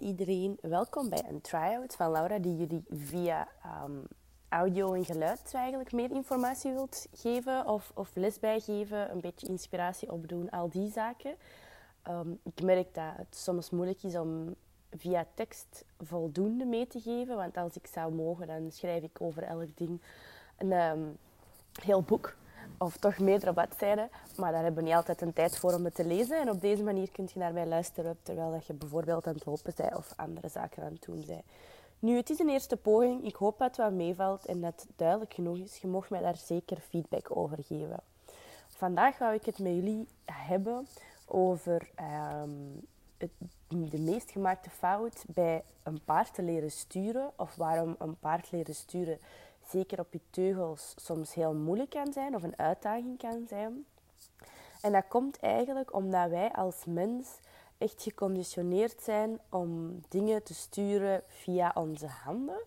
Iedereen, 0.00 0.58
welkom 0.60 1.08
bij 1.08 1.24
een 1.28 1.40
try-out 1.40 1.94
van 1.96 2.10
Laura 2.10 2.38
die 2.38 2.56
jullie 2.56 2.84
via 2.88 3.48
ehm, 3.62 3.98
audio 4.48 4.92
en 4.92 5.04
geluid 5.04 5.50
eigenlijk 5.54 5.92
meer 5.92 6.10
informatie 6.10 6.72
wilt 6.72 7.06
geven 7.12 7.66
of, 7.66 7.92
of 7.94 8.10
les 8.14 8.38
bijgeven, 8.38 9.10
een 9.10 9.20
beetje 9.20 9.46
inspiratie 9.46 10.12
opdoen, 10.12 10.50
al 10.50 10.68
die 10.68 10.90
zaken. 10.90 11.34
Ehm, 12.02 12.30
ik 12.42 12.62
merk 12.62 12.94
dat 12.94 13.12
het 13.16 13.36
soms 13.36 13.70
moeilijk 13.70 14.02
is 14.02 14.16
om 14.16 14.54
via 14.90 15.26
tekst 15.34 15.84
voldoende 16.00 16.64
mee 16.64 16.86
te 16.86 17.00
geven, 17.00 17.36
want 17.36 17.56
als 17.56 17.76
ik 17.76 17.86
zou 17.86 18.12
mogen, 18.12 18.46
dan 18.46 18.70
schrijf 18.70 19.02
ik 19.02 19.20
over 19.20 19.42
elk 19.42 19.76
ding 19.76 20.02
een 20.58 20.72
ehm, 20.72 21.02
heel 21.82 22.02
boek 22.02 22.36
of 22.78 22.96
toch 22.96 23.18
meerdere 23.18 23.52
bladzijden. 23.52 24.10
Maar 24.36 24.52
daar 24.52 24.62
hebben 24.62 24.82
we 24.82 24.88
niet 24.88 24.96
altijd 24.96 25.20
een 25.20 25.32
tijd 25.32 25.58
voor 25.58 25.74
om 25.74 25.84
het 25.84 25.94
te 25.94 26.04
lezen. 26.04 26.40
En 26.40 26.50
op 26.50 26.60
deze 26.60 26.82
manier 26.82 27.10
kun 27.10 27.28
je 27.32 27.38
naar 27.38 27.52
mij 27.52 27.66
luisteren 27.66 28.16
terwijl 28.22 28.50
dat 28.50 28.66
je 28.66 28.72
bijvoorbeeld 28.72 29.26
aan 29.26 29.34
het 29.34 29.46
lopen 29.46 29.72
bent 29.76 29.96
of 29.96 30.12
andere 30.16 30.48
zaken 30.48 30.82
aan 30.82 30.92
het 30.92 31.02
doen 31.02 31.24
bent. 31.26 31.44
Nu, 31.98 32.16
het 32.16 32.30
is 32.30 32.38
een 32.38 32.48
eerste 32.48 32.76
poging. 32.76 33.24
Ik 33.24 33.34
hoop 33.34 33.58
dat 33.58 33.76
het 33.76 33.94
meevalt 33.94 34.46
en 34.46 34.60
dat 34.60 34.84
het 34.88 34.98
duidelijk 34.98 35.34
genoeg 35.34 35.58
is. 35.58 35.76
Je 35.76 35.86
mag 35.86 36.10
mij 36.10 36.20
daar 36.20 36.36
zeker 36.36 36.76
feedback 36.76 37.36
over 37.36 37.58
geven. 37.64 38.00
Vandaag 38.68 39.16
ga 39.16 39.32
ik 39.32 39.44
het 39.44 39.58
met 39.58 39.74
jullie 39.74 40.08
hebben 40.24 40.86
over 41.26 41.90
ehm, 41.94 42.50
het, 43.18 43.30
de 43.68 43.98
meest 43.98 44.30
gemaakte 44.30 44.70
fout 44.70 45.24
bij 45.26 45.62
een 45.82 46.00
paard 46.04 46.34
te 46.34 46.42
leren 46.42 46.70
sturen. 46.70 47.30
Of 47.36 47.54
waarom 47.54 47.96
een 47.98 48.18
paard 48.18 48.52
leren 48.52 48.74
sturen 48.74 49.18
zeker 49.68 50.00
op 50.00 50.12
je 50.12 50.20
teugels 50.30 50.94
soms 50.96 51.34
heel 51.34 51.54
moeilijk 51.54 51.90
kan 51.90 52.12
zijn 52.12 52.34
of 52.34 52.42
een 52.42 52.58
uitdaging 52.58 53.18
kan 53.18 53.46
zijn. 53.48 53.86
En 54.80 54.92
dat 54.92 55.08
komt 55.08 55.38
eigenlijk 55.38 55.94
omdat 55.94 56.30
wij 56.30 56.52
als 56.52 56.84
mens 56.84 57.38
echt 57.78 58.02
geconditioneerd 58.02 59.02
zijn 59.02 59.40
om 59.50 60.00
dingen 60.08 60.42
te 60.42 60.54
sturen 60.54 61.22
via 61.26 61.72
onze 61.74 62.06
handen. 62.06 62.62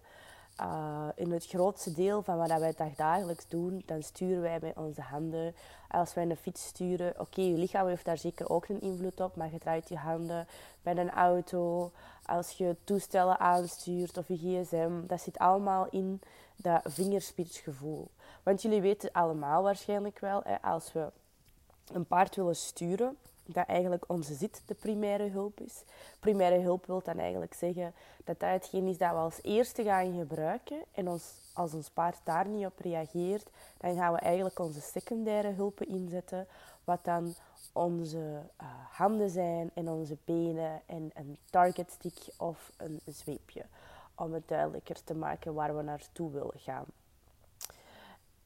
Uh, 0.61 1.07
in 1.15 1.31
het 1.31 1.45
grootste 1.45 1.93
deel 1.93 2.21
van 2.21 2.37
wat 2.37 2.59
wij 2.59 2.93
dagelijks 2.95 3.47
doen, 3.47 3.83
dan 3.85 4.03
sturen 4.03 4.41
wij 4.41 4.59
met 4.61 4.75
onze 4.75 5.01
handen. 5.01 5.55
Als 5.87 6.13
wij 6.13 6.23
een 6.23 6.37
fiets 6.37 6.65
sturen, 6.65 7.19
oké, 7.19 7.41
je 7.41 7.57
lichaam 7.57 7.87
heeft 7.87 8.05
daar 8.05 8.17
zeker 8.17 8.49
ook 8.49 8.67
een 8.67 8.81
invloed 8.81 9.19
op, 9.19 9.35
maar 9.35 9.51
je 9.51 9.59
draait 9.59 9.89
je 9.89 9.97
handen 9.97 10.47
bij 10.81 10.97
een 10.97 11.11
auto, 11.11 11.91
als 12.25 12.51
je 12.51 12.75
toestellen 12.83 13.39
aanstuurt 13.39 14.17
of 14.17 14.27
je 14.27 14.37
gsm, 14.37 15.07
dat 15.07 15.21
zit 15.21 15.37
allemaal 15.37 15.87
in 15.89 16.21
dat 16.55 16.81
vingerspitsgevoel. 16.85 18.07
Want 18.43 18.61
jullie 18.61 18.81
weten 18.81 19.11
allemaal 19.11 19.63
waarschijnlijk 19.63 20.19
wel, 20.19 20.41
hè, 20.43 20.61
als 20.61 20.93
we 20.93 21.11
een 21.93 22.05
paard 22.05 22.35
willen 22.35 22.55
sturen, 22.55 23.17
dat 23.47 23.67
eigenlijk 23.67 24.03
onze 24.07 24.33
zit 24.33 24.61
de 24.65 24.73
primaire 24.73 25.29
hulp 25.29 25.59
is. 25.59 25.83
Primaire 26.19 26.59
hulp 26.59 26.85
wil 26.85 27.01
dan 27.03 27.17
eigenlijk 27.17 27.53
zeggen 27.53 27.93
dat 28.23 28.39
dat 28.39 28.49
hetgeen 28.49 28.87
is 28.87 28.97
dat 28.97 29.09
we 29.09 29.15
als 29.15 29.39
eerste 29.41 29.83
gaan 29.83 30.17
gebruiken. 30.17 30.77
En 30.91 31.07
als 31.53 31.73
ons 31.73 31.89
paard 31.89 32.19
daar 32.23 32.47
niet 32.47 32.65
op 32.65 32.79
reageert, 32.79 33.49
dan 33.77 33.95
gaan 33.95 34.13
we 34.13 34.19
eigenlijk 34.19 34.59
onze 34.59 34.81
secundaire 34.81 35.51
hulpen 35.51 35.87
inzetten. 35.87 36.47
Wat 36.83 37.03
dan 37.03 37.33
onze 37.71 38.17
uh, 38.17 38.67
handen 38.91 39.29
zijn 39.29 39.71
en 39.73 39.89
onze 39.89 40.17
benen 40.25 40.81
en 40.85 41.11
een 41.13 41.37
target 41.49 41.91
stick 41.91 42.27
of 42.37 42.71
een 42.77 43.01
zweepje 43.05 43.65
om 44.15 44.33
het 44.33 44.47
duidelijker 44.47 45.03
te 45.03 45.13
maken 45.13 45.53
waar 45.53 45.77
we 45.77 45.83
naartoe 45.83 46.31
willen 46.31 46.59
gaan. 46.59 46.85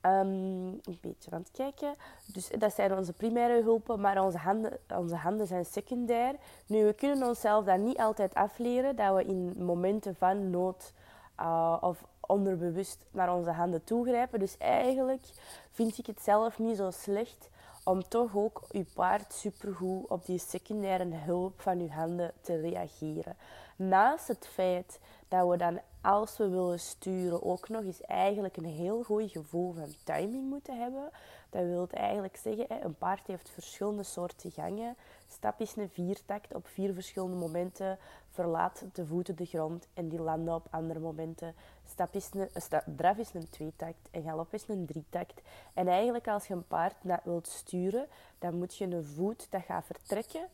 Um, 0.05 0.79
een 0.83 0.97
beetje 1.01 1.31
aan 1.31 1.45
kijken. 1.51 1.93
Dus 2.25 2.49
dat 2.57 2.73
zijn 2.73 2.97
onze 2.97 3.13
primaire 3.13 3.63
hulpen, 3.63 3.99
maar 3.99 4.23
onze 4.23 4.37
handen, 4.37 4.77
onze 4.97 5.15
handen 5.15 5.47
zijn 5.47 5.65
secundair. 5.65 6.35
Nu, 6.65 6.85
we 6.85 6.93
kunnen 6.93 7.27
onszelf 7.27 7.65
dat 7.65 7.77
niet 7.77 7.97
altijd 7.97 8.33
afleren, 8.33 8.95
dat 8.95 9.15
we 9.15 9.25
in 9.25 9.53
momenten 9.57 10.15
van 10.15 10.49
nood 10.49 10.93
uh, 11.39 11.77
of 11.81 12.05
onderbewust 12.19 13.05
naar 13.11 13.35
onze 13.35 13.51
handen 13.51 13.83
toegrijpen. 13.83 14.39
Dus 14.39 14.57
eigenlijk 14.57 15.25
vind 15.71 15.97
ik 15.97 16.05
het 16.05 16.21
zelf 16.21 16.59
niet 16.59 16.77
zo 16.77 16.91
slecht 16.91 17.49
om 17.83 18.07
toch 18.07 18.35
ook 18.35 18.61
je 18.69 18.85
paard 18.93 19.33
supergoed 19.33 20.07
op 20.07 20.25
die 20.25 20.39
secundaire 20.39 21.15
hulp 21.15 21.61
van 21.61 21.81
je 21.81 21.91
handen 21.91 22.31
te 22.41 22.59
reageren. 22.59 23.35
Naast 23.75 24.27
het 24.27 24.47
feit 24.47 24.99
dat 25.31 25.49
we 25.49 25.57
dan, 25.57 25.79
als 26.01 26.37
we 26.37 26.49
willen 26.49 26.79
sturen, 26.79 27.43
ook 27.43 27.69
nog 27.69 27.83
eens 27.83 28.01
eigenlijk 28.01 28.57
een 28.57 28.65
heel 28.65 29.03
goed 29.03 29.31
gevoel 29.31 29.73
van 29.73 29.93
timing 30.03 30.49
moeten 30.49 30.79
hebben. 30.79 31.09
Dat 31.49 31.63
wil 31.63 31.87
eigenlijk 31.91 32.37
zeggen, 32.37 32.85
een 32.85 32.95
paard 32.95 33.27
heeft 33.27 33.49
verschillende 33.49 34.03
soorten 34.03 34.51
gangen. 34.51 34.95
Stap 35.27 35.59
is 35.59 35.75
een 35.75 35.89
viertakt. 35.89 36.55
Op 36.55 36.67
vier 36.67 36.93
verschillende 36.93 37.35
momenten 37.35 37.97
verlaat 38.29 38.83
de 38.93 39.05
voeten 39.05 39.35
de 39.35 39.45
grond 39.45 39.87
en 39.93 40.09
die 40.09 40.21
landen 40.21 40.53
op 40.53 40.67
andere 40.69 40.99
momenten. 40.99 41.55
Stap 41.85 42.15
is 42.15 42.29
een, 42.33 42.95
draf 42.95 43.17
is 43.17 43.33
een 43.33 43.49
tweetakt 43.49 44.07
en 44.11 44.23
galop 44.23 44.53
is 44.53 44.67
een 44.67 44.85
drietakt. 44.85 45.41
En 45.73 45.87
eigenlijk 45.87 46.27
als 46.27 46.47
je 46.47 46.53
een 46.53 46.67
paard 46.67 46.95
wilt 47.23 47.47
sturen, 47.47 48.07
dan 48.39 48.57
moet 48.57 48.75
je 48.75 48.85
een 48.85 49.05
voet 49.05 49.47
dat 49.49 49.63
gaat 49.63 49.85
vertrekken 49.85 50.47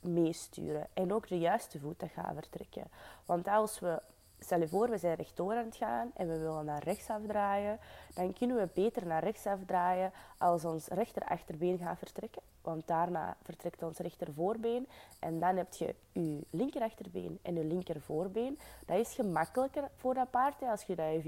meesturen. 0.00 0.86
En 0.94 1.12
ook 1.12 1.28
de 1.28 1.38
juiste 1.38 1.78
voet 1.78 2.00
dat 2.00 2.10
gaat 2.10 2.34
vertrekken. 2.34 2.84
Want 3.26 3.48
als 3.48 3.80
we, 3.80 4.02
stel 4.38 4.60
je 4.60 4.68
voor, 4.68 4.90
we 4.90 4.98
zijn 4.98 5.16
rechtdoor 5.16 5.54
aan 5.54 5.64
het 5.64 5.76
gaan 5.76 6.10
en 6.14 6.28
we 6.28 6.38
willen 6.38 6.64
naar 6.64 6.82
rechts 6.82 7.10
afdraaien, 7.10 7.78
dan 8.14 8.32
kunnen 8.32 8.56
we 8.56 8.68
beter 8.74 9.06
naar 9.06 9.24
rechts 9.24 9.46
afdraaien 9.46 10.12
als 10.38 10.64
ons 10.64 10.86
rechter 10.86 11.22
achterbeen 11.22 11.78
gaat 11.78 11.98
vertrekken 11.98 12.42
want 12.68 12.86
daarna 12.86 13.36
vertrekt 13.42 13.82
ons 13.82 13.98
rechtervoorbeen 13.98 14.88
en 15.18 15.40
dan 15.40 15.56
heb 15.56 15.72
je 15.72 15.94
je 16.12 16.40
linkerachterbeen 16.50 17.38
en 17.42 17.54
je 17.54 17.64
linkervoorbeen. 17.64 18.58
Dat 18.86 18.98
is 18.98 19.14
gemakkelijker 19.14 19.88
voor 19.96 20.14
dat 20.14 20.30
paard 20.30 20.62
als 20.62 20.82
je 20.82 20.94
dat 20.94 21.22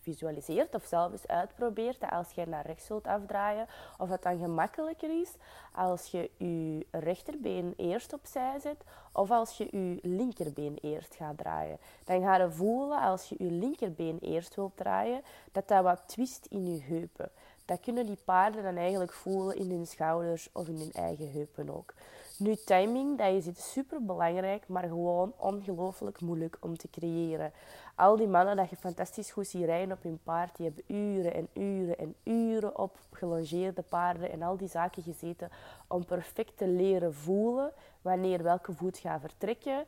visualiseert 0.00 0.74
of 0.74 0.84
zelf 0.84 1.26
uitprobeert. 1.26 2.00
Dat 2.00 2.10
als 2.10 2.30
je 2.30 2.46
naar 2.46 2.66
rechts 2.66 2.86
zult 2.86 3.06
afdraaien, 3.06 3.66
of 3.98 4.08
het 4.08 4.22
dan 4.22 4.38
gemakkelijker 4.38 5.20
is 5.20 5.34
als 5.72 6.06
je 6.06 6.30
je 6.36 6.86
rechterbeen 6.90 7.74
eerst 7.76 8.12
opzij 8.12 8.58
zet 8.58 8.84
of 9.12 9.30
als 9.30 9.56
je 9.56 9.64
je 9.70 9.98
linkerbeen 10.02 10.78
eerst 10.80 11.14
gaat 11.14 11.38
draaien. 11.38 11.78
Dan 12.04 12.22
ga 12.22 12.36
je 12.36 12.50
voelen 12.50 13.00
als 13.00 13.28
je 13.28 13.34
je 13.38 13.50
linkerbeen 13.50 14.18
eerst 14.20 14.54
wilt 14.54 14.76
draaien, 14.76 15.22
dat 15.52 15.68
dat 15.68 15.82
wat 15.82 16.02
twist 16.06 16.46
in 16.46 16.74
je 16.74 16.82
heupen 16.82 17.30
dat 17.70 17.80
kunnen 17.80 18.06
die 18.06 18.18
paarden 18.24 18.62
dan 18.62 18.76
eigenlijk 18.76 19.12
voelen 19.12 19.56
in 19.56 19.70
hun 19.70 19.86
schouders 19.86 20.48
of 20.52 20.68
in 20.68 20.76
hun 20.78 20.92
eigen 20.92 21.30
heupen 21.32 21.76
ook. 21.76 21.94
Nu, 22.36 22.54
timing, 22.54 23.18
dat 23.18 23.46
is 23.56 23.72
super 23.72 24.04
belangrijk, 24.04 24.68
maar 24.68 24.82
gewoon 24.82 25.32
ongelooflijk 25.36 26.20
moeilijk 26.20 26.56
om 26.60 26.76
te 26.76 26.90
creëren. 26.90 27.52
Al 27.94 28.16
die 28.16 28.26
mannen 28.26 28.56
dat 28.56 28.70
je 28.70 28.76
fantastisch 28.76 29.30
goed 29.30 29.46
ziet 29.46 29.64
rijden 29.64 29.96
op 29.96 30.02
hun 30.02 30.20
paard, 30.22 30.56
die 30.56 30.66
hebben 30.66 30.96
uren 30.96 31.34
en 31.34 31.48
uren 31.52 31.98
en 31.98 32.14
uren 32.24 32.78
op 32.78 32.98
gelongeerde 33.12 33.82
paarden 33.82 34.32
en 34.32 34.42
al 34.42 34.56
die 34.56 34.68
zaken 34.68 35.02
gezeten 35.02 35.50
om 35.86 36.04
perfect 36.04 36.56
te 36.56 36.68
leren 36.68 37.14
voelen 37.14 37.72
wanneer 38.02 38.42
welke 38.42 38.72
voet 38.72 38.98
gaat 38.98 39.20
vertrekken. 39.20 39.86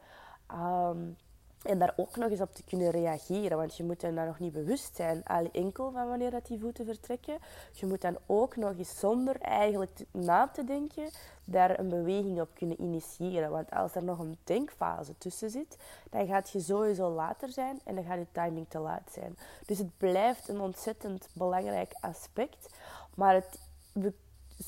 Um, 0.53 1.17
en 1.63 1.79
daar 1.79 1.93
ook 1.97 2.17
nog 2.17 2.31
eens 2.31 2.41
op 2.41 2.55
te 2.55 2.65
kunnen 2.65 2.91
reageren. 2.91 3.57
Want 3.57 3.77
je 3.77 3.85
moet 3.85 4.01
dan 4.01 4.15
nog 4.15 4.39
niet 4.39 4.53
bewust 4.53 4.97
zijn, 4.97 5.25
al 5.25 5.49
enkel 5.53 5.91
van 5.91 6.09
wanneer 6.09 6.31
dat 6.31 6.47
die 6.47 6.59
voeten 6.59 6.85
vertrekken. 6.85 7.39
Je 7.73 7.87
moet 7.87 8.01
dan 8.01 8.17
ook 8.27 8.57
nog 8.57 8.79
eens 8.79 8.99
zonder 8.99 9.41
eigenlijk 9.41 10.01
na 10.11 10.49
te 10.49 10.65
denken, 10.65 11.11
daar 11.45 11.79
een 11.79 11.89
beweging 11.89 12.41
op 12.41 12.49
kunnen 12.55 12.83
initiëren. 12.83 13.51
Want 13.51 13.71
als 13.71 13.95
er 13.95 14.05
nog 14.05 14.19
een 14.19 14.39
denkfase 14.45 15.19
tussen 15.19 15.51
zit, 15.51 15.77
dan 16.11 16.27
gaat 16.27 16.51
je 16.51 16.61
sowieso 16.61 17.11
later 17.11 17.49
zijn 17.49 17.81
en 17.85 17.95
dan 17.95 18.05
gaat 18.05 18.19
je 18.19 18.27
timing 18.33 18.67
te 18.69 18.79
laat 18.79 19.11
zijn. 19.13 19.39
Dus 19.67 19.79
het 19.79 19.97
blijft 19.97 20.49
een 20.49 20.61
ontzettend 20.61 21.29
belangrijk 21.33 21.93
aspect. 22.01 22.69
Maar 23.15 23.35
het, 23.35 23.59
we 23.93 24.13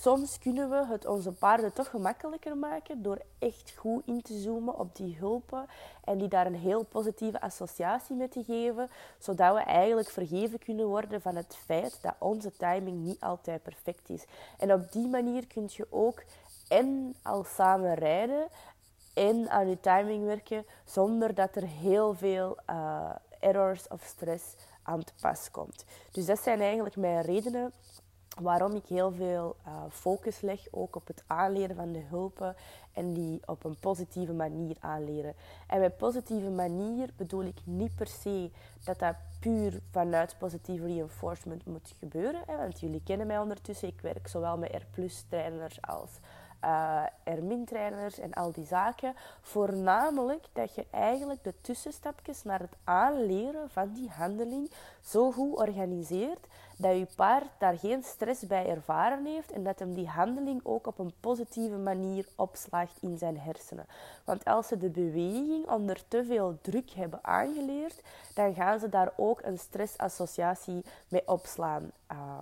soms 0.00 0.38
kunnen 0.38 0.70
we 0.70 0.86
het 0.86 1.06
onze 1.06 1.32
paarden 1.32 1.72
toch 1.72 1.90
gemakkelijker 1.90 2.56
maken 2.56 3.02
door 3.02 3.18
echt 3.38 3.74
goed 3.76 4.02
in 4.06 4.22
te 4.22 4.38
zoomen 4.38 4.78
op 4.78 4.96
die 4.96 5.16
hulpen 5.18 5.66
en 6.04 6.18
die 6.18 6.28
daar 6.28 6.46
een 6.46 6.54
heel 6.54 6.84
positieve 6.84 7.40
associatie 7.40 8.16
mee 8.16 8.28
te 8.28 8.44
geven, 8.44 8.88
zodat 9.18 9.54
we 9.54 9.60
eigenlijk 9.60 10.08
vergeven 10.08 10.58
kunnen 10.58 10.86
worden 10.86 11.20
van 11.20 11.36
het 11.36 11.56
feit 11.64 11.98
dat 12.02 12.14
onze 12.18 12.52
timing 12.52 13.04
niet 13.04 13.20
altijd 13.20 13.62
perfect 13.62 14.08
is. 14.08 14.24
En 14.58 14.72
op 14.72 14.92
die 14.92 15.06
manier 15.06 15.46
kun 15.46 15.68
je 15.70 15.86
ook 15.90 16.22
en 16.68 17.16
al 17.22 17.44
samen 17.44 17.94
rijden 17.94 18.48
en 19.14 19.50
aan 19.50 19.68
je 19.68 19.80
timing 19.80 20.24
werken 20.24 20.66
zonder 20.84 21.34
dat 21.34 21.56
er 21.56 21.66
heel 21.66 22.14
veel 22.14 22.56
uh, 22.70 23.10
errors 23.40 23.88
of 23.88 24.02
stress 24.02 24.44
aan 24.82 25.04
te 25.04 25.12
pas 25.20 25.50
komt. 25.50 25.84
Dus 26.10 26.26
dat 26.26 26.38
zijn 26.38 26.60
eigenlijk 26.60 26.96
mijn 26.96 27.22
redenen 27.22 27.72
waarom 28.40 28.74
ik 28.74 28.86
heel 28.86 29.12
veel 29.12 29.56
uh, 29.66 29.72
focus 29.90 30.40
leg 30.40 30.60
ook 30.70 30.96
op 30.96 31.06
het 31.06 31.24
aanleren 31.26 31.76
van 31.76 31.92
de 31.92 32.02
hulpen 32.08 32.56
en 32.92 33.12
die 33.12 33.40
op 33.46 33.64
een 33.64 33.78
positieve 33.80 34.32
manier 34.32 34.76
aanleren. 34.80 35.34
En 35.66 35.80
met 35.80 35.96
positieve 35.96 36.50
manier 36.50 37.10
bedoel 37.16 37.44
ik 37.44 37.58
niet 37.64 37.94
per 37.94 38.06
se 38.06 38.50
dat 38.84 38.98
dat 38.98 39.14
puur 39.40 39.80
vanuit 39.90 40.36
positieve 40.38 40.86
reinforcement 40.86 41.66
moet 41.66 41.94
gebeuren. 41.98 42.42
Hè, 42.46 42.56
want 42.56 42.80
jullie 42.80 43.02
kennen 43.04 43.26
mij 43.26 43.38
ondertussen. 43.38 43.88
Ik 43.88 44.00
werk 44.00 44.28
zowel 44.28 44.58
met 44.58 44.84
R-trainers 44.96 45.82
als 45.82 46.10
uh, 46.64 47.02
Ermin-trainers 47.24 48.18
en 48.18 48.32
al 48.32 48.52
die 48.52 48.66
zaken. 48.66 49.14
Voornamelijk 49.40 50.46
dat 50.52 50.74
je 50.74 50.86
eigenlijk 50.90 51.44
de 51.44 51.54
tussenstapjes 51.60 52.42
naar 52.42 52.60
het 52.60 52.76
aanleren 52.84 53.70
van 53.70 53.92
die 53.92 54.08
handeling 54.08 54.70
zo 55.00 55.32
goed 55.32 55.56
organiseert 55.56 56.46
dat 56.76 56.96
je 56.96 57.06
paard 57.16 57.46
daar 57.58 57.78
geen 57.78 58.02
stress 58.02 58.46
bij 58.46 58.66
ervaren 58.66 59.24
heeft 59.24 59.52
en 59.52 59.64
dat 59.64 59.78
hem 59.78 59.94
die 59.94 60.08
handeling 60.08 60.60
ook 60.62 60.86
op 60.86 60.98
een 60.98 61.12
positieve 61.20 61.76
manier 61.76 62.26
opslaagt 62.36 62.96
in 63.00 63.18
zijn 63.18 63.38
hersenen. 63.38 63.86
Want 64.24 64.44
als 64.44 64.68
ze 64.68 64.78
de 64.78 64.88
beweging 64.88 65.68
onder 65.68 66.08
te 66.08 66.24
veel 66.24 66.58
druk 66.60 66.90
hebben 66.90 67.18
aangeleerd, 67.22 68.02
dan 68.34 68.54
gaan 68.54 68.78
ze 68.78 68.88
daar 68.88 69.12
ook 69.16 69.42
een 69.42 69.58
stressassociatie 69.58 70.84
mee 71.08 71.28
opslaan. 71.28 71.90
Uh, 72.12 72.40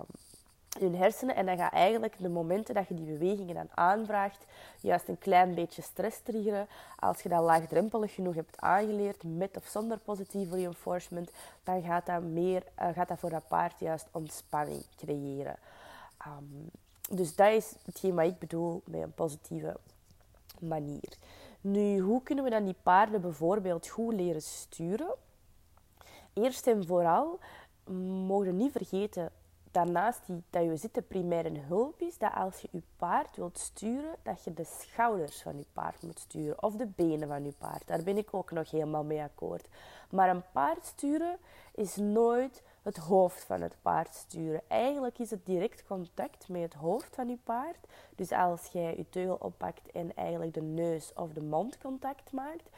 hun 0.79 0.95
hersenen. 0.95 1.35
En 1.35 1.45
dan 1.45 1.57
gaat 1.57 1.73
eigenlijk 1.73 2.15
de 2.17 2.29
momenten 2.29 2.75
dat 2.75 2.87
je 2.87 2.93
die 2.93 3.05
bewegingen 3.05 3.55
dan 3.55 3.67
aanvraagt, 3.73 4.45
juist 4.79 5.07
een 5.07 5.17
klein 5.17 5.55
beetje 5.55 5.81
stress 5.81 6.19
triggeren. 6.23 6.67
Als 6.99 7.21
je 7.21 7.29
dat 7.29 7.43
laagdrempelig 7.43 8.13
genoeg 8.13 8.35
hebt 8.35 8.61
aangeleerd, 8.61 9.23
met 9.23 9.57
of 9.57 9.65
zonder 9.65 9.97
positieve 9.97 10.55
reinforcement, 10.55 11.31
dan 11.63 11.81
gaat 11.81 12.05
dat, 12.05 12.23
meer, 12.23 12.63
uh, 12.81 12.87
gaat 12.93 13.07
dat 13.07 13.19
voor 13.19 13.29
dat 13.29 13.47
paard 13.47 13.79
juist 13.79 14.07
ontspanning 14.11 14.83
creëren. 14.95 15.55
Um, 16.27 16.69
dus 17.09 17.35
dat 17.35 17.51
is 17.51 17.73
hetgeen 17.85 18.15
wat 18.15 18.25
ik 18.25 18.39
bedoel 18.39 18.81
met 18.85 19.01
een 19.01 19.13
positieve 19.13 19.77
manier. 20.59 21.17
Nu, 21.61 21.99
hoe 21.99 22.23
kunnen 22.23 22.43
we 22.43 22.49
dan 22.49 22.63
die 22.63 22.75
paarden 22.83 23.21
bijvoorbeeld 23.21 23.87
goed 23.87 24.13
leren 24.13 24.41
sturen? 24.41 25.13
Eerst 26.33 26.67
en 26.67 26.85
vooral 26.85 27.39
mogen 28.27 28.45
we 28.45 28.63
niet 28.63 28.71
vergeten 28.71 29.31
daarnaast 29.73 30.25
die, 30.25 30.43
dat 30.49 30.63
je 30.63 30.75
zitten 30.75 31.07
primair 31.07 31.45
een 31.45 31.63
hulp 31.67 32.01
is, 32.01 32.17
dat 32.17 32.33
als 32.33 32.59
je 32.59 32.67
je 32.71 32.81
paard 32.97 33.35
wilt 33.35 33.57
sturen, 33.57 34.15
dat 34.23 34.43
je 34.43 34.53
de 34.53 34.63
schouders 34.63 35.41
van 35.41 35.57
je 35.57 35.65
paard 35.73 36.01
moet 36.01 36.19
sturen. 36.19 36.63
Of 36.63 36.75
de 36.75 36.85
benen 36.85 37.27
van 37.27 37.43
je 37.43 37.53
paard. 37.57 37.87
Daar 37.87 38.03
ben 38.03 38.17
ik 38.17 38.33
ook 38.33 38.51
nog 38.51 38.71
helemaal 38.71 39.03
mee 39.03 39.21
akkoord. 39.21 39.67
Maar 40.09 40.29
een 40.29 40.43
paard 40.51 40.85
sturen 40.85 41.37
is 41.75 41.95
nooit 41.95 42.63
het 42.81 42.97
hoofd 42.97 43.43
van 43.43 43.61
het 43.61 43.75
paard 43.81 44.15
sturen. 44.15 44.61
Eigenlijk 44.67 45.19
is 45.19 45.29
het 45.29 45.45
direct 45.45 45.83
contact 45.87 46.49
met 46.49 46.61
het 46.61 46.73
hoofd 46.73 47.15
van 47.15 47.27
je 47.27 47.37
paard. 47.43 47.87
Dus 48.15 48.31
als 48.31 48.65
jij 48.65 48.97
je 48.97 49.09
teugel 49.09 49.37
oppakt 49.39 49.91
en 49.91 50.15
eigenlijk 50.15 50.53
de 50.53 50.61
neus 50.61 51.13
of 51.13 51.33
de 51.33 51.41
mond 51.41 51.77
contact 51.77 52.31
maakt, 52.31 52.69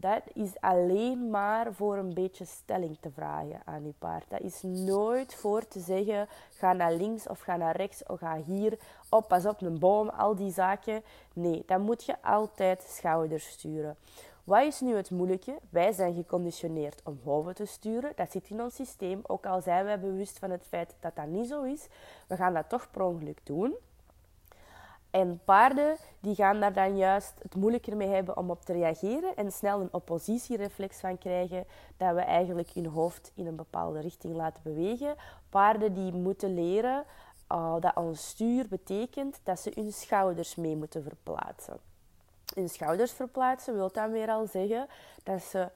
dat 0.00 0.22
is 0.32 0.60
alleen 0.60 1.30
maar 1.30 1.72
voor 1.72 1.96
een 1.96 2.14
beetje 2.14 2.44
stelling 2.44 2.96
te 3.00 3.10
vragen 3.10 3.60
aan 3.64 3.84
je 3.84 3.92
paard. 3.98 4.24
Dat 4.28 4.40
is 4.40 4.62
nooit 4.62 5.34
voor 5.34 5.68
te 5.68 5.80
zeggen, 5.80 6.28
ga 6.50 6.72
naar 6.72 6.92
links 6.92 7.26
of 7.26 7.40
ga 7.40 7.56
naar 7.56 7.76
rechts 7.76 8.02
of 8.06 8.18
ga 8.18 8.42
hier, 8.46 8.78
op, 9.08 9.28
pas 9.28 9.46
op 9.46 9.60
een 9.60 9.78
boom, 9.78 10.08
al 10.08 10.34
die 10.34 10.52
zaken. 10.52 11.02
Nee, 11.32 11.62
dan 11.66 11.80
moet 11.80 12.04
je 12.04 12.22
altijd 12.22 12.82
schouders 12.82 13.48
sturen. 13.48 13.96
Wat 14.44 14.62
is 14.62 14.80
nu 14.80 14.96
het 14.96 15.10
moeilijke? 15.10 15.58
Wij 15.70 15.92
zijn 15.92 16.14
geconditioneerd 16.14 17.00
om 17.04 17.20
hoven 17.24 17.54
te 17.54 17.64
sturen. 17.64 18.12
Dat 18.14 18.30
zit 18.30 18.50
in 18.50 18.62
ons 18.62 18.74
systeem, 18.74 19.20
ook 19.26 19.46
al 19.46 19.60
zijn 19.60 19.84
wij 19.84 20.00
bewust 20.00 20.38
van 20.38 20.50
het 20.50 20.66
feit 20.68 20.94
dat 21.00 21.16
dat 21.16 21.26
niet 21.26 21.48
zo 21.48 21.62
is. 21.62 21.86
We 22.26 22.36
gaan 22.36 22.54
dat 22.54 22.68
toch 22.68 22.90
per 22.90 23.02
ongeluk 23.02 23.40
doen. 23.42 23.76
En 25.10 25.40
paarden 25.44 25.96
die 26.20 26.34
gaan 26.34 26.60
daar 26.60 26.72
dan 26.72 26.96
juist 26.96 27.32
het 27.42 27.54
moeilijker 27.54 27.96
mee 27.96 28.08
hebben 28.08 28.36
om 28.36 28.50
op 28.50 28.64
te 28.64 28.72
reageren 28.72 29.36
en 29.36 29.52
snel 29.52 29.80
een 29.80 29.92
oppositiereflex 29.92 31.00
van 31.00 31.18
krijgen 31.18 31.64
dat 31.96 32.14
we 32.14 32.20
eigenlijk 32.20 32.70
hun 32.70 32.86
hoofd 32.86 33.32
in 33.34 33.46
een 33.46 33.56
bepaalde 33.56 34.00
richting 34.00 34.34
laten 34.34 34.62
bewegen. 34.62 35.16
Paarden 35.48 35.94
die 35.94 36.12
moeten 36.12 36.54
leren 36.54 37.04
uh, 37.52 37.74
dat 37.80 37.96
ons 37.96 38.28
stuur 38.28 38.68
betekent 38.68 39.40
dat 39.42 39.60
ze 39.60 39.72
hun 39.74 39.92
schouders 39.92 40.54
mee 40.54 40.76
moeten 40.76 41.02
verplaatsen. 41.02 41.78
Hun 42.54 42.68
schouders 42.68 43.12
verplaatsen 43.12 43.74
wil 43.74 43.92
dan 43.92 44.10
weer 44.10 44.28
al 44.28 44.46
zeggen 44.46 44.86
dat 45.22 45.42
ze 45.42 45.68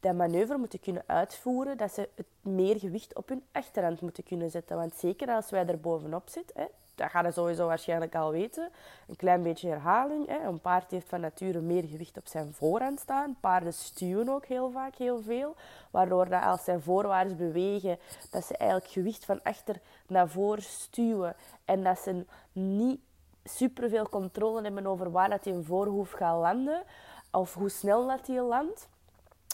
dat 0.00 0.14
manoeuvre 0.14 0.58
moeten 0.58 0.80
kunnen 0.80 1.02
uitvoeren, 1.06 1.76
dat 1.76 1.92
ze 1.92 2.08
het 2.14 2.26
meer 2.40 2.78
gewicht 2.78 3.14
op 3.14 3.28
hun 3.28 3.42
achterhand 3.52 4.00
moeten 4.00 4.24
kunnen 4.24 4.50
zetten. 4.50 4.76
Want 4.76 4.94
zeker 4.94 5.28
als 5.28 5.50
wij 5.50 5.66
er 5.66 5.80
bovenop 5.80 6.28
zitten, 6.28 6.68
dat 6.94 7.10
ga 7.10 7.22
je 7.22 7.32
sowieso 7.32 7.66
waarschijnlijk 7.66 8.14
al 8.14 8.30
weten. 8.30 8.70
Een 9.08 9.16
klein 9.16 9.42
beetje 9.42 9.68
herhaling. 9.68 10.26
Hè. 10.26 10.38
Een 10.38 10.60
paard 10.60 10.90
heeft 10.90 11.08
van 11.08 11.20
nature 11.20 11.60
meer 11.60 11.84
gewicht 11.84 12.16
op 12.16 12.26
zijn 12.26 12.52
voorhand 12.54 13.00
staan. 13.00 13.36
Paarden 13.40 13.72
stuwen 13.72 14.28
ook 14.28 14.46
heel 14.46 14.70
vaak 14.70 14.94
heel 14.94 15.22
veel. 15.22 15.56
Waardoor 15.90 16.28
dat 16.28 16.42
als 16.42 16.64
zij 16.64 16.78
voorwaarts 16.78 17.36
bewegen, 17.36 17.98
dat 18.30 18.44
ze 18.44 18.56
eigenlijk 18.56 18.90
gewicht 18.90 19.24
van 19.24 19.42
achter 19.42 19.80
naar 20.06 20.28
voren 20.28 20.62
stuwen. 20.62 21.36
En 21.64 21.82
dat 21.82 21.98
ze 21.98 22.24
niet 22.52 23.00
superveel 23.44 24.08
controle 24.08 24.62
hebben 24.62 24.86
over 24.86 25.10
waar 25.10 25.28
dat 25.28 25.42
die 25.42 25.62
voorhoef 25.62 26.10
gaat 26.10 26.40
landen. 26.40 26.82
Of 27.30 27.54
hoe 27.54 27.68
snel 27.68 28.06
dat 28.06 28.26
die 28.26 28.40
landt. 28.40 28.88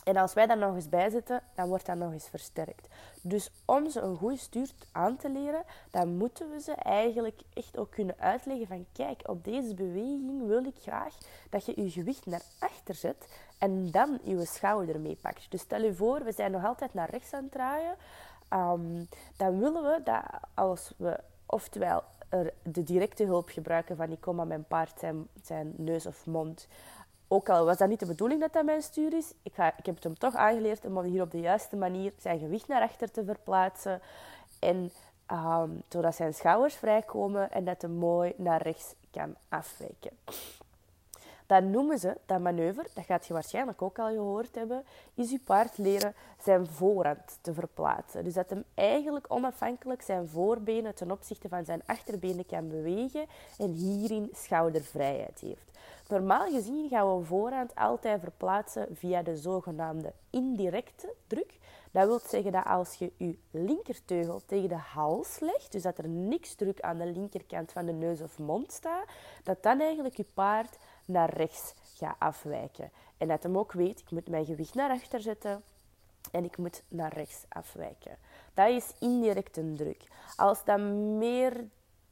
En 0.04 0.16
als 0.16 0.34
wij 0.34 0.46
daar 0.46 0.58
nog 0.58 0.74
eens 0.74 0.88
bij 0.88 1.10
zitten, 1.10 1.42
dan 1.54 1.68
wordt 1.68 1.86
dat 1.86 1.96
nog 1.96 2.12
eens 2.12 2.28
versterkt. 2.28 2.88
Dus 3.22 3.50
om 3.64 3.90
ze 3.90 4.00
een 4.00 4.16
goede 4.16 4.36
stuur 4.36 4.70
aan 4.92 5.16
te 5.16 5.30
leren, 5.30 5.62
dan 5.90 6.16
moeten 6.16 6.50
we 6.50 6.60
ze 6.60 6.72
eigenlijk 6.72 7.40
echt 7.54 7.78
ook 7.78 7.90
kunnen 7.90 8.14
uitleggen 8.18 8.66
van 8.66 8.86
kijk, 8.92 9.20
op 9.24 9.44
deze 9.44 9.74
beweging 9.74 10.46
wil 10.46 10.64
ik 10.64 10.76
graag 10.80 11.14
dat 11.50 11.66
je 11.66 11.82
je 11.82 11.90
gewicht 11.90 12.26
naar 12.26 12.42
achter 12.58 12.94
zet 12.94 13.28
en 13.58 13.90
dan 13.90 14.18
je 14.22 14.44
schouder 14.44 15.00
meepakt. 15.00 15.50
Dus 15.50 15.60
stel 15.60 15.82
je 15.82 15.94
voor, 15.94 16.24
we 16.24 16.32
zijn 16.32 16.50
nog 16.50 16.64
altijd 16.64 16.94
naar 16.94 17.10
rechts 17.10 17.32
aan 17.32 17.42
het 17.42 17.52
draaien. 17.52 17.96
Um, 18.52 19.08
dan 19.36 19.58
willen 19.58 19.82
we 19.82 20.00
dat 20.04 20.22
als 20.54 20.92
we 20.96 21.20
oftewel 21.46 22.02
de 22.62 22.82
directe 22.82 23.24
hulp 23.24 23.48
gebruiken 23.48 23.96
van 23.96 24.10
ik 24.10 24.20
kom 24.20 24.40
aan 24.40 24.48
mijn 24.48 24.64
paard 24.64 25.00
zijn 25.42 25.72
neus 25.76 26.06
of 26.06 26.26
mond 26.26 26.68
ook 27.32 27.48
al 27.48 27.64
was 27.64 27.76
dat 27.76 27.88
niet 27.88 28.00
de 28.00 28.06
bedoeling 28.06 28.40
dat 28.40 28.52
dat 28.52 28.64
mijn 28.64 28.82
stuur 28.82 29.12
is, 29.12 29.32
ik, 29.42 29.54
ga, 29.54 29.74
ik 29.76 29.86
heb 29.86 29.94
het 29.94 30.04
hem 30.04 30.18
toch 30.18 30.34
aangeleerd 30.34 30.84
om 30.84 31.00
hier 31.00 31.22
op 31.22 31.30
de 31.30 31.40
juiste 31.40 31.76
manier 31.76 32.12
zijn 32.18 32.38
gewicht 32.38 32.68
naar 32.68 32.82
achter 32.82 33.10
te 33.10 33.24
verplaatsen. 33.24 34.00
En 34.58 34.90
zodat 35.88 36.14
zijn 36.14 36.34
schouders 36.34 36.74
vrijkomen 36.74 37.50
en 37.50 37.64
dat 37.64 37.82
hij 37.82 37.90
mooi 37.90 38.32
naar 38.36 38.62
rechts 38.62 38.94
kan 39.10 39.34
afwijken. 39.48 40.10
Dat 41.46 41.62
noemen 41.62 41.98
ze, 41.98 42.16
dat 42.26 42.40
manoeuvre, 42.40 42.86
dat 42.94 43.04
gaat 43.04 43.26
je 43.26 43.32
waarschijnlijk 43.32 43.82
ook 43.82 43.98
al 43.98 44.08
gehoord 44.08 44.54
hebben, 44.54 44.84
is 45.14 45.30
je 45.30 45.40
paard 45.44 45.78
leren 45.78 46.14
zijn 46.42 46.66
voorhand 46.66 47.38
te 47.40 47.54
verplaatsen. 47.54 48.24
Dus 48.24 48.34
dat 48.34 48.50
hem 48.50 48.64
eigenlijk 48.74 49.26
onafhankelijk 49.28 50.02
zijn 50.02 50.28
voorbenen 50.28 50.94
ten 50.94 51.10
opzichte 51.10 51.48
van 51.48 51.64
zijn 51.64 51.82
achterbenen 51.86 52.46
kan 52.46 52.68
bewegen 52.68 53.26
en 53.58 53.72
hierin 53.72 54.30
schoudervrijheid 54.32 55.40
heeft. 55.40 55.70
Normaal 56.10 56.50
gezien 56.50 56.88
gaan 56.88 57.18
we 57.18 57.24
voorhand 57.24 57.74
altijd 57.74 58.20
verplaatsen 58.20 58.96
via 58.96 59.22
de 59.22 59.36
zogenaamde 59.36 60.12
indirecte 60.30 61.14
druk. 61.26 61.58
Dat 61.90 62.06
wil 62.06 62.18
zeggen 62.18 62.52
dat 62.52 62.64
als 62.64 62.94
je 62.94 63.12
je 63.16 63.38
linkerteugel 63.50 64.42
tegen 64.46 64.68
de 64.68 64.76
hals 64.76 65.38
legt, 65.40 65.72
dus 65.72 65.82
dat 65.82 65.98
er 65.98 66.08
niks 66.08 66.54
druk 66.54 66.80
aan 66.80 66.98
de 66.98 67.06
linkerkant 67.06 67.72
van 67.72 67.86
de 67.86 67.92
neus 67.92 68.20
of 68.20 68.38
mond 68.38 68.72
staat, 68.72 69.04
dat 69.42 69.62
dan 69.62 69.80
eigenlijk 69.80 70.16
je 70.16 70.24
paard 70.34 70.78
naar 71.04 71.34
rechts 71.34 71.74
gaat 71.94 72.16
afwijken. 72.18 72.90
En 73.16 73.28
dat 73.28 73.42
hem 73.42 73.58
ook 73.58 73.72
weet, 73.72 74.00
ik 74.00 74.10
moet 74.10 74.28
mijn 74.28 74.44
gewicht 74.44 74.74
naar 74.74 74.90
achter 74.90 75.20
zetten 75.20 75.62
en 76.32 76.44
ik 76.44 76.56
moet 76.56 76.82
naar 76.88 77.12
rechts 77.12 77.44
afwijken. 77.48 78.16
Dat 78.54 78.68
is 78.68 78.92
indirecte 78.98 79.72
druk. 79.72 80.02
Als 80.36 80.64
dat 80.64 80.80
meer 81.18 81.68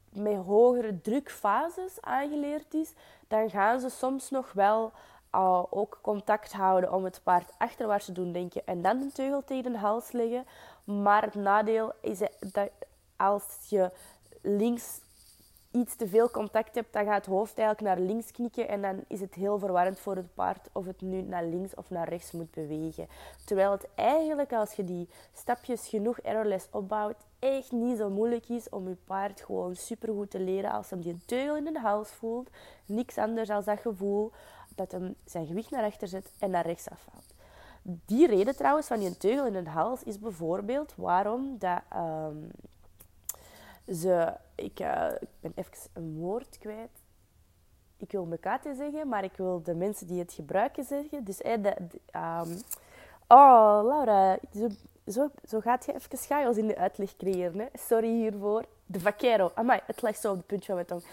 met 0.09 0.35
hogere 0.45 1.01
drukfases 1.01 2.01
aangeleerd 2.01 2.73
is, 2.73 2.93
dan 3.27 3.49
gaan 3.49 3.79
ze 3.79 3.89
soms 3.89 4.29
nog 4.29 4.51
wel 4.53 4.91
uh, 5.35 5.63
ook 5.69 5.99
contact 6.01 6.53
houden 6.53 6.93
om 6.93 7.03
het 7.03 7.21
paard 7.23 7.51
achterwaarts 7.57 8.05
te 8.05 8.11
doen 8.11 8.31
denken 8.31 8.61
en 8.65 8.81
dan 8.81 9.01
een 9.01 9.11
teugel 9.11 9.43
tegen 9.43 9.71
de 9.71 9.77
hals 9.77 10.11
leggen. 10.11 10.45
Maar 10.83 11.21
het 11.21 11.35
nadeel 11.35 11.91
is 12.01 12.19
dat 12.53 12.69
als 13.15 13.43
je 13.69 13.91
links 14.41 15.01
iets 15.71 15.95
te 15.95 16.07
veel 16.07 16.31
contact 16.31 16.75
hebt, 16.75 16.93
dan 16.93 17.05
gaat 17.05 17.25
het 17.25 17.35
hoofd 17.35 17.57
eigenlijk 17.57 17.95
naar 17.95 18.05
links 18.07 18.31
knikken 18.31 18.67
en 18.67 18.81
dan 18.81 19.03
is 19.07 19.19
het 19.19 19.33
heel 19.33 19.59
verwarrend 19.59 19.99
voor 19.99 20.15
het 20.15 20.33
paard 20.33 20.69
of 20.71 20.85
het 20.85 21.01
nu 21.01 21.21
naar 21.21 21.45
links 21.45 21.75
of 21.75 21.89
naar 21.89 22.09
rechts 22.09 22.31
moet 22.31 22.51
bewegen. 22.51 23.07
Terwijl 23.45 23.71
het 23.71 23.87
eigenlijk, 23.95 24.53
als 24.53 24.73
je 24.73 24.83
die 24.83 25.09
stapjes 25.33 25.87
genoeg 25.87 26.19
errorless 26.19 26.67
opbouwt, 26.71 27.25
echt 27.39 27.71
niet 27.71 27.97
zo 27.97 28.09
moeilijk 28.09 28.49
is 28.49 28.69
om 28.69 28.87
je 28.87 28.95
paard 29.05 29.41
gewoon 29.41 29.75
supergoed 29.75 30.29
te 30.29 30.39
leren 30.39 30.71
als 30.71 30.89
hem 30.89 31.01
die 31.01 31.17
teugel 31.25 31.55
in 31.55 31.63
de 31.63 31.79
hals 31.79 32.09
voelt. 32.09 32.49
Niks 32.85 33.17
anders 33.17 33.47
dan 33.47 33.63
dat 33.65 33.79
gevoel 33.79 34.31
dat 34.75 34.91
hem 34.91 35.15
zijn 35.25 35.47
gewicht 35.47 35.71
naar 35.71 35.83
rechter 35.83 36.07
zet 36.07 36.31
en 36.39 36.49
naar 36.51 36.65
rechts 36.65 36.89
afvalt. 36.89 37.33
Die 37.81 38.27
reden 38.27 38.55
trouwens 38.55 38.87
van 38.87 38.99
die 38.99 39.17
teugel 39.17 39.45
in 39.45 39.63
de 39.63 39.69
hals 39.69 40.03
is 40.03 40.19
bijvoorbeeld 40.19 40.93
waarom 40.95 41.55
dat, 41.57 41.81
um, 41.95 42.51
ze... 43.95 44.33
Ik, 44.55 44.79
uh, 44.79 45.11
ik 45.19 45.29
ben 45.39 45.51
even 45.55 45.73
een 45.93 46.17
woord 46.17 46.57
kwijt. 46.57 47.01
Ik 47.97 48.11
wil 48.11 48.25
mekate 48.25 48.73
zeggen, 48.75 49.07
maar 49.07 49.23
ik 49.23 49.37
wil 49.37 49.61
de 49.63 49.75
mensen 49.75 50.07
die 50.07 50.19
het 50.19 50.33
gebruiken 50.33 50.83
zeggen. 50.83 51.23
Dus 51.23 51.41
eh, 51.41 51.63
de, 51.63 51.75
um, 52.15 52.61
oh, 53.27 53.79
Laura, 53.83 54.37
zo, 55.11 55.29
zo 55.47 55.59
gaat 55.59 55.85
je 55.85 55.93
even 55.93 56.17
chaos 56.17 56.57
in 56.57 56.67
de 56.67 56.77
uitleg 56.77 57.15
creëren. 57.15 57.59
Hè? 57.59 57.65
Sorry 57.73 58.09
hiervoor. 58.09 58.65
De 58.85 58.99
vaquero. 58.99 59.51
Amai, 59.53 59.79
het 59.85 60.01
ligt 60.01 60.21
zo 60.21 60.31
op 60.31 60.37
de 60.37 60.43
puntje 60.43 60.65
van 60.65 60.75
mijn 60.75 60.87
tong. 60.87 61.03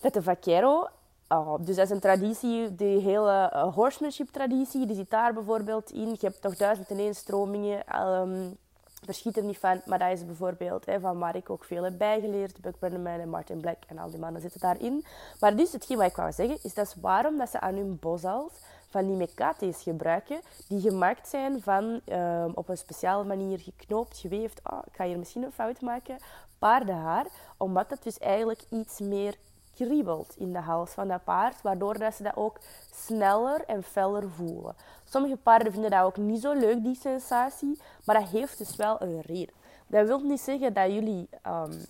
Dat 0.00 0.12
de 0.12 0.22
vaquero 0.22 0.88
Uh, 1.32 1.54
dus 1.60 1.76
dat 1.76 1.84
is 1.84 1.90
een 1.90 2.00
traditie, 2.00 2.74
de 2.74 2.84
hele 2.84 3.50
uh, 3.54 3.74
horsemanship 3.74 4.28
traditie, 4.30 4.86
die 4.86 4.96
zit 4.96 5.10
daar 5.10 5.34
bijvoorbeeld 5.34 5.90
in. 5.90 6.08
Je 6.08 6.16
hebt 6.20 6.40
toch 6.40 6.56
duizend 6.56 6.90
en 6.90 6.98
één 6.98 7.14
stromingen, 7.14 8.02
um, 8.02 8.56
verschiet 9.04 9.36
er 9.36 9.42
niet 9.42 9.58
van. 9.58 9.80
Maar 9.84 9.98
dat 9.98 10.10
is 10.10 10.26
bijvoorbeeld 10.26 10.86
hè, 10.86 11.00
van 11.00 11.18
waar 11.18 11.36
ik 11.36 11.50
ook 11.50 11.64
veel 11.64 11.82
heb 11.82 11.98
bijgeleerd. 11.98 12.60
Buck 12.60 12.78
Brenneman 12.78 13.20
en 13.20 13.28
Martin 13.28 13.60
Black 13.60 13.76
en 13.86 13.98
al 13.98 14.10
die 14.10 14.18
mannen 14.18 14.40
zitten 14.40 14.60
daarin. 14.60 15.04
Maar 15.40 15.56
dus 15.56 15.72
hetgeen 15.72 15.96
wat 15.96 16.06
ik 16.06 16.16
wou 16.16 16.32
zeggen, 16.32 16.58
is 16.62 16.74
dat 16.74 16.86
is 16.86 16.94
waarom 17.00 17.38
dat 17.38 17.50
ze 17.50 17.60
aan 17.60 17.74
hun 17.74 17.98
bosals 18.00 18.52
van 18.96 19.06
die 19.06 19.16
mekates 19.16 19.82
gebruiken, 19.82 20.40
die 20.68 20.80
gemaakt 20.80 21.28
zijn 21.28 21.62
van 21.62 22.00
um, 22.06 22.52
op 22.54 22.68
een 22.68 22.78
speciale 22.78 23.24
manier 23.24 23.58
geknoopt, 23.58 24.18
geweefd. 24.18 24.60
Oh, 24.70 24.78
ik 24.86 24.96
ga 24.96 25.04
hier 25.04 25.18
misschien 25.18 25.42
een 25.42 25.52
fout 25.52 25.80
maken. 25.80 26.16
Paardenhaar, 26.58 27.26
omdat 27.56 27.88
dat 27.88 28.02
dus 28.02 28.18
eigenlijk 28.18 28.62
iets 28.70 29.00
meer 29.00 29.36
kriebelt 29.74 30.34
in 30.36 30.52
de 30.52 30.58
hals 30.58 30.90
van 30.90 31.08
dat 31.08 31.24
paard, 31.24 31.62
waardoor 31.62 31.98
dat 31.98 32.14
ze 32.14 32.22
dat 32.22 32.36
ook 32.36 32.58
sneller 32.94 33.64
en 33.66 33.82
feller 33.82 34.30
voelen. 34.30 34.74
Sommige 35.04 35.36
paarden 35.36 35.72
vinden 35.72 35.90
dat 35.90 36.04
ook 36.04 36.16
niet 36.16 36.40
zo 36.40 36.52
leuk, 36.52 36.82
die 36.82 36.96
sensatie, 37.00 37.78
maar 38.04 38.18
dat 38.20 38.28
heeft 38.28 38.58
dus 38.58 38.76
wel 38.76 39.02
een 39.02 39.20
reden. 39.20 39.54
Dat 39.86 40.06
wil 40.06 40.20
niet 40.20 40.40
zeggen 40.40 40.72
dat 40.72 40.92
jullie 40.92 41.28
um, 41.46 41.84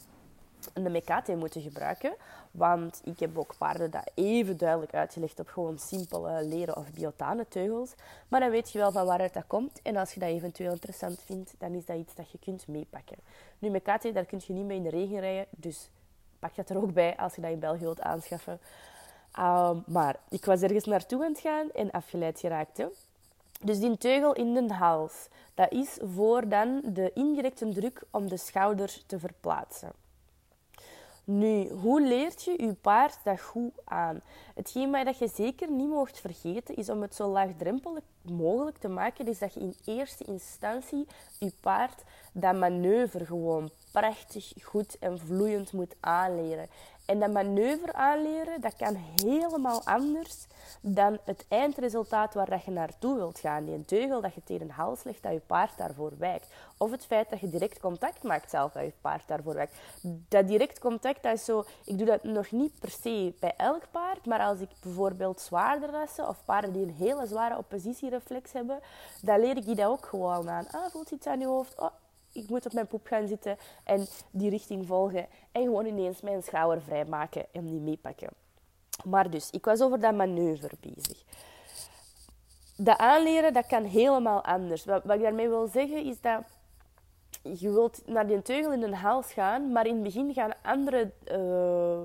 een 0.72 0.92
mekate 0.92 1.36
moeten 1.36 1.62
gebruiken, 1.62 2.14
want 2.50 3.00
ik 3.04 3.18
heb 3.18 3.38
ook 3.38 3.54
paarden 3.58 3.90
dat 3.90 4.10
even 4.14 4.56
duidelijk 4.56 4.94
uitgelegd 4.94 5.40
op 5.40 5.48
gewoon 5.48 5.78
simpele 5.78 6.44
leren 6.44 6.76
of 6.76 6.92
biotane 6.92 7.48
teugels. 7.48 7.94
Maar 8.28 8.40
dan 8.40 8.50
weet 8.50 8.72
je 8.72 8.78
wel 8.78 8.92
van 8.92 9.06
waaruit 9.06 9.34
dat 9.34 9.46
komt. 9.46 9.82
En 9.82 9.96
als 9.96 10.12
je 10.12 10.20
dat 10.20 10.28
eventueel 10.28 10.72
interessant 10.72 11.22
vindt, 11.24 11.54
dan 11.58 11.74
is 11.74 11.84
dat 11.84 11.96
iets 11.96 12.14
dat 12.14 12.30
je 12.30 12.38
kunt 12.38 12.68
meepakken. 12.68 13.16
Nu, 13.58 13.70
mekate, 13.70 14.12
daar 14.12 14.24
kun 14.24 14.40
je 14.46 14.52
niet 14.52 14.66
mee 14.66 14.76
in 14.76 14.82
de 14.82 14.90
regen 14.90 15.20
rijden, 15.20 15.46
dus 15.50 15.88
pak 16.38 16.54
dat 16.54 16.70
er 16.70 16.76
ook 16.76 16.92
bij 16.92 17.16
als 17.16 17.34
je 17.34 17.40
dat 17.40 17.50
in 17.50 17.58
België 17.58 17.80
wilt 17.80 18.00
aanschaffen. 18.00 18.60
Um, 19.38 19.82
maar 19.86 20.16
ik 20.28 20.44
was 20.44 20.62
ergens 20.62 20.84
naartoe 20.84 21.24
aan 21.24 21.32
het 21.32 21.40
gaan 21.40 21.70
en 21.70 21.90
afgeleid 21.90 22.40
geraakt. 22.40 22.82
Dus 23.60 23.78
die 23.78 23.98
teugel 23.98 24.32
in 24.32 24.54
de 24.54 24.74
hals, 24.74 25.28
dat 25.54 25.72
is 25.72 25.98
voor 26.14 26.48
dan 26.48 26.80
de 26.84 27.10
indirecte 27.14 27.68
druk 27.68 28.02
om 28.10 28.28
de 28.28 28.36
schouder 28.36 29.02
te 29.06 29.18
verplaatsen. 29.18 29.92
Nu, 31.28 31.68
hoe 31.70 32.00
leert 32.00 32.42
je 32.42 32.62
je 32.62 32.74
paard 32.74 33.18
dat 33.24 33.40
goed 33.40 33.72
aan? 33.84 34.20
Hetgeen 34.54 34.90
wat 34.90 35.18
je 35.18 35.28
zeker 35.28 35.70
niet 35.70 35.88
mocht 35.88 36.20
vergeten, 36.20 36.76
is 36.76 36.90
om 36.90 37.02
het 37.02 37.14
zo 37.14 37.28
laagdrempelig 37.28 38.02
mogelijk 38.22 38.78
te 38.78 38.88
maken, 38.88 39.26
is 39.26 39.38
dat 39.38 39.54
je 39.54 39.60
in 39.60 39.74
eerste 39.84 40.24
instantie 40.24 41.06
je 41.38 41.52
paard 41.60 42.02
dat 42.32 42.56
manoeuvre 42.56 43.26
gewoon 43.26 43.70
prachtig, 43.92 44.52
goed 44.62 44.98
en 44.98 45.18
vloeiend 45.18 45.72
moet 45.72 45.94
aanleren. 46.00 46.68
En 47.06 47.20
dat 47.20 47.32
manoeuvre 47.32 47.92
aanleren, 47.92 48.60
dat 48.60 48.76
kan 48.76 48.96
helemaal 49.22 49.84
anders 49.84 50.46
dan 50.80 51.18
het 51.24 51.44
eindresultaat 51.48 52.34
waar 52.34 52.50
dat 52.50 52.64
je 52.64 52.70
naartoe 52.70 53.16
wilt 53.16 53.38
gaan. 53.38 53.64
Die 53.64 53.84
teugel 53.84 54.20
dat 54.20 54.34
je 54.34 54.42
tegen 54.44 54.66
de 54.66 54.72
hals 54.72 55.02
legt, 55.02 55.22
dat 55.22 55.32
je 55.32 55.40
paard 55.46 55.78
daarvoor 55.78 56.12
wijkt. 56.18 56.46
Of 56.76 56.90
het 56.90 57.06
feit 57.06 57.30
dat 57.30 57.40
je 57.40 57.48
direct 57.48 57.80
contact 57.80 58.22
maakt 58.22 58.50
zelf, 58.50 58.72
dat 58.72 58.82
je 58.82 58.92
paard 59.00 59.28
daarvoor 59.28 59.54
wijkt. 59.54 59.74
Dat 60.28 60.48
direct 60.48 60.78
contact, 60.78 61.22
dat 61.22 61.34
is 61.34 61.44
zo... 61.44 61.64
Ik 61.84 61.98
doe 61.98 62.06
dat 62.06 62.22
nog 62.22 62.50
niet 62.50 62.78
per 62.80 62.90
se 62.90 63.34
bij 63.40 63.54
elk 63.56 63.82
paard, 63.90 64.26
maar 64.26 64.40
als 64.40 64.60
ik 64.60 64.70
bijvoorbeeld 64.82 65.40
zwaardere 65.40 65.92
rassen 65.92 66.28
of 66.28 66.44
paarden 66.44 66.72
die 66.72 66.82
een 66.82 66.94
hele 66.94 67.26
zware 67.26 67.56
oppositiereflex 67.56 68.52
hebben, 68.52 68.80
dan 69.22 69.40
leer 69.40 69.56
ik 69.56 69.64
die 69.64 69.74
dat 69.74 69.86
ook 69.86 70.06
gewoon 70.06 70.50
aan. 70.50 70.66
Ah, 70.70 70.90
voelt 70.90 71.10
iets 71.10 71.26
aan 71.26 71.40
je 71.40 71.46
hoofd? 71.46 71.78
Oh, 71.78 71.90
ik 72.36 72.48
moet 72.48 72.66
op 72.66 72.72
mijn 72.72 72.86
poep 72.86 73.06
gaan 73.06 73.28
zitten 73.28 73.56
en 73.84 74.06
die 74.30 74.50
richting 74.50 74.86
volgen. 74.86 75.26
En 75.52 75.62
gewoon 75.62 75.86
ineens 75.86 76.20
mijn 76.20 76.42
schouder 76.42 76.82
vrijmaken 76.82 77.46
en 77.52 77.66
die 77.66 77.80
meepakken. 77.80 78.28
Maar 79.04 79.30
dus, 79.30 79.50
ik 79.50 79.64
was 79.64 79.82
over 79.82 80.00
dat 80.00 80.14
manoeuvre 80.14 80.76
bezig. 80.80 81.24
Dat 82.76 82.98
aanleren, 82.98 83.52
dat 83.52 83.66
kan 83.66 83.84
helemaal 83.84 84.44
anders. 84.44 84.84
Wat, 84.84 85.10
ik 85.10 85.20
daarmee 85.20 85.48
wil 85.48 85.66
zeggen, 85.66 86.04
is 86.04 86.20
dat 86.20 86.42
je 87.42 87.70
wilt 87.70 88.02
naar 88.06 88.26
die 88.26 88.42
teugel 88.42 88.72
in 88.72 88.80
de 88.80 88.96
hals 88.96 89.32
gaan, 89.32 89.72
maar 89.72 89.86
in 89.86 89.94
het 89.94 90.02
begin 90.02 90.34
gaan 90.34 90.52
andere 90.62 91.12
uh, 91.32 92.02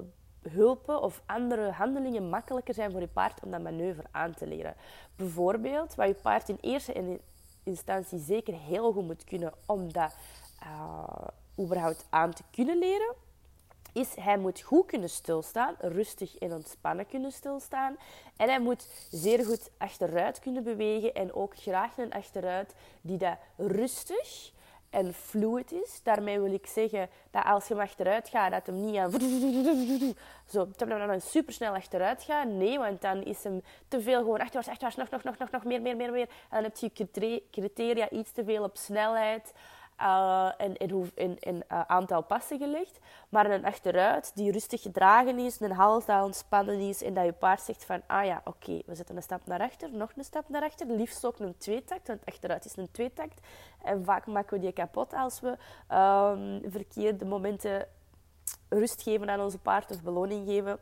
hulpen 0.52 1.02
of 1.02 1.22
andere 1.26 1.72
handelingen 1.72 2.30
makkelijker 2.30 2.74
zijn 2.74 2.92
voor 2.92 3.00
je 3.00 3.08
paard 3.08 3.44
om 3.44 3.52
dat 3.52 3.62
manoeuvre 3.62 4.08
aan 4.12 4.34
te 4.34 4.48
leren. 4.48 4.76
Bijvoorbeeld, 5.16 5.96
wat 5.96 6.08
je 6.08 6.14
paard 6.14 6.50
in 6.50 6.58
eerste 6.62 7.20
instantie 7.64 8.20
zeker 8.20 8.54
heel 8.54 8.92
goed 8.92 9.06
moet 9.06 9.24
kunnen 9.24 9.54
om 9.66 9.94
dat 9.94 10.16
uh, 10.64 11.28
überhaupt 11.60 12.06
aan 12.10 12.34
te 12.34 12.44
kunnen 12.52 12.78
leren, 12.78 13.16
is 13.94 14.16
hij 14.16 14.38
moet 14.38 14.62
goed 14.62 14.86
kunnen 14.86 15.10
stilstaan, 15.10 15.76
rustig 15.80 16.38
en 16.38 16.54
ontspannen 16.54 17.08
kunnen 17.08 17.32
stilstaan. 17.32 17.96
En 18.38 18.50
hij 18.50 18.60
moet 18.60 18.88
zeer 19.12 19.46
goed 19.46 19.70
achteruit 19.78 20.40
kunnen 20.40 20.64
bewegen 20.64 21.14
en 21.14 21.34
ook 21.34 21.56
graag 21.58 21.98
een 21.98 22.14
achteruit 22.14 22.74
die 23.02 23.18
dat 23.18 23.38
rustig 23.58 24.52
en 24.90 25.14
fluid 25.14 25.72
is. 25.72 26.00
Daarmee 26.04 26.40
wil 26.40 26.54
ik 26.54 26.68
zeggen 26.68 27.10
dat 27.32 27.44
als 27.44 27.68
je 27.68 27.74
hem 27.74 27.84
achteruit 27.84 28.30
gaat, 28.30 28.52
dat 28.52 28.66
hem 28.66 28.86
niet 28.86 28.98
aan 28.98 30.11
zo 30.52 30.68
dan 30.76 31.22
supersnel 31.22 31.74
achteruit 31.74 32.24
gaat. 32.24 32.48
Nee, 32.48 32.80
want 32.80 33.02
dan 33.02 33.24
is 33.24 33.44
hem 33.44 33.62
te 33.88 34.02
veel 34.02 34.20
gewoon 34.20 34.40
achterwaarts, 34.40 34.70
achterwaarts, 34.70 34.98
nog, 34.98 35.10
nog, 35.10 35.24
nog, 35.24 35.38
nog, 35.38 35.52
nog 35.52 35.64
meer, 35.64 35.82
meer, 35.82 35.96
meer, 35.96 36.12
meer. 36.12 36.30
En 36.50 36.62
dan 36.62 36.64
heb 36.64 36.78
je 36.78 37.42
criteria 37.52 38.10
iets 38.10 38.32
te 38.32 38.44
veel 38.44 38.64
op 38.64 38.78
snelheid 38.78 39.54
uh, 40.02 40.52
en, 40.58 40.78
en, 41.40 41.56
uh, 41.72 41.82
aantal 41.88 42.24
passen 42.24 42.58
gelegd. 42.58 43.00
Maar 43.30 43.52
een 43.52 43.66
achteruit 43.66 44.32
die 44.36 44.52
rustig 44.52 44.82
gedragen 44.82 45.40
is, 45.40 45.60
een 45.60 45.72
hals 45.72 46.06
dat 46.06 46.24
ontspannen 46.24 46.80
is 46.80 47.04
en 47.04 47.14
dat 47.14 47.26
je 47.26 47.32
paard 47.32 47.62
zegt 47.62 47.86
van, 47.86 48.02
ah 48.08 48.26
ja, 48.26 48.42
oké, 48.44 48.82
we 48.86 48.96
zetten 48.96 49.16
een 49.16 49.24
stap 49.24 49.46
naar 49.46 49.60
achter, 49.60 49.90
nog 49.92 50.12
een 50.16 50.24
stap 50.24 50.50
naar 50.50 50.64
achter, 50.64 50.88
liefst 50.88 51.26
ook 51.26 51.40
een 51.40 51.58
tweetakt, 51.58 52.08
want 52.08 52.26
achteruit 52.26 52.66
is 52.66 52.76
een 52.76 52.92
tweetakt. 52.92 53.42
En 53.84 54.06
vaak 54.06 54.26
maken 54.26 54.54
we 54.54 54.60
die 54.60 54.72
kapot 54.72 55.14
als 55.14 55.40
we 55.40 55.50
um, 55.96 56.72
verkeerde 56.72 57.26
momenten 57.26 57.88
rust 58.70 59.02
geven 59.02 59.30
aan 59.30 59.42
onze 59.42 59.58
paard 59.58 60.04
beloning 60.04 60.48
geven. 60.48 60.80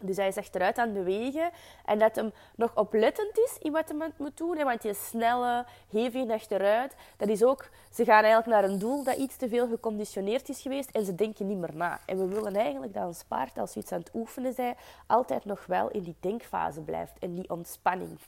Dus 0.00 0.16
hij 0.16 0.28
is 0.28 0.36
achteruit 0.36 0.78
aan 0.78 0.88
het 0.88 1.04
bewegen 1.04 1.50
en 1.84 1.98
dat 1.98 2.16
hem 2.16 2.32
nog 2.56 2.74
oplettend 2.74 3.38
is 3.38 3.56
in 3.58 3.72
wat 3.72 3.88
hij 3.88 4.12
moet 4.16 4.36
doen. 4.36 4.64
Want 4.64 4.82
die 4.82 4.94
snelle, 4.94 5.66
hevig 5.90 6.30
achteruit, 6.30 6.94
dat 7.16 7.28
is 7.28 7.44
ook... 7.44 7.68
Ze 7.92 8.04
gaan 8.04 8.22
eigenlijk 8.22 8.46
naar 8.46 8.70
een 8.70 8.78
doel 8.78 9.04
dat 9.04 9.16
iets 9.16 9.36
te 9.36 9.48
veel 9.48 9.68
geconditioneerd 9.68 10.48
is 10.48 10.60
geweest 10.60 10.90
en 10.90 11.04
ze 11.04 11.14
denken 11.14 11.46
niet 11.46 11.58
meer 11.58 11.74
na. 11.74 12.00
En 12.06 12.18
we 12.18 12.34
willen 12.34 12.56
eigenlijk 12.56 12.94
dat 12.94 13.06
ons 13.06 13.24
paard, 13.24 13.58
als 13.58 13.74
we 13.74 13.80
iets 13.80 13.92
aan 13.92 13.98
het 13.98 14.10
oefenen 14.14 14.52
zijn, 14.52 14.76
altijd 15.06 15.44
nog 15.44 15.66
wel 15.66 15.90
in 15.90 16.02
die 16.02 16.16
denkfase 16.20 16.80
blijft 16.80 17.18
en 17.18 17.34
die 17.34 17.50
ontspanning 17.50 18.18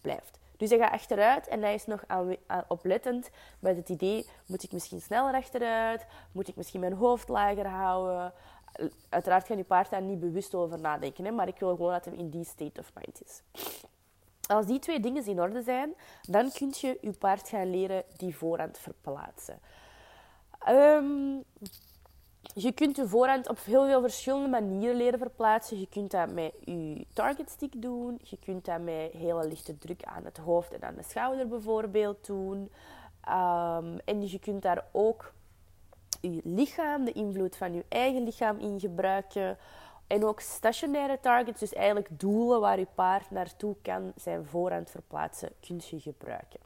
blijft. 0.00 0.38
Dus 0.58 0.70
hij 0.70 0.78
gaat 0.78 0.92
achteruit 0.92 1.48
en 1.48 1.62
hij 1.62 1.74
is 1.74 1.86
nog 1.86 2.04
aan, 2.06 2.36
oplettend 2.68 3.30
met 3.58 3.76
het 3.76 3.88
idee, 3.88 4.26
moet 4.46 4.62
ik 4.62 4.72
misschien 4.72 5.00
sneller 5.00 5.34
achteruit? 5.34 6.06
Moet 6.32 6.48
ik 6.48 6.56
misschien 6.56 6.80
mijn 6.80 6.92
hoofd 6.92 7.28
lager 7.28 7.66
houden? 7.66 8.32
uiteraard 9.08 9.46
gaat 9.46 9.56
je 9.56 9.64
paard 9.64 9.90
daar 9.90 10.02
niet 10.02 10.20
bewust 10.20 10.54
over 10.54 10.80
nadenken, 10.80 11.24
hè, 11.24 11.30
maar 11.30 11.48
ik 11.48 11.58
wil 11.58 11.76
gewoon 11.76 11.92
dat 11.92 12.04
hij 12.04 12.14
in 12.14 12.30
die 12.30 12.44
state 12.44 12.80
of 12.80 12.92
mind 12.94 13.22
is. 13.24 13.42
Als 14.46 14.66
die 14.66 14.78
twee 14.78 15.00
dingen 15.00 15.26
in 15.26 15.40
orde 15.40 15.62
zijn, 15.62 15.94
dan 16.22 16.50
kun 16.52 16.74
je 16.76 16.98
je 17.00 17.12
paard 17.12 17.48
gaan 17.48 17.70
leren 17.70 18.04
die 18.16 18.36
voorhand 18.36 18.78
verplaatsen. 18.78 19.58
Um, 20.68 21.44
je 22.54 22.72
kunt 22.72 22.96
je 22.96 23.08
voorhand 23.08 23.48
op 23.48 23.58
heel 23.64 23.86
veel 23.86 24.00
verschillende 24.00 24.48
manieren 24.48 24.96
leren 24.96 25.18
verplaatsen. 25.18 25.80
Je 25.80 25.88
kunt 25.88 26.10
dat 26.10 26.32
met 26.32 26.52
je 26.64 27.06
target 27.12 27.50
stick 27.50 27.82
doen. 27.82 28.20
Je 28.22 28.36
kunt 28.44 28.64
dat 28.64 28.80
met 28.80 29.12
hele 29.12 29.48
lichte 29.48 29.78
druk 29.78 30.02
aan 30.04 30.24
het 30.24 30.36
hoofd 30.36 30.72
en 30.72 30.82
aan 30.82 30.94
de 30.94 31.02
schouder 31.02 31.48
bijvoorbeeld 31.48 32.26
doen. 32.26 32.70
Um, 33.28 33.98
en 34.04 34.28
je 34.28 34.38
kunt 34.38 34.62
daar 34.62 34.84
ook 34.92 35.32
je 36.20 36.40
lichaam, 36.44 37.04
de 37.04 37.12
invloed 37.12 37.56
van 37.56 37.74
je 37.74 37.84
eigen 37.88 38.22
lichaam 38.22 38.58
in 38.58 38.80
gebruiken. 38.80 39.58
En 40.06 40.24
ook 40.24 40.40
stationaire 40.40 41.18
targets, 41.20 41.60
dus 41.60 41.72
eigenlijk 41.72 42.20
doelen 42.20 42.60
waar 42.60 42.78
je 42.78 42.86
paard 42.94 43.30
naartoe 43.30 43.76
kan 43.82 44.12
zijn 44.16 44.44
voorhand 44.46 44.90
verplaatsen, 44.90 45.48
kun 45.60 45.80
je 45.90 46.00
gebruiken. 46.00 46.60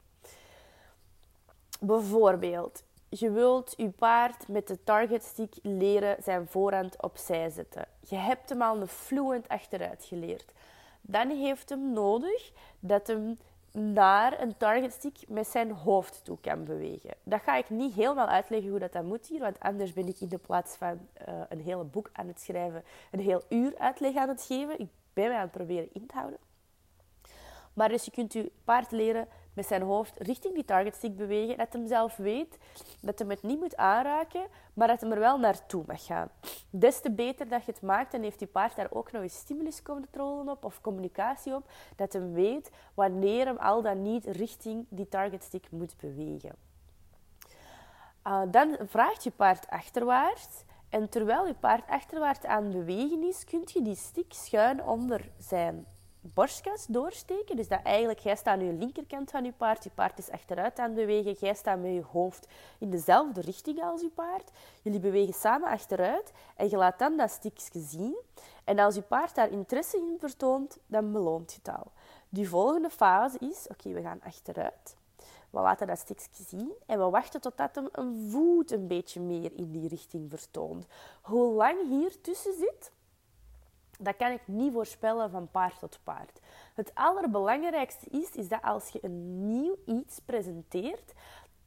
Bijvoorbeeld, 1.79 2.83
je 3.19 3.31
wilt 3.31 3.73
je 3.77 3.89
paard 3.89 4.47
met 4.47 4.67
de 4.67 4.83
target 4.83 5.23
stick 5.23 5.55
leren 5.61 6.23
zijn 6.23 6.47
voorhand 6.47 7.01
opzij 7.01 7.49
zetten. 7.49 7.85
Je 8.07 8.15
hebt 8.15 8.49
hem 8.49 8.61
al 8.61 8.81
een 8.81 8.87
fluent 8.87 9.47
achteruit 9.47 10.05
geleerd. 10.05 10.51
Dan 11.01 11.29
heeft 11.29 11.69
hem 11.69 11.93
nodig 11.93 12.51
dat 12.79 13.07
hem 13.07 13.37
naar 13.71 14.41
een 14.41 14.57
target 14.57 14.93
stick 14.93 15.17
met 15.27 15.47
zijn 15.47 15.71
hoofd 15.71 16.21
toe 16.23 16.37
kan 16.41 16.63
bewegen. 16.63 17.13
Dat 17.23 17.41
ga 17.41 17.55
ik 17.55 17.69
niet 17.69 17.93
helemaal 17.93 18.27
uitleggen 18.27 18.69
hoe 18.69 18.79
dat, 18.79 18.93
dat 18.93 19.03
moet 19.03 19.27
hier, 19.27 19.39
want 19.39 19.59
anders 19.59 19.93
ben 19.93 20.07
ik 20.07 20.19
in 20.19 20.27
de 20.27 20.37
plaats 20.37 20.75
van 20.75 21.07
uh, 21.27 21.33
een 21.49 21.61
hele 21.61 21.83
boek 21.83 22.09
aan 22.13 22.27
het 22.27 22.41
schrijven, 22.41 22.83
een 23.11 23.19
heel 23.19 23.41
uur 23.49 23.77
uitleg 23.77 24.15
aan 24.15 24.29
het 24.29 24.43
geven. 24.43 24.79
Ik 24.79 24.89
ben 25.13 25.27
mij 25.27 25.37
aan 25.37 25.41
het 25.41 25.51
proberen 25.51 25.89
in 25.93 26.05
te 26.05 26.15
houden. 26.15 26.39
Maar 27.73 27.89
dus 27.89 28.05
je 28.05 28.11
kunt 28.11 28.33
je 28.33 28.51
paard 28.63 28.91
leren 28.91 29.27
met 29.53 29.65
zijn 29.65 29.81
hoofd 29.81 30.19
richting 30.19 30.53
die 30.53 30.65
target 30.65 30.95
stick 30.95 31.15
bewegen. 31.15 31.57
Dat 31.57 31.73
hem 31.73 31.87
zelf 31.87 32.15
weet 32.15 32.57
dat 33.01 33.19
hij 33.19 33.27
het 33.27 33.43
niet 33.43 33.59
moet 33.59 33.75
aanraken, 33.75 34.47
maar 34.73 34.87
dat 34.87 35.01
hij 35.01 35.11
er 35.11 35.19
wel 35.19 35.39
naartoe 35.39 35.83
mag 35.87 36.05
gaan. 36.05 36.29
Des 36.69 36.99
te 36.99 37.11
beter 37.11 37.47
dat 37.47 37.65
je 37.65 37.71
het 37.71 37.81
maakt, 37.81 38.13
en 38.13 38.23
heeft 38.23 38.39
die 38.39 38.47
paard 38.47 38.75
daar 38.75 38.91
ook 38.91 39.11
nog 39.11 39.21
eens 39.21 39.37
stimuluscontrole 39.37 40.51
op 40.51 40.65
of 40.65 40.81
communicatie 40.81 41.55
op, 41.55 41.69
dat 41.95 42.13
hij 42.13 42.29
weet 42.29 42.71
wanneer 42.93 43.45
hem 43.45 43.57
al 43.57 43.81
dan 43.81 44.01
niet 44.01 44.25
richting 44.25 44.85
die 44.89 45.07
target 45.09 45.43
stick 45.43 45.71
moet 45.71 45.97
bewegen. 45.97 46.55
Uh, 48.27 48.41
dan 48.47 48.77
vraagt 48.85 49.23
je 49.23 49.31
paard 49.31 49.69
achterwaarts. 49.69 50.63
En 50.89 51.09
terwijl 51.09 51.47
je 51.47 51.53
paard 51.53 51.89
achterwaarts 51.89 52.45
aan 52.45 52.63
het 52.63 52.73
bewegen 52.73 53.23
is, 53.23 53.43
kun 53.43 53.61
je 53.65 53.81
die 53.81 53.95
stick 53.95 54.33
schuin 54.33 54.83
onder 54.83 55.29
zijn 55.37 55.85
borstkas 56.33 56.85
doorsteken. 56.85 57.55
Dus 57.55 57.67
dat 57.67 57.81
eigenlijk, 57.83 58.19
jij 58.19 58.35
staat 58.35 58.59
aan 58.59 58.65
je 58.65 58.73
linkerkant 58.73 59.31
van 59.31 59.43
je 59.43 59.51
paard, 59.51 59.83
je 59.83 59.89
paard 59.89 60.17
is 60.17 60.31
achteruit 60.31 60.79
aan 60.79 60.85
het 60.85 60.95
bewegen, 60.95 61.35
jij 61.39 61.53
staat 61.53 61.79
met 61.79 61.93
je 61.93 62.03
hoofd 62.11 62.47
in 62.79 62.89
dezelfde 62.89 63.41
richting 63.41 63.83
als 63.83 64.01
je 64.01 64.09
paard. 64.09 64.51
Jullie 64.81 64.99
bewegen 64.99 65.33
samen 65.33 65.69
achteruit 65.69 66.31
en 66.55 66.69
je 66.69 66.77
laat 66.77 66.99
dan 66.99 67.17
dat 67.17 67.31
stikje 67.31 67.79
zien. 67.79 68.17
En 68.63 68.79
als 68.79 68.95
je 68.95 69.01
paard 69.01 69.35
daar 69.35 69.51
interesse 69.51 69.97
in 69.97 70.15
vertoont, 70.19 70.77
dan 70.85 71.11
beloont 71.11 71.51
je 71.51 71.59
het 71.63 71.75
al. 71.75 71.91
Die 72.29 72.49
volgende 72.49 72.89
fase 72.89 73.37
is, 73.39 73.67
oké, 73.67 73.93
we 73.93 74.01
gaan 74.01 74.21
achteruit. 74.23 74.95
We 75.49 75.59
laten 75.59 75.87
dat 75.87 75.99
stukje 75.99 76.43
zien 76.43 76.73
en 76.85 76.99
we 76.99 77.09
wachten 77.09 77.41
totdat 77.41 77.75
hem 77.75 77.87
een 77.91 78.29
voet 78.29 78.71
een 78.71 78.87
beetje 78.87 79.19
meer 79.21 79.51
in 79.55 79.71
die 79.71 79.87
richting 79.87 80.29
vertoont. 80.29 80.85
Hoe 81.21 81.53
lang 81.53 81.87
hier 81.89 82.21
tussen 82.21 82.53
zit, 82.57 82.91
dat 84.03 84.15
kan 84.15 84.31
ik 84.31 84.41
niet 84.45 84.73
voorspellen 84.73 85.29
van 85.29 85.51
paard 85.51 85.79
tot 85.79 85.99
paard. 86.03 86.39
Het 86.73 86.91
allerbelangrijkste 86.93 88.09
is, 88.09 88.31
is 88.31 88.47
dat 88.47 88.61
als 88.61 88.89
je 88.89 88.99
een 89.01 89.47
nieuw 89.47 89.75
iets 89.85 90.19
presenteert, 90.19 91.13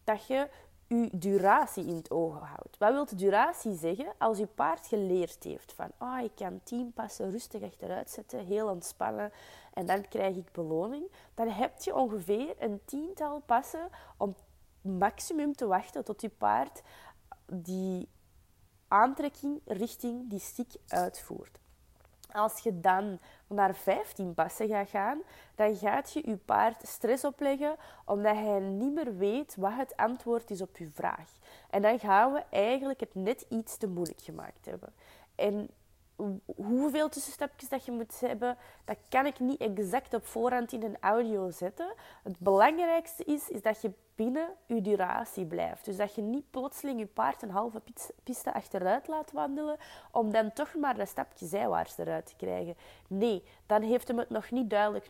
dat 0.05 0.27
je 0.27 0.49
je 0.89 1.09
duratie 1.13 1.87
in 1.87 1.95
het 1.95 2.11
oog 2.11 2.39
houdt. 2.39 2.79
Wat 2.79 2.93
wil 2.93 3.17
duratie 3.17 3.75
zeggen? 3.75 4.13
Als 4.19 4.39
je 4.39 4.47
paard 4.47 4.87
geleerd 4.87 5.45
heeft 5.45 5.73
van 5.73 5.91
oh, 5.99 6.19
ik 6.23 6.35
kan 6.35 6.61
tien 6.63 6.93
passen 6.93 7.31
rustig 7.31 7.63
achteruit 7.63 8.11
zetten, 8.11 8.47
heel 8.47 8.69
ontspannen 8.69 9.33
en 9.75 9.87
dan 9.87 10.09
krijg 10.09 10.37
ik 10.37 10.53
beloning, 10.53 11.11
dan 11.35 11.49
heb 11.49 11.83
je 11.83 11.95
ongeveer 11.95 12.55
een 12.59 12.81
tiental 12.85 13.41
passen 13.47 13.89
om 14.17 14.35
maximum 14.81 15.55
te 15.55 15.67
wachten 15.67 16.05
tot 16.05 16.21
je 16.21 16.29
paard 16.29 16.83
die 17.47 18.09
aantrekking 18.89 19.61
richting 19.65 20.31
die 20.31 20.39
stick 20.39 20.73
uitvoert. 20.89 21.59
Als 22.37 22.59
je 22.59 22.81
dan 22.81 23.19
naar 23.47 23.75
15 23.75 24.35
passen 24.35 24.69
gaat 24.69 24.89
gaan, 24.89 25.23
dan 25.55 25.77
gaat 25.77 26.13
je 26.13 26.23
je 26.25 26.37
paard 26.37 26.89
stress 26.89 27.25
opleggen 27.25 27.77
omdat 28.05 28.35
hij 28.35 28.61
niet 28.61 28.95
meer 28.95 29.17
weet 29.17 29.57
wat 29.57 29.73
het 29.75 29.97
antwoord 29.97 30.51
is 30.51 30.63
op 30.63 30.77
je 30.77 30.91
vraag. 30.95 31.31
En 31.71 31.83
dan 31.83 31.99
gaan 31.99 32.33
we 32.33 32.43
eigenlijk 32.51 33.01
het 33.01 33.15
net 33.15 33.47
iets 33.49 33.77
te 33.77 33.89
moeilijk 33.89 34.21
gemaakt 34.21 34.67
hebben. 34.67 34.93
En 35.35 35.71
hoeveel 36.57 37.09
tussenstapjes 37.09 37.69
dat 37.69 37.85
je 37.85 37.93
moet 37.93 38.21
hebben, 38.21 38.57
dat 38.85 38.97
kan 39.09 39.27
ik 39.27 39.39
niet 39.39 39.61
exact 39.61 40.15
op 40.15 40.27
voorhand 40.27 40.73
in 40.73 40.83
een 40.83 40.97
audio 41.01 41.51
zetten. 41.51 41.93
Het 42.23 42.39
belangrijkste 42.39 43.25
is, 43.25 43.49
is 43.49 43.63
dat 43.63 43.83
je 43.83 43.93
binnen 44.15 44.49
je 44.67 44.81
duratie 44.81 45.47
blijft. 45.47 45.85
Dus 45.85 45.97
dat 45.97 46.15
je 46.15 46.23
niet 46.23 46.51
plotseling 46.51 46.99
je 46.99 47.07
paard 47.07 47.43
een 47.43 47.51
halve 47.51 47.83
piste 48.23 48.55
achteruit 48.55 49.09
laat 49.09 49.33
wandelen, 49.33 49.77
om 50.11 50.31
dan 50.31 50.53
toch 50.53 50.75
maar 50.75 50.97
dat 50.97 51.09
stapje 51.09 51.47
zijwaarts 51.47 51.99
eruit 51.99 52.27
te 52.27 52.37
krijgen. 52.37 52.77
Nee, 53.09 53.43
dan 53.67 53.83
heeft 53.83 54.09
hem 54.09 54.19
het 54.19 54.31
nog 54.31 54.51
niet 54.51 54.71
duidelijk 54.71 55.07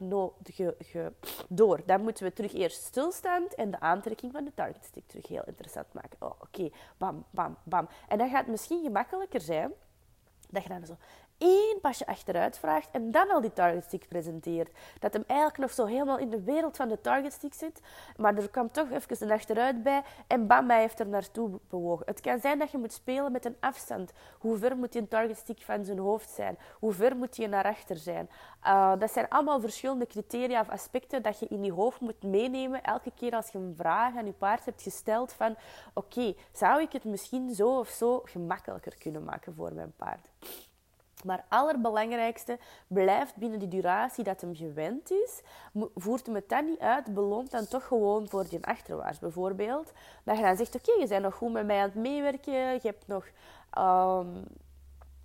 door. 1.48 1.80
Dan 1.86 2.02
moeten 2.02 2.24
we 2.24 2.32
terug 2.32 2.54
eerst 2.54 2.82
stilstaan 2.82 3.46
en 3.56 3.70
de 3.70 3.80
aantrekking 3.80 4.32
van 4.32 4.44
de 4.44 4.54
target 4.54 4.84
stick 4.84 5.06
terug 5.06 5.28
heel 5.28 5.44
interessant 5.46 5.92
maken. 5.92 6.16
Oh, 6.18 6.40
oké, 6.40 6.70
bam, 6.96 7.24
bam, 7.30 7.56
bam. 7.62 7.88
En 8.08 8.18
dat 8.18 8.30
gaat 8.30 8.46
misschien 8.46 8.82
gemakkelijker 8.82 9.40
zijn 9.40 9.72
dat 10.50 10.62
je 10.62 10.68
dan 10.68 10.86
zo 10.86 10.96
één 11.38 11.78
pasje 11.80 12.06
achteruit 12.06 12.58
vraagt 12.58 12.88
en 12.92 13.10
dan 13.10 13.30
al 13.30 13.40
die 13.40 13.52
target 13.52 13.84
stick 13.84 14.08
presenteert. 14.08 14.70
Dat 14.98 15.12
hem 15.12 15.24
eigenlijk 15.26 15.58
nog 15.58 15.72
zo 15.72 15.84
helemaal 15.84 16.18
in 16.18 16.30
de 16.30 16.42
wereld 16.42 16.76
van 16.76 16.88
de 16.88 17.00
target 17.00 17.32
stick 17.32 17.54
zit, 17.54 17.80
maar 18.16 18.36
er 18.36 18.50
kwam 18.50 18.70
toch 18.70 18.90
even 18.90 19.16
een 19.20 19.30
achteruit 19.30 19.82
bij 19.82 20.02
en 20.26 20.46
bam, 20.46 20.70
hij 20.70 20.80
heeft 20.80 21.00
er 21.00 21.08
naartoe 21.08 21.50
bewogen. 21.68 22.06
Het 22.06 22.20
kan 22.20 22.40
zijn 22.40 22.58
dat 22.58 22.70
je 22.70 22.78
moet 22.78 22.92
spelen 22.92 23.32
met 23.32 23.44
een 23.44 23.56
afstand. 23.60 24.12
Hoe 24.38 24.56
ver 24.56 24.76
moet 24.76 24.92
die 24.92 25.08
target 25.08 25.36
stick 25.36 25.60
van 25.62 25.84
zijn 25.84 25.98
hoofd 25.98 26.30
zijn? 26.30 26.58
Hoe 26.78 26.92
ver 26.92 27.16
moet 27.16 27.36
je 27.36 27.48
naar 27.48 27.64
achter 27.64 27.96
zijn? 27.96 28.28
Uh, 28.66 28.92
dat 28.98 29.12
zijn 29.12 29.28
allemaal 29.28 29.60
verschillende 29.60 30.06
criteria 30.06 30.60
of 30.60 30.68
aspecten 30.68 31.22
dat 31.22 31.38
je 31.38 31.46
in 31.46 31.64
je 31.64 31.72
hoofd 31.72 32.00
moet 32.00 32.22
meenemen 32.22 32.82
elke 32.82 33.12
keer 33.14 33.32
als 33.32 33.48
je 33.48 33.58
een 33.58 33.74
vraag 33.76 34.16
aan 34.16 34.26
je 34.26 34.32
paard 34.32 34.64
hebt 34.64 34.82
gesteld 34.82 35.32
van 35.32 35.56
oké, 35.94 36.34
zou 36.52 36.82
ik 36.82 36.92
het 36.92 37.04
misschien 37.04 37.54
zo 37.54 37.78
of 37.78 37.88
zo 37.88 38.20
gemakkelijker 38.24 38.96
kunnen 38.98 39.24
maken 39.24 39.54
voor 39.54 39.72
mijn 39.72 39.92
paard? 39.96 40.28
Maar 41.26 41.44
allerbelangrijkste 41.48 42.58
blijft 42.86 43.36
binnen 43.36 43.58
die 43.58 43.68
duratie 43.68 44.24
dat 44.24 44.40
hem 44.40 44.56
gewend 44.56 45.10
is. 45.10 45.42
Voert 45.94 46.26
hem 46.26 46.34
het 46.34 46.48
dan 46.48 46.64
niet 46.64 46.80
uit, 46.80 47.14
beloont 47.14 47.50
dan 47.50 47.68
toch 47.68 47.86
gewoon 47.86 48.28
voor 48.28 48.48
die 48.48 48.66
achterwaarts 48.66 49.18
bijvoorbeeld. 49.18 49.92
Dat 50.24 50.36
je 50.36 50.42
dan 50.42 50.56
zegt, 50.56 50.74
oké, 50.74 50.92
je 50.92 51.06
bent 51.08 51.22
nog 51.22 51.34
goed 51.34 51.52
met 51.52 51.66
mij 51.66 51.76
aan 51.78 51.88
het 51.88 51.94
meewerken. 51.94 52.52
Je 52.54 52.80
hebt 52.82 53.06
nog 53.06 53.24
um, 53.78 54.44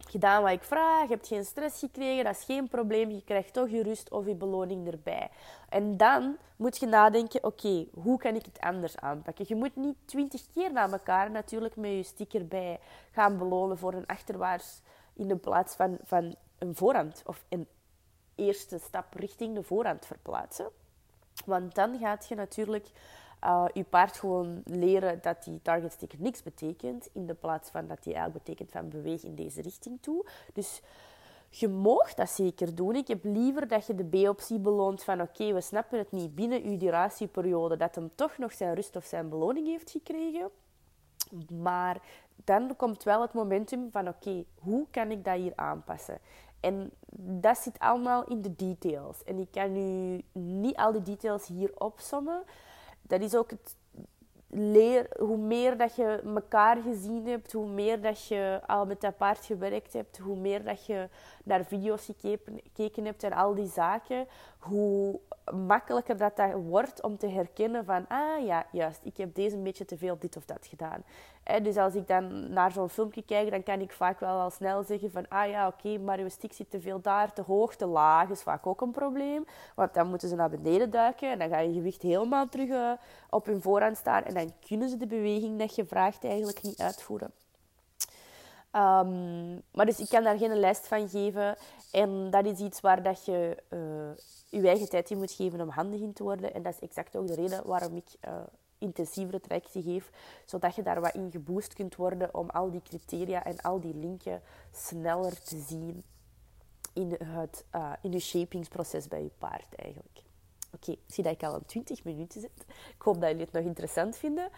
gedaan 0.08 0.42
wat 0.42 0.52
ik 0.52 0.64
vraag. 0.64 1.02
Je 1.02 1.14
hebt 1.14 1.28
geen 1.28 1.46
stress 1.46 1.80
gekregen. 1.80 2.24
Dat 2.24 2.36
is 2.36 2.44
geen 2.44 2.68
probleem. 2.68 3.10
Je 3.10 3.24
krijgt 3.24 3.54
toch 3.54 3.70
je 3.70 3.84
rust 3.84 4.12
of 4.12 4.26
je 4.26 4.36
beloning 4.36 4.88
erbij. 4.92 5.30
En 5.70 5.98
dan 5.98 6.38
moet 6.56 6.78
je 6.78 6.86
nadenken, 6.86 7.44
oké, 7.44 7.86
hoe 7.94 8.18
kan 8.18 8.36
ik 8.36 8.46
het 8.46 8.60
anders 8.60 8.98
aanpakken? 8.98 9.46
Je 9.48 9.56
moet 9.56 9.76
niet 9.76 9.98
twintig 10.06 10.42
keer 10.54 10.72
na 10.72 10.92
elkaar 10.92 11.32
natuurlijk 11.32 11.76
met 11.76 11.92
je 11.92 12.04
sticker 12.04 12.48
bij 12.48 12.80
gaan 13.12 13.38
belonen 13.38 13.78
voor 13.78 13.94
een 13.94 14.08
achterwaarts 14.08 14.82
in 15.14 15.28
de 15.28 15.36
plaats 15.36 15.76
van, 15.76 15.98
van 16.04 16.36
een 16.58 16.76
voorhand 16.76 17.24
of 17.26 17.46
een 17.50 17.68
eerste 18.36 18.78
stap 18.78 19.14
richting 19.14 19.56
de 19.56 19.64
voorhand 19.64 20.06
verplaatsen. 20.06 20.70
Want 21.46 21.76
dan 21.76 21.98
gaat 21.98 22.28
je 22.28 22.36
natuurlijk 22.36 22.88
uh, 23.44 23.66
je 23.74 23.84
paard 23.84 24.18
gewoon 24.18 24.62
leren 24.66 25.20
dat 25.22 25.44
die 25.44 25.62
target 25.62 25.92
stick 25.92 26.20
niks 26.20 26.44
betekent, 26.44 27.10
in 27.14 27.26
de 27.26 27.34
plaats 27.34 27.70
van 27.70 27.88
dat 27.88 28.04
die 28.04 28.14
eigenlijk 28.14 28.44
betekent 28.44 28.72
van 28.72 28.90
beweeg 28.90 29.24
in 29.24 29.36
deze 29.36 29.62
richting 29.62 29.98
toe. 30.02 30.26
Dus 30.54 30.82
je 31.50 31.68
mag 31.68 32.14
dat 32.14 32.30
zeker 32.30 32.76
doen. 32.76 32.96
Ik 32.96 33.08
heb 33.08 33.24
liever 33.24 33.68
dat 33.68 33.88
je 33.88 33.96
de 33.96 34.04
B-optie 34.04 34.60
beloont 34.60 35.04
van 35.04 35.22
oké, 35.22 35.54
we 35.54 35.62
snappen 35.62 35.98
het 35.98 36.12
niet 36.12 36.36
binnen 36.36 36.64
uw 36.64 36.78
duratieperiode 36.78 37.78
dat 37.78 37.96
hem 37.96 38.12
toch 38.16 38.38
nog 38.38 38.54
zijn 38.54 38.76
rust 38.76 38.96
of 38.96 39.06
zijn 39.06 39.30
beloning 39.30 39.68
heeft 39.68 39.92
gekregen. 39.92 40.50
Maar 41.62 42.02
dan 42.44 42.76
komt 42.76 43.04
wel 43.04 43.22
het 43.22 43.34
momentum 43.34 43.92
van 43.92 44.08
oké, 44.08 44.44
hoe 44.60 44.86
kan 44.92 45.12
ik 45.12 45.26
dat 45.26 45.36
hier 45.36 45.54
aanpassen? 45.56 46.20
En 46.60 46.92
dat 47.16 47.58
zit 47.58 47.80
allemaal 47.80 48.24
in 48.24 48.42
de 48.42 48.56
details. 48.56 49.24
En 49.24 49.40
ik 49.40 49.48
kan 49.52 49.72
nu 49.72 50.22
niet 50.32 50.76
al 50.76 50.92
die 50.92 51.02
details 51.02 51.48
hier 51.48 51.72
opsommen. 51.78 52.44
Dat 53.02 53.22
is 53.22 53.36
ook 53.36 53.50
het 53.50 53.76
leer, 54.54 55.08
hoe 55.20 55.38
meer 55.38 55.78
dat 55.78 55.96
je 55.96 56.22
elkaar 56.26 56.78
gezien 56.82 57.28
hebt, 57.28 57.52
hoe 57.52 57.68
meer 57.68 58.02
dat 58.02 58.28
je 58.28 58.62
al 58.66 58.86
met 58.86 59.02
dat 59.02 59.18
paard 59.18 59.46
gewerkt 59.46 59.94
hebt, 59.94 60.18
hoe 60.18 60.38
meer 60.38 60.64
dat 60.64 60.86
je 60.86 61.10
naar 61.44 61.66
video's 61.66 62.06
gekeken 62.06 63.06
hebt 63.06 63.24
en 63.24 63.34
al 63.34 63.56
die 63.56 63.68
zaken, 63.68 64.28
hoe 64.60 65.20
makkelijker 65.54 66.18
dat, 66.18 66.36
dat 66.36 66.54
wordt 66.54 67.04
om 67.04 67.18
te 67.18 67.28
herkennen 67.28 67.86
van, 67.86 68.08
ah 68.08 68.46
ja, 68.46 68.66
juist, 68.72 69.00
ik 69.04 69.18
heb 69.18 69.36
deze 69.36 69.56
een 69.56 69.64
beetje 69.64 69.86
te 69.86 69.98
veel 69.98 70.18
dit 70.20 70.38
of 70.38 70.46
dat 70.46 70.68
gedaan. 70.68 71.04
Dus 71.60 71.78
als 71.78 71.96
ik 71.96 72.08
dan 72.08 72.54
naar 72.54 72.72
zo'n 72.72 72.90
filmpje 72.90 73.24
kijk, 73.24 73.52
dan 73.52 73.64
kan 73.64 73.80
ik 73.82 73.92
vaak 73.92 74.20
wel 74.20 74.40
al 74.40 74.50
snel 74.50 74.84
zeggen 74.84 75.12
van, 75.12 75.28
ah 75.28 75.50
ja, 75.50 75.68
oké, 75.68 75.98
maar 75.98 76.20
uw 76.20 76.30
stick 76.30 76.54
zit 76.54 76.70
te 76.72 76.82
veel 76.82 77.02
daar, 77.02 77.34
te 77.34 77.42
hoog, 77.42 77.76
te 77.76 77.86
laag, 77.86 78.30
is 78.30 78.42
vaak 78.42 78.68
ook 78.68 78.82
een 78.82 78.92
probleem. 78.92 79.46
Want 79.76 79.94
dan 79.94 80.08
moeten 80.08 80.30
ze 80.30 80.36
naar 80.36 80.50
beneden 80.50 80.90
duiken 80.90 81.32
en 81.32 81.40
dan 81.40 81.50
ga 81.50 81.60
je 81.60 81.74
gewicht 81.74 82.02
helemaal 82.02 82.50
terug 82.50 82.68
uh, 82.68 82.92
op 83.30 83.46
hun 83.46 83.62
voorhand 83.62 83.98
staan 83.98 84.24
en 84.24 84.34
dan 84.34 84.54
kunnen 84.68 84.90
ze 84.90 84.98
de 84.98 85.08
beweging 85.08 85.60
dat 85.60 85.76
je 85.76 85.86
vraagt 85.86 86.24
eigenlijk 86.24 86.64
niet 86.64 86.82
uitvoeren. 86.82 87.32
Um, 88.76 89.62
maar 89.72 89.86
dus 89.86 90.00
ik 90.00 90.10
kan 90.10 90.24
daar 90.24 90.38
geen 90.38 90.60
lijst 90.60 90.88
van 90.88 91.10
geven. 91.10 91.56
En 91.92 92.30
dat 92.30 92.46
is 92.46 92.60
iets 92.60 92.82
waar 92.82 93.04
dat 93.04 93.26
je 93.26 93.58
uh, 93.70 94.60
je 94.62 94.68
eigen 94.68 94.90
tijd 94.90 95.10
in 95.10 95.18
moet 95.18 95.32
geven 95.32 95.62
om 95.62 95.70
handig 95.70 96.00
in 96.00 96.14
te 96.14 96.24
worden. 96.24 96.54
En 96.54 96.62
dat 96.62 96.74
is 96.74 96.80
exact 96.80 97.16
ook 97.16 97.28
de 97.28 97.36
reden 97.36 97.68
waarom 97.68 97.96
ik 97.96 98.06
uh, 98.28 98.34
intensievere 98.82 99.40
trajecten 99.40 99.84
geef. 99.84 100.12
Zodat 100.46 100.76
je 100.76 100.84
daar 100.84 101.02
wat 101.02 101.14
in 101.14 101.32
geboost 101.32 101.74
kunt 101.74 101.96
worden 101.96 102.34
om 102.34 102.50
al 102.50 102.72
die 102.72 102.82
criteria 102.82 103.44
en 103.44 103.62
al 103.62 103.80
die 103.80 103.96
linken 103.96 104.42
sneller 104.72 105.42
te 105.44 105.60
zien 105.68 106.04
in, 106.94 107.18
het, 107.24 107.66
uh, 107.76 107.92
in 108.02 108.12
je 108.12 108.20
shapingsproces 108.20 109.08
bij 109.08 109.24
je 109.24 109.32
paard 109.38 109.76
eigenlijk. 109.76 110.22
Oké, 110.74 110.90
okay, 110.90 111.04
zie 111.08 111.24
dat 111.24 111.34
ik 111.34 111.44
al 111.44 111.54
aan 111.54 111.66
20 111.66 112.04
minuten 112.04 112.42
zit. 112.42 112.66
Ik 112.68 113.02
hoop 113.02 113.20
dat 113.20 113.30
jullie 113.30 113.46
het 113.46 113.54
nog 113.54 113.64
interessant 113.64 114.18
vinden. 114.18 114.50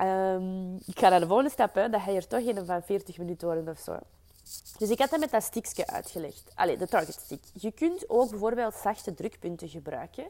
Um, 0.00 0.74
ik 0.74 0.98
ga 0.98 1.08
naar 1.08 1.20
de 1.20 1.26
volgende 1.26 1.50
stap, 1.50 1.74
hè. 1.74 1.88
dat 1.88 2.00
ga 2.00 2.10
je 2.10 2.16
er 2.16 2.26
toch 2.26 2.40
in 2.40 2.66
van 2.66 2.82
40 2.82 3.18
minuten 3.18 3.46
worden 3.46 3.68
of 3.68 3.78
zo. 3.78 3.98
Dus 4.78 4.90
ik 4.90 4.98
had 4.98 5.10
dat 5.10 5.20
met 5.20 5.30
dat 5.30 5.42
stickje 5.42 5.86
uitgelegd. 5.86 6.52
Allee, 6.54 6.76
de 6.76 6.86
target 6.86 7.14
stick. 7.14 7.42
Je 7.52 7.72
kunt 7.72 8.10
ook 8.10 8.30
bijvoorbeeld 8.30 8.74
zachte 8.74 9.14
drukpunten 9.14 9.68
gebruiken. 9.68 10.26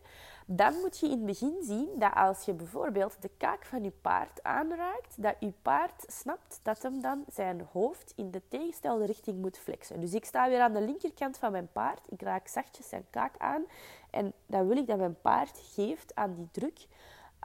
Dan 0.46 0.74
moet 0.74 0.98
je 0.98 1.06
in 1.06 1.12
het 1.12 1.26
begin 1.26 1.56
zien 1.62 1.88
dat 1.98 2.14
als 2.14 2.44
je 2.44 2.52
bijvoorbeeld 2.52 3.16
de 3.20 3.30
kaak 3.36 3.64
van 3.64 3.82
je 3.82 3.90
paard 3.90 4.42
aanraakt, 4.42 5.22
dat 5.22 5.34
je 5.40 5.52
paard 5.62 6.04
snapt 6.06 6.60
dat 6.62 6.82
hem 6.82 7.00
dan 7.00 7.24
zijn 7.32 7.68
hoofd 7.72 8.12
in 8.16 8.30
de 8.30 8.42
tegenstelde 8.48 9.06
richting 9.06 9.40
moet 9.40 9.58
flexen. 9.58 10.00
Dus 10.00 10.14
ik 10.14 10.24
sta 10.24 10.48
weer 10.48 10.60
aan 10.60 10.72
de 10.72 10.80
linkerkant 10.80 11.38
van 11.38 11.52
mijn 11.52 11.68
paard. 11.72 12.00
Ik 12.08 12.22
raak 12.22 12.48
zachtjes 12.48 12.88
zijn 12.88 13.04
kaak 13.10 13.34
aan. 13.38 13.64
En 14.10 14.32
dan 14.46 14.68
wil 14.68 14.76
ik 14.76 14.86
dat 14.86 14.98
mijn 14.98 15.20
paard 15.20 15.60
geeft 15.74 16.14
aan 16.14 16.34
die 16.34 16.48
druk. 16.52 16.86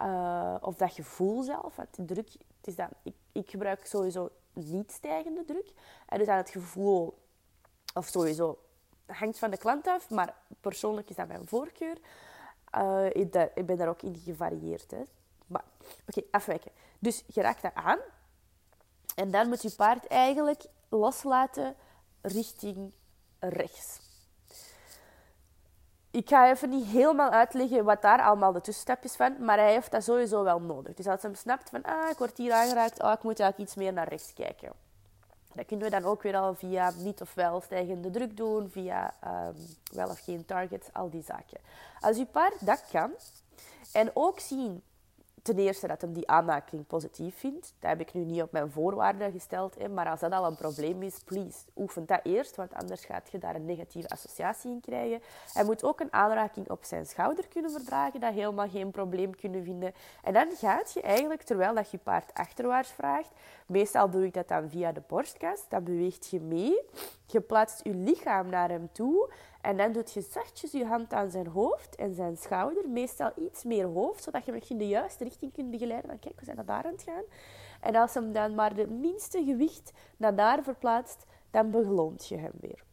Uh, 0.02 0.56
of 0.62 0.76
dat 0.76 0.92
gevoel 0.92 1.44
zelf. 1.44 1.76
Want 1.76 1.96
die 1.96 2.06
druk, 2.06 2.32
het 2.32 2.68
is 2.68 2.76
dan, 2.76 2.90
ik, 3.04 3.16
ik 3.32 3.50
gebruik 3.50 3.86
sowieso 3.86 4.30
niet 4.54 4.92
stijgende 4.92 5.46
druk. 5.46 5.74
En 6.08 6.18
dus 6.18 6.28
aan 6.28 6.38
het 6.38 6.50
gevoel, 6.50 7.18
of 7.94 8.08
sowieso, 8.08 8.60
hangt 9.06 9.40
van 9.40 9.50
de 9.50 9.58
klant 9.58 9.88
af, 9.88 10.10
maar 10.10 10.36
persoonlijk 10.62 11.10
is 11.10 11.16
dat 11.16 11.28
mijn 11.28 11.48
voorkeur. 11.48 11.98
Uh, 12.78 13.06
ik, 13.06 13.36
ik, 13.56 13.66
ben 13.66 13.78
daar 13.78 13.90
ook 13.90 14.02
in 14.02 14.16
gevarieerd. 14.16 14.92
Hè. 14.92 15.04
Maar, 15.48 15.64
oké, 15.80 16.18
okay, 16.18 16.30
afwijken. 16.32 16.72
Dus 17.00 17.24
je 17.28 17.42
raakt 17.42 17.62
dat 17.62 17.74
aan. 17.74 18.00
En 19.16 19.32
dan 19.32 19.50
moet 19.50 19.62
je 19.62 19.76
paard 19.76 20.08
eigenlijk 20.08 20.64
loslaten 20.90 21.76
richting 22.22 22.92
rechts 23.40 24.03
ik 26.14 26.30
ga 26.30 26.50
even 26.50 26.70
niet 26.70 26.86
helemaal 26.86 27.30
uitleggen 27.30 27.84
wat 27.84 28.02
daar 28.02 28.22
allemaal 28.22 28.52
de 28.52 28.62
tussenstap 28.62 29.04
is 29.04 29.16
van, 29.16 29.36
maar 29.40 29.58
hij 29.58 29.72
heeft 29.72 29.92
dat 29.92 30.04
sowieso 30.04 30.44
wel 30.44 30.60
nodig. 30.60 30.94
Dus 30.94 31.08
als 31.08 31.22
hij 31.22 31.34
snapt 31.34 31.70
van, 31.70 31.84
ah, 31.84 32.10
ik 32.10 32.18
word 32.18 32.38
hier 32.38 32.54
aangeraakt, 32.54 33.04
oh, 33.04 33.12
ik 33.12 33.24
moet 33.24 33.40
eigenlijk 33.40 33.70
iets 33.70 33.80
meer 33.80 33.94
naar 33.94 34.08
rechts 34.08 34.34
kijken. 34.34 34.72
Dat 35.54 35.66
kunnen 35.66 35.86
we 35.86 35.92
dan 35.92 36.06
ook 36.06 36.22
weer 36.22 36.36
al 36.36 36.54
via 36.54 36.92
niet 36.98 37.22
of 37.22 37.34
wel 37.34 37.62
stijgende 37.62 38.10
druk 38.10 38.38
doen, 38.38 38.70
via 38.70 39.14
um, 39.26 39.56
wel 39.94 40.08
of 40.10 40.20
geen 40.20 40.46
target, 40.46 40.90
al 40.92 41.10
die 41.10 41.24
zaken. 41.24 41.60
Als 42.00 42.18
uw 42.18 42.26
paard 42.26 42.66
dat 42.66 42.84
kan, 42.92 43.12
en 43.92 44.12
ook 44.14 44.40
zien 44.40 44.84
ten 45.44 45.58
eerste 45.58 45.88
dat 45.88 46.02
hem 46.02 46.14
die 46.14 46.30
aanmaking 46.30 46.88
positief 46.88 47.36
vindt. 47.38 47.74
Dat 47.80 47.90
heb 47.90 48.00
ik 48.00 48.14
nu 48.14 48.24
niet 48.24 48.42
op 48.42 48.52
mijn 48.52 48.72
voorwaarden 48.72 49.32
gesteld. 49.32 49.76
Hè. 49.78 49.90
Maar 49.90 50.10
als 50.10 50.20
dat 50.20 50.32
al 50.32 50.46
een 50.46 50.56
probleem 50.56 51.04
is, 51.04 51.20
please, 51.26 51.60
oefen 51.76 52.06
dat 52.06 52.20
eerst. 52.24 52.56
Want 52.56 52.74
anders 52.74 53.06
gaat 53.06 53.30
je 53.32 53.38
daar 53.38 53.56
een 53.56 53.66
negatieve 53.66 54.10
associatie 54.10 54.72
in 54.72 54.82
krijgen. 54.82 55.22
Hij 55.54 55.64
moet 55.64 55.84
ook 55.84 56.00
een 56.00 56.14
aanraking 56.14 56.70
op 56.70 56.84
zijn 56.84 57.06
schouder 57.06 57.48
kunnen 57.48 57.72
verdragen. 57.72 58.20
Dat 58.20 58.34
helemaal 58.34 58.70
geen 58.70 58.92
probleem 58.92 59.36
kunnen 59.36 59.64
vinden. 59.64 59.94
En 60.24 60.34
dan 60.34 60.48
gaat 60.56 60.94
je 60.94 61.02
eigenlijk, 61.02 61.42
terwijl 61.42 61.74
dat 61.74 61.92
je 61.92 61.98
paard 61.98 62.34
achterwaarts 62.34 62.92
vraagt... 62.92 63.32
Meestal 63.66 64.10
doe 64.10 64.26
ik 64.26 64.34
dat 64.34 64.48
dan 64.48 64.70
via 64.70 64.92
de 64.92 65.02
borstkas. 65.08 65.66
Dan 65.70 65.84
beweegt 65.84 66.30
je 66.30 66.40
mee. 66.40 66.82
Je 67.26 67.42
plaatst 67.42 67.84
je 67.84 67.94
lichaam 67.94 68.50
naar 68.50 68.70
hem 68.70 68.90
toe. 68.92 69.32
En 69.64 69.78
dan 69.78 69.92
doet 69.92 70.14
je 70.14 70.22
zachtjes 70.22 70.72
je 70.72 70.86
hand 70.86 71.14
aan 71.14 71.32
zijn 71.32 71.48
hoofd 71.48 71.96
en 71.96 72.14
zijn 72.14 72.38
schouder. 72.38 72.90
Meestal 72.90 73.32
iets 73.36 73.64
meer 73.64 73.86
hoofd, 73.86 74.24
zodat 74.24 74.46
je 74.46 74.52
hem 74.52 74.62
in 74.68 74.78
de 74.78 74.88
juiste 74.88 75.24
richting 75.24 75.54
kunt 75.54 75.72
begeleiden. 75.72 76.20
Kijk, 76.20 76.40
we 76.40 76.46
zijn 76.46 76.56
naar 76.56 76.66
daar 76.66 76.86
aan 76.86 76.92
het 76.92 77.04
gaan. 77.04 77.24
En 77.82 77.96
als 77.96 78.14
hem 78.14 78.34
dan 78.34 78.56
maar 78.56 78.76
de 78.76 78.88
minste 78.88 79.44
gewicht 79.44 79.92
naar 80.18 80.36
daar 80.36 80.64
verplaatst, 80.64 81.26
dan 81.52 81.72
beloont 81.72 82.28
je 82.28 82.38
hem 82.38 82.52
weer. 82.60 82.84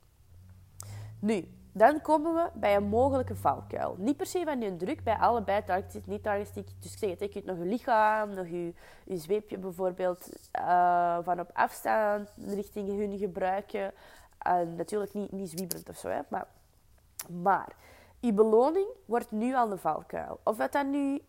Nu, 1.20 1.48
dan 1.72 2.00
komen 2.00 2.34
we 2.34 2.50
bij 2.54 2.76
een 2.76 2.88
mogelijke 2.88 3.36
valkuil. 3.36 3.94
Niet 3.98 4.16
per 4.16 4.26
se 4.26 4.42
van 4.44 4.60
je 4.60 4.76
druk, 4.76 5.04
bij 5.04 5.16
allebei 5.16 5.64
target 5.64 6.06
niet 6.06 6.22
target 6.22 6.54
Dus 6.54 6.92
ik 6.92 6.98
zeg 6.98 7.10
het, 7.10 7.20
je 7.20 7.28
kunt 7.28 7.44
nog 7.44 7.58
je 7.58 7.64
lichaam, 7.64 8.34
nog 8.34 8.46
je, 8.46 8.74
je 9.04 9.16
zweepje 9.16 9.58
bijvoorbeeld 9.58 10.28
uh, 10.60 11.18
van 11.22 11.40
op 11.40 11.50
afstand 11.52 12.32
richting 12.36 12.88
hun 12.88 13.18
gebruiken. 13.18 13.92
Uh, 14.46 14.60
natuurlijk 14.76 15.14
niet, 15.14 15.32
niet 15.32 15.50
zwieberend 15.50 15.88
of 15.88 15.96
zo, 15.96 16.08
hè, 16.08 16.20
maar 16.28 16.46
maar 17.28 17.76
je 18.20 18.32
beloning 18.32 18.88
wordt 19.04 19.30
nu 19.30 19.54
al 19.54 19.68
de 19.68 19.78
valkuil. 19.78 20.40
Of 20.44 20.56
dat 20.56 20.72
dat 20.72 20.86
nu 20.86 21.22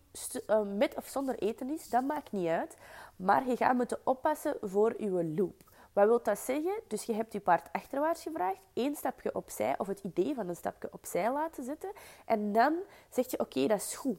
uh, 0.46 0.60
met 0.76 0.96
of 0.96 1.06
zonder 1.06 1.38
eten 1.38 1.70
is, 1.70 1.88
dat 1.88 2.04
maakt 2.04 2.32
niet 2.32 2.48
uit. 2.48 2.76
Maar 3.16 3.48
je 3.48 3.56
gaat 3.56 3.74
moeten 3.74 3.98
oppassen 4.04 4.56
voor 4.60 5.02
je 5.02 5.34
loop. 5.36 5.70
Wat 5.92 6.06
wil 6.06 6.22
dat 6.22 6.38
zeggen? 6.38 6.80
Dus 6.88 7.04
je 7.04 7.12
hebt 7.12 7.32
je 7.32 7.40
paard 7.40 7.68
achterwaarts 7.72 8.22
gevraagd, 8.22 8.60
één 8.72 8.96
stapje 8.96 9.34
opzij, 9.34 9.74
of 9.78 9.86
het 9.86 10.00
idee 10.00 10.34
van 10.34 10.48
een 10.48 10.56
stapje 10.56 10.88
opzij 10.92 11.32
laten 11.32 11.64
zitten. 11.64 11.92
En 12.26 12.52
dan 12.52 12.74
zeg 13.10 13.30
je, 13.30 13.38
oké, 13.38 13.66
dat 13.66 13.78
is 13.78 13.94
goed. 13.94 14.18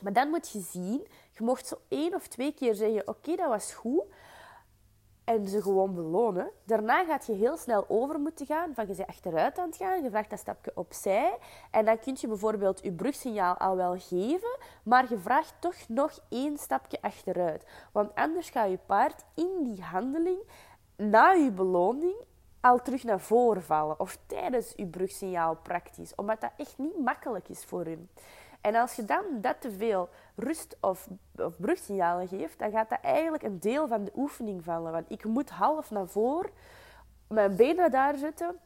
Maar 0.00 0.12
dan 0.12 0.28
moet 0.28 0.50
je 0.50 0.60
zien, 0.60 1.06
je 1.32 1.44
mocht 1.44 1.66
zo 1.66 1.76
één 1.88 2.14
of 2.14 2.26
twee 2.26 2.54
keer 2.54 2.74
zeggen, 2.74 3.08
oké, 3.08 3.36
dat 3.36 3.48
was 3.48 3.74
goed 3.74 4.04
en 5.28 5.48
ze 5.48 5.62
gewoon 5.62 5.94
belonen. 5.94 6.50
Daarna 6.64 7.04
gaat 7.04 7.26
je 7.26 7.32
heel 7.32 7.56
snel 7.56 7.84
over 7.88 8.20
moeten 8.20 8.46
gaan. 8.46 8.74
Van 8.74 8.86
je 8.86 8.94
bent 8.94 9.08
achteruit 9.08 9.58
aan 9.58 9.66
het 9.66 9.76
gaan, 9.76 10.02
je 10.02 10.10
vraagt 10.10 10.30
dat 10.30 10.38
stapje 10.38 10.72
opzij. 10.74 11.38
En 11.70 11.84
dan 11.84 11.98
kun 11.98 12.16
je 12.20 12.28
bijvoorbeeld 12.28 12.82
je 12.82 12.92
brugsignaal 12.92 13.56
al 13.56 13.76
wel 13.76 13.98
geven, 13.98 14.58
maar 14.82 15.06
je 15.08 15.18
vraagt 15.18 15.54
toch 15.58 15.88
nog 15.88 16.18
één 16.28 16.58
stapje 16.58 17.02
achteruit. 17.02 17.64
Want 17.92 18.14
anders 18.14 18.50
gaat 18.50 18.70
je 18.70 18.78
paard 18.86 19.24
in 19.34 19.50
die 19.62 19.82
handeling, 19.82 20.38
na 20.96 21.30
je 21.30 21.50
beloning, 21.50 22.16
al 22.60 22.82
terug 22.82 23.04
naar 23.04 23.20
voren 23.20 23.62
vallen. 23.62 24.00
Of 24.00 24.18
tijdens 24.26 24.72
je 24.76 24.86
brugsignaal 24.86 25.56
praktisch. 25.62 26.14
Omdat 26.14 26.40
dat 26.40 26.52
echt 26.56 26.78
niet 26.78 26.98
makkelijk 26.98 27.48
is 27.48 27.64
voor 27.64 27.84
hem. 27.84 28.08
En 28.60 28.74
als 28.74 28.94
je 28.94 29.04
dan 29.04 29.24
dat 29.40 29.60
te 29.60 29.70
veel 29.70 30.08
rust 30.38 30.76
of, 30.80 31.08
of 31.36 31.60
brugsignalen 31.60 32.28
geeft, 32.28 32.58
dan 32.58 32.70
gaat 32.70 32.90
dat 32.90 33.00
eigenlijk 33.02 33.42
een 33.42 33.60
deel 33.60 33.88
van 33.88 34.04
de 34.04 34.12
oefening 34.16 34.64
vallen. 34.64 34.92
Want 34.92 35.10
ik 35.10 35.24
moet 35.24 35.50
half 35.50 35.90
naar 35.90 36.08
voren, 36.08 36.50
mijn 37.28 37.56
benen 37.56 37.90
daar 37.90 38.16
zetten 38.16 38.56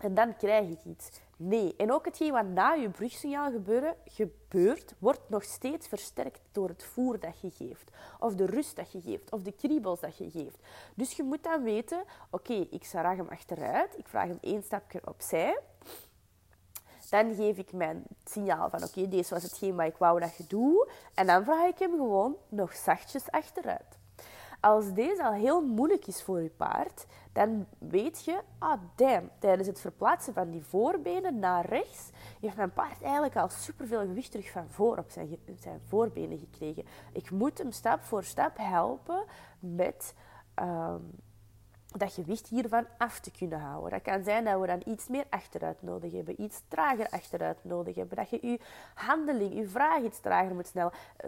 en 0.00 0.14
dan 0.14 0.36
krijg 0.36 0.68
ik 0.68 0.84
iets. 0.84 1.20
Nee, 1.36 1.74
en 1.76 1.92
ook 1.92 2.04
hetgeen 2.04 2.32
wat 2.32 2.46
na 2.46 2.72
je 2.72 2.88
brugsignaal 2.88 3.50
gebeuren, 3.50 3.96
gebeurt, 4.04 4.94
wordt 4.98 5.28
nog 5.28 5.44
steeds 5.44 5.88
versterkt 5.88 6.40
door 6.52 6.68
het 6.68 6.84
voer 6.84 7.20
dat 7.20 7.40
je 7.40 7.50
geeft. 7.50 7.90
Of 8.18 8.34
de 8.34 8.46
rust 8.46 8.76
dat 8.76 8.92
je 8.92 9.00
geeft, 9.00 9.32
of 9.32 9.42
de 9.42 9.52
kriebels 9.52 10.00
dat 10.00 10.18
je 10.18 10.30
geeft. 10.30 10.58
Dus 10.94 11.12
je 11.12 11.22
moet 11.22 11.42
dan 11.42 11.62
weten, 11.62 12.04
oké, 12.30 12.66
ik 12.70 12.84
vraag 12.84 13.16
hem 13.16 13.28
achteruit, 13.28 13.98
ik 13.98 14.08
vraag 14.08 14.26
hem 14.26 14.38
één 14.40 14.62
stapje 14.62 15.00
opzij. 15.04 15.58
Dan 17.10 17.34
geef 17.34 17.58
ik 17.58 17.72
mijn 17.72 18.02
signaal 18.24 18.70
van 18.70 18.84
oké, 18.84 19.08
deze 19.08 19.34
was 19.34 19.42
hetgeen 19.42 19.76
wat 19.76 19.86
ik 19.86 19.96
wou 19.96 20.20
dat 20.20 20.36
je 20.36 20.44
doet. 20.48 20.90
En 21.14 21.26
dan 21.26 21.44
vraag 21.44 21.68
ik 21.68 21.78
hem 21.78 21.90
gewoon 21.90 22.36
nog 22.48 22.74
zachtjes 22.74 23.30
achteruit. 23.30 23.98
Als 24.60 24.92
deze 24.92 25.24
al 25.24 25.32
heel 25.32 25.60
moeilijk 25.60 26.06
is 26.06 26.22
voor 26.22 26.42
je 26.42 26.50
paard, 26.50 27.06
dan 27.32 27.66
weet 27.78 28.24
je, 28.24 28.40
ah 28.58 28.80
damn, 28.94 29.30
tijdens 29.38 29.68
het 29.68 29.80
verplaatsen 29.80 30.34
van 30.34 30.50
die 30.50 30.64
voorbenen 30.64 31.38
naar 31.38 31.66
rechts, 31.66 32.10
heeft 32.40 32.56
mijn 32.56 32.72
paard 32.72 33.02
eigenlijk 33.02 33.36
al 33.36 33.48
superveel 33.48 34.00
gewicht 34.00 34.30
terug 34.30 34.50
van 34.50 34.66
voor 34.68 34.96
op 34.96 35.10
zijn, 35.10 35.38
zijn 35.60 35.80
voorbenen 35.86 36.38
gekregen. 36.38 36.84
Ik 37.12 37.30
moet 37.30 37.58
hem 37.58 37.72
stap 37.72 38.02
voor 38.02 38.24
stap 38.24 38.56
helpen 38.56 39.24
met 39.58 40.14
um, 40.54 41.10
dat 41.96 42.12
gewicht 42.12 42.48
hiervan 42.48 42.86
af 42.98 43.20
te 43.20 43.30
kunnen 43.30 43.60
houden. 43.60 43.90
Dat 43.90 44.02
kan 44.02 44.24
zijn 44.24 44.44
dat 44.44 44.60
we 44.60 44.66
dan 44.66 44.82
iets 44.84 45.08
meer 45.08 45.24
achteruit 45.30 45.82
nodig 45.82 46.12
hebben, 46.12 46.42
iets 46.42 46.60
trager 46.68 47.08
achteruit 47.10 47.58
nodig 47.62 47.94
hebben, 47.94 48.16
dat 48.16 48.30
je 48.30 48.38
je 48.42 48.60
handeling, 48.94 49.54
je 49.54 49.68
vraag 49.68 50.02
iets 50.02 50.20
trager 50.20 50.54
moet 50.54 50.72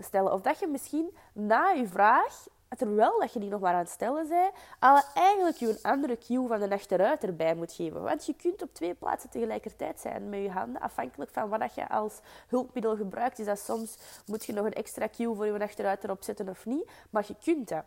stellen, 0.00 0.32
of 0.32 0.40
dat 0.40 0.58
je 0.58 0.66
misschien 0.66 1.16
na 1.32 1.68
je 1.68 1.86
vraag, 1.86 2.46
terwijl 2.76 3.20
dat 3.20 3.32
je 3.32 3.38
die 3.38 3.50
nog 3.50 3.60
maar 3.60 3.72
aan 3.72 3.78
het 3.78 3.88
stellen 3.88 4.28
bent, 4.28 4.52
al 4.78 5.02
eigenlijk 5.14 5.56
je 5.56 5.68
een 5.68 5.82
andere 5.82 6.18
cue 6.18 6.46
van 6.46 6.60
de 6.60 6.70
achteruit 6.70 7.24
erbij 7.24 7.54
moet 7.54 7.72
geven. 7.72 8.02
Want 8.02 8.26
je 8.26 8.34
kunt 8.34 8.62
op 8.62 8.74
twee 8.74 8.94
plaatsen 8.94 9.30
tegelijkertijd 9.30 10.00
zijn 10.00 10.28
met 10.28 10.42
je 10.42 10.50
handen, 10.50 10.80
afhankelijk 10.80 11.30
van 11.30 11.48
wat 11.48 11.74
je 11.74 11.88
als 11.88 12.20
hulpmiddel 12.48 12.96
gebruikt. 12.96 13.38
Is 13.38 13.46
dat 13.46 13.58
soms 13.58 13.96
moet 14.26 14.44
je 14.44 14.52
nog 14.52 14.64
een 14.64 14.72
extra 14.72 15.08
cue 15.08 15.34
voor 15.34 15.46
je 15.46 15.60
achteruit 15.60 16.04
erop 16.04 16.22
zetten 16.22 16.48
of 16.48 16.66
niet, 16.66 16.90
maar 17.10 17.24
je 17.26 17.34
kunt 17.44 17.68
dat. 17.68 17.84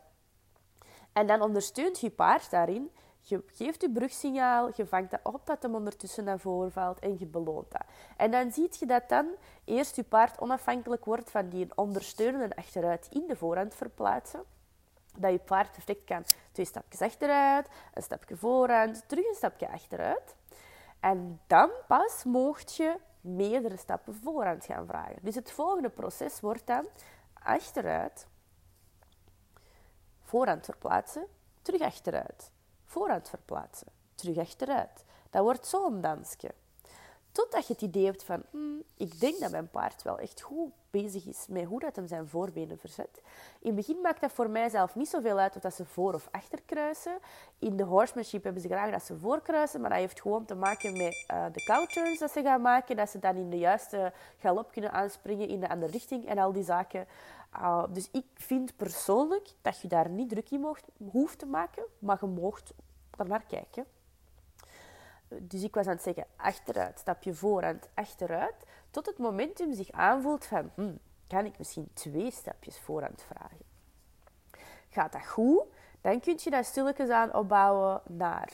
En 1.16 1.28
dan 1.28 1.42
ondersteunt 1.42 2.00
je 2.00 2.10
paard 2.10 2.52
daarin. 2.52 2.92
Je 3.22 3.44
geeft 3.48 3.82
je 3.82 3.92
brugsignaal, 3.92 4.70
je 4.76 4.86
vangt 4.86 5.12
dat 5.12 5.20
op 5.24 5.46
dat 5.46 5.62
hem 5.62 5.76
ondertussen 5.76 6.24
naar 6.24 6.40
voren 6.40 6.72
valt 6.72 7.00
en 7.00 7.16
je 7.20 7.26
beloont 7.26 7.72
dat. 7.72 7.84
En 8.18 8.32
dan 8.32 8.52
zie 8.52 8.70
je 8.80 8.86
dat 8.86 9.10
dan 9.10 9.28
eerst 9.64 9.96
je 9.96 10.04
paard 10.04 10.40
onafhankelijk 10.40 11.06
wordt 11.06 11.32
van 11.32 11.50
die 11.50 11.68
ondersteunende 11.76 12.56
achteruit 12.56 13.08
in 13.10 13.24
de 13.28 13.36
voorhand 13.36 13.76
verplaatsen. 13.76 14.44
Dat 15.18 15.32
je 15.32 15.40
paard 15.40 15.72
perfect 15.72 16.04
kan 16.04 16.24
twee 16.52 16.66
stapjes 16.66 17.02
achteruit, 17.02 17.68
een 17.94 18.04
stapje 18.04 18.38
voorhand, 18.38 19.04
terug 19.08 19.28
een 19.28 19.36
stapje 19.36 19.70
achteruit. 19.70 20.36
En 21.00 21.42
dan 21.48 21.70
pas 21.88 22.24
mocht 22.24 22.76
je 22.76 22.96
meerdere 23.22 23.78
stappen 23.78 24.16
voorhand 24.24 24.66
gaan 24.66 24.88
vragen. 24.88 25.18
Dus 25.22 25.36
het 25.36 25.52
volgende 25.52 25.90
proces 25.90 26.40
wordt 26.40 26.68
dan 26.68 26.86
achteruit, 27.34 28.28
voorhand 30.36 30.66
verplaatsen, 30.66 31.28
terug 31.62 31.82
achteruit. 31.82 32.52
Voorhand 32.86 33.30
verplaatsen, 33.30 33.88
terug 34.16 34.38
achteruit. 34.38 35.06
Dat 35.30 35.44
wordt 35.44 35.68
zo'n 35.68 36.02
dansje. 36.02 36.52
Totdat 37.32 37.68
je 37.68 37.74
het 37.74 37.82
idee 37.82 38.06
hebt 38.06 38.24
van, 38.24 38.44
hmm, 38.52 38.84
ik 38.98 39.20
denk 39.20 39.40
dat 39.40 39.52
mijn 39.52 39.70
paard 39.70 40.04
wel 40.04 40.20
echt 40.20 40.42
goed 40.42 40.72
bezig 40.90 41.26
is 41.26 41.46
met 41.50 41.66
hoe 41.66 41.80
dat 41.80 41.96
hem 41.96 42.08
zijn 42.08 42.28
voorbenen 42.28 42.78
verzet. 42.78 43.22
In 43.60 43.68
het 43.68 43.76
begin 43.76 44.02
maakt 44.02 44.22
dat 44.22 44.32
voor 44.32 44.50
mij 44.50 44.70
zelf 44.70 44.96
niet 44.96 45.10
zoveel 45.10 45.38
uit 45.38 45.56
of 45.56 45.62
dat 45.62 45.74
ze 45.74 45.86
voor 45.86 46.14
of 46.14 46.28
achter 46.32 46.62
kruisen. 46.66 47.18
In 47.60 47.78
de 47.78 47.84
horsemanship 47.84 48.44
hebben 48.44 48.62
ze 48.62 48.68
graag 48.68 48.92
dat 48.92 49.04
ze 49.04 49.18
voor 49.18 49.42
kruisen, 49.42 49.82
maar 49.82 49.90
dat 49.90 50.00
heeft 50.00 50.22
gewoon 50.22 50.46
te 50.46 50.56
maken 50.56 50.98
met 50.98 51.26
uh, 51.32 51.46
de 51.52 51.64
cowturns 51.64 52.20
dat 52.20 52.32
ze 52.32 52.42
gaan 52.42 52.62
maken. 52.62 52.96
Dat 52.96 53.10
ze 53.10 53.20
dan 53.20 53.36
in 53.36 53.50
de 53.50 53.58
juiste 53.58 54.14
galop 54.38 54.72
kunnen 54.72 54.92
aanspringen 54.92 55.48
in 55.48 55.60
de 55.60 55.70
andere 55.70 55.92
richting 55.92 56.26
en 56.26 56.38
al 56.38 56.52
die 56.52 56.64
zaken. 56.64 57.08
Uh, 57.62 57.84
dus 57.90 58.10
ik 58.12 58.26
vind 58.34 58.76
persoonlijk 58.76 59.50
dat 59.62 59.82
je 59.82 59.88
daar 59.88 60.10
niet 60.10 60.30
druk 60.30 60.50
in 60.52 60.76
hoeft 61.12 61.40
te 61.40 61.46
maken, 61.46 61.84
maar 62.00 62.18
je 62.22 62.28
mocht 62.28 62.74
er 63.18 63.28
naar 63.28 63.46
kijken. 63.46 63.86
Dus 65.28 65.64
ik 65.64 65.76
was 65.76 65.86
aan 65.86 65.94
het 65.94 66.04
zeggen 66.04 66.26
achteruit, 66.36 67.00
stapje 67.00 67.34
voorhand, 67.34 67.90
achteruit, 67.94 68.56
tot 68.90 69.06
het 69.06 69.18
momentum 69.18 69.74
zich 69.74 69.92
aanvoelt 69.92 70.46
van, 70.46 70.72
hmm, 70.76 71.00
kan 71.28 71.46
ik 71.46 71.58
misschien 71.58 71.90
twee 71.94 72.32
stapjes 72.32 72.80
voorhand 72.80 73.22
vragen? 73.22 73.66
Gaat 74.90 75.12
dat 75.12 75.28
goed? 75.28 75.64
Dan 76.02 76.20
kun 76.20 76.36
je 76.38 76.50
dat 76.50 76.66
stilletjes 76.66 77.10
aan 77.10 77.34
opbouwen 77.34 78.02
naar 78.08 78.54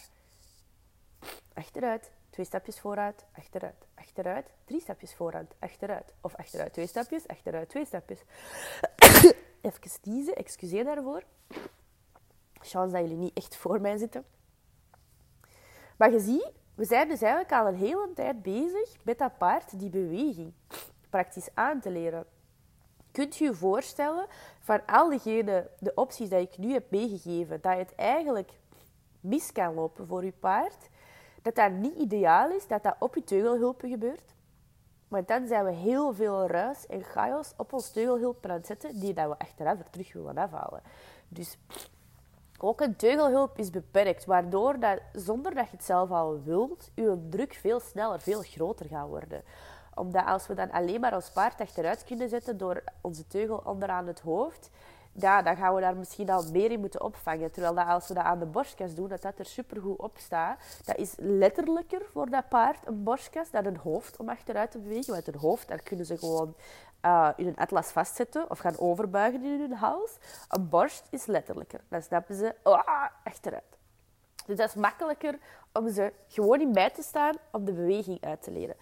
achteruit, 1.53 2.11
twee 2.41 2.53
stapjes 2.53 2.79
vooruit, 2.79 3.25
achteruit, 3.37 3.87
achteruit, 3.95 4.45
drie 4.65 4.81
stapjes 4.81 5.13
vooruit, 5.13 5.55
achteruit. 5.59 6.13
Of 6.21 6.35
achteruit 6.35 6.73
twee 6.73 6.87
stapjes, 6.87 7.27
achteruit 7.27 7.69
twee 7.69 7.85
stapjes. 7.85 8.19
Even 9.61 9.79
kiezen, 10.01 10.35
excuseer 10.35 10.83
daarvoor. 10.83 11.23
Chance 12.53 12.93
dat 12.93 13.01
jullie 13.01 13.17
niet 13.17 13.37
echt 13.37 13.55
voor 13.55 13.81
mij 13.81 13.97
zitten. 13.97 14.25
Maar 15.97 16.11
je 16.11 16.19
ziet, 16.19 16.51
we 16.75 16.85
zijn 16.85 17.07
dus 17.07 17.21
eigenlijk 17.21 17.53
al 17.53 17.67
een 17.67 17.75
hele 17.75 18.09
tijd 18.15 18.41
bezig 18.41 18.95
met 19.03 19.17
dat 19.17 19.37
paard 19.37 19.79
die 19.79 19.89
beweging 19.89 20.53
praktisch 21.09 21.49
aan 21.53 21.79
te 21.79 21.89
leren. 21.91 22.25
Kunt 23.11 23.35
je 23.35 23.43
je 23.43 23.53
voorstellen 23.53 24.27
van 24.59 24.85
al 24.85 25.09
diegene, 25.09 25.69
de 25.79 25.91
opties 25.95 26.29
die 26.29 26.39
ik 26.39 26.57
nu 26.57 26.71
heb 26.71 26.91
meegegeven, 26.91 27.61
dat 27.61 27.77
het 27.77 27.95
eigenlijk 27.95 28.51
mis 29.19 29.51
kan 29.51 29.73
lopen 29.73 30.07
voor 30.07 30.25
je 30.25 30.31
paard, 30.31 30.89
dat 31.41 31.55
dat 31.55 31.71
niet 31.71 31.95
ideaal 31.95 32.49
is, 32.51 32.67
dat 32.67 32.83
dat 32.83 32.95
op 32.99 33.15
je 33.15 33.23
teugelhulpen 33.23 33.89
gebeurt. 33.89 34.35
Want 35.07 35.27
dan 35.27 35.47
zijn 35.47 35.65
we 35.65 35.71
heel 35.71 36.13
veel 36.13 36.47
ruis 36.47 36.87
en 36.87 37.03
chaos 37.03 37.53
op 37.57 37.73
ons 37.73 37.91
teugelhulp 37.91 38.45
aan 38.45 38.51
het 38.51 38.65
zetten, 38.65 38.99
die 38.99 39.13
dat 39.13 39.27
we 39.27 39.37
achteraf 39.37 39.79
er 39.79 39.89
terug 39.89 40.13
willen 40.13 40.37
afhalen. 40.37 40.81
Dus 41.27 41.57
ook 42.59 42.81
een 42.81 42.95
teugelhulp 42.95 43.57
is 43.57 43.69
beperkt, 43.69 44.25
waardoor 44.25 44.79
dat, 44.79 44.99
zonder 45.13 45.55
dat 45.55 45.69
je 45.69 45.75
het 45.75 45.85
zelf 45.85 46.11
al 46.11 46.43
wilt, 46.43 46.91
je 46.95 47.27
druk 47.29 47.53
veel 47.53 47.79
sneller, 47.79 48.19
veel 48.19 48.41
groter 48.41 48.85
gaat 48.85 49.07
worden. 49.07 49.43
Omdat 49.95 50.25
als 50.25 50.47
we 50.47 50.53
dan 50.53 50.71
alleen 50.71 50.99
maar 50.99 51.15
ons 51.15 51.29
paard 51.29 51.61
achteruit 51.61 52.03
kunnen 52.03 52.29
zetten 52.29 52.57
door 52.57 52.83
onze 53.01 53.27
teugel 53.27 53.61
onderaan 53.65 54.07
het 54.07 54.19
hoofd, 54.19 54.69
ja, 55.11 55.41
dan 55.41 55.55
gaan 55.55 55.75
we 55.75 55.81
daar 55.81 55.95
misschien 55.95 56.29
al 56.29 56.43
meer 56.51 56.71
in 56.71 56.79
moeten 56.79 57.01
opvangen. 57.01 57.51
Terwijl 57.51 57.73
dat 57.73 57.87
als 57.87 58.07
we 58.07 58.13
dat 58.13 58.23
aan 58.23 58.39
de 58.39 58.45
borstkas 58.45 58.95
doen, 58.95 59.07
dat 59.07 59.21
dat 59.21 59.39
er 59.39 59.45
supergoed 59.45 59.99
op 59.99 60.17
staat. 60.17 60.59
Dat 60.85 60.97
is 60.97 61.13
letterlijker 61.17 62.01
voor 62.11 62.29
dat 62.29 62.49
paard, 62.49 62.87
een 62.87 63.03
borstkas, 63.03 63.51
dan 63.51 63.65
een 63.65 63.77
hoofd 63.77 64.17
om 64.17 64.29
achteruit 64.29 64.71
te 64.71 64.79
bewegen. 64.79 65.13
Want 65.13 65.27
een 65.27 65.39
hoofd, 65.39 65.67
daar 65.67 65.81
kunnen 65.81 66.05
ze 66.05 66.17
gewoon 66.17 66.55
uh, 67.05 67.29
in 67.35 67.47
een 67.47 67.55
atlas 67.55 67.87
vastzetten 67.87 68.49
of 68.49 68.59
gaan 68.59 68.79
overbuigen 68.79 69.43
in 69.43 69.59
hun 69.59 69.73
hals. 69.73 70.17
Een 70.49 70.69
borst 70.69 71.07
is 71.09 71.25
letterlijker. 71.25 71.81
Dan 71.87 72.01
snappen 72.01 72.35
ze 72.35 72.55
oh, 72.63 72.81
achteruit. 73.23 73.77
Dus 74.45 74.57
dat 74.57 74.69
is 74.69 74.75
makkelijker 74.75 75.39
om 75.73 75.89
ze 75.89 76.13
gewoon 76.27 76.61
in 76.61 76.71
bij 76.71 76.89
te 76.89 77.01
staan 77.01 77.35
om 77.51 77.65
de 77.65 77.73
beweging 77.73 78.23
uit 78.23 78.41
te 78.41 78.51
leren. 78.51 78.75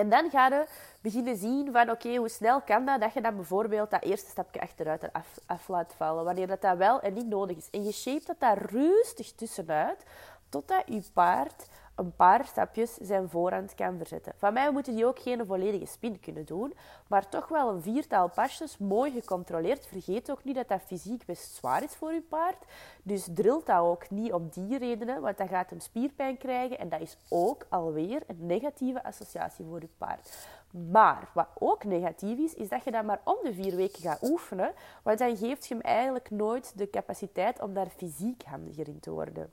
En 0.00 0.08
dan 0.08 0.30
ga 0.30 0.46
je 0.46 0.66
beginnen 1.00 1.36
zien 1.36 1.72
van 1.72 1.90
oké, 1.90 2.16
hoe 2.16 2.28
snel 2.28 2.60
kan 2.60 2.84
dat, 2.84 3.00
dat 3.00 3.12
je 3.12 3.20
dan 3.20 3.36
bijvoorbeeld 3.36 3.90
dat 3.90 4.02
eerste 4.02 4.30
stapje 4.30 4.60
achteruit 4.60 5.02
eraf 5.02 5.38
af 5.46 5.68
laat 5.68 5.94
vallen. 5.96 6.24
Wanneer 6.24 6.46
dat, 6.46 6.60
dat 6.60 6.76
wel 6.76 7.00
en 7.00 7.12
niet 7.12 7.26
nodig 7.26 7.56
is. 7.56 7.70
En 7.70 7.84
je 7.84 7.92
shape 7.92 8.24
dat 8.26 8.40
daar 8.40 8.58
rustig 8.58 9.32
tussenuit, 9.32 10.04
totdat 10.48 10.82
je 10.86 11.02
paard 11.12 11.68
een 12.00 12.16
paar 12.16 12.46
stapjes 12.46 12.94
zijn 12.94 13.28
voorhand 13.28 13.74
kan 13.74 13.96
verzetten. 13.96 14.32
Van 14.36 14.52
mij 14.52 14.72
moeten 14.72 14.94
die 14.94 15.06
ook 15.06 15.18
geen 15.18 15.46
volledige 15.46 15.86
spin 15.86 16.20
kunnen 16.20 16.44
doen, 16.44 16.74
maar 17.08 17.28
toch 17.28 17.48
wel 17.48 17.70
een 17.70 17.82
viertal 17.82 18.28
pasjes, 18.28 18.78
mooi 18.78 19.10
gecontroleerd. 19.10 19.86
Vergeet 19.86 20.30
ook 20.30 20.44
niet 20.44 20.54
dat 20.54 20.68
dat 20.68 20.82
fysiek 20.86 21.24
best 21.24 21.54
zwaar 21.54 21.82
is 21.82 21.94
voor 21.94 22.12
je 22.12 22.20
paard. 22.20 22.64
Dus 23.02 23.28
drilt 23.34 23.66
dat 23.66 23.78
ook 23.78 24.10
niet 24.10 24.32
om 24.32 24.48
die 24.48 24.78
redenen, 24.78 25.20
want 25.20 25.38
dan 25.38 25.48
gaat 25.48 25.70
hem 25.70 25.80
spierpijn 25.80 26.38
krijgen 26.38 26.78
en 26.78 26.88
dat 26.88 27.00
is 27.00 27.16
ook 27.28 27.66
alweer 27.68 28.22
een 28.26 28.46
negatieve 28.46 29.04
associatie 29.04 29.64
voor 29.64 29.80
je 29.80 29.88
paard. 29.98 30.48
Maar 30.90 31.30
wat 31.34 31.48
ook 31.58 31.84
negatief 31.84 32.38
is, 32.38 32.54
is 32.54 32.68
dat 32.68 32.84
je 32.84 32.90
dat 32.90 33.04
maar 33.04 33.20
om 33.24 33.36
de 33.42 33.54
vier 33.54 33.76
weken 33.76 34.02
gaat 34.02 34.22
oefenen, 34.22 34.72
want 35.02 35.18
dan 35.18 35.36
geeft 35.36 35.66
je 35.66 35.74
hem 35.74 35.82
eigenlijk 35.82 36.30
nooit 36.30 36.72
de 36.78 36.90
capaciteit 36.90 37.60
om 37.60 37.74
daar 37.74 37.90
fysiek 37.96 38.42
handiger 38.42 38.88
in 38.88 39.00
te 39.00 39.10
worden 39.10 39.50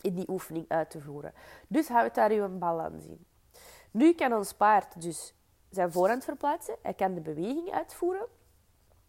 in 0.00 0.14
die 0.14 0.28
oefening 0.28 0.64
uit 0.68 0.90
te 0.90 1.00
voeren. 1.00 1.32
Dus 1.68 1.88
houdt 1.88 2.14
daar 2.14 2.30
uw 2.30 2.58
balans 2.58 3.04
in. 3.04 3.26
Nu 3.90 4.12
kan 4.12 4.32
ons 4.32 4.52
paard 4.52 5.02
dus 5.02 5.34
zijn 5.70 5.92
voorhand 5.92 6.24
verplaatsen. 6.24 6.76
Hij 6.82 6.94
kan 6.94 7.14
de 7.14 7.20
beweging 7.20 7.70
uitvoeren. 7.70 8.26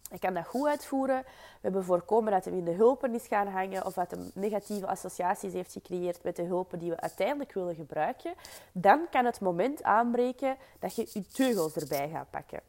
Hij 0.10 0.20
kan 0.20 0.34
dat 0.34 0.48
goed 0.48 0.68
uitvoeren. 0.68 1.22
We 1.24 1.60
hebben 1.62 1.84
voorkomen 1.84 2.32
dat 2.32 2.46
hij 2.46 2.54
in 2.54 2.64
de 2.64 2.72
hulpen 2.72 3.16
is 3.16 3.28
gaan 3.28 3.48
hangen 3.48 3.86
of 3.86 3.94
dat 3.94 4.12
hij 4.12 4.32
negatieve 4.34 4.88
associaties 4.88 5.54
heeft 5.54 5.72
gecreëerd 5.72 6.24
met 6.24 6.36
de 6.36 6.44
hulpen 6.44 6.80
die 6.80 6.90
we 6.90 7.00
uiteindelijk 7.00 7.54
willen 7.54 7.76
gebruiken. 7.76 8.34
Dan 8.72 9.08
kan 9.10 9.26
het 9.26 9.42
moment 9.42 9.84
aanbreken 9.84 10.58
dat 10.80 10.96
je 10.96 11.10
je 11.14 11.28
teugels 11.28 11.76
erbij 11.76 12.10
gaat 12.10 12.30
pakken. 12.30 12.62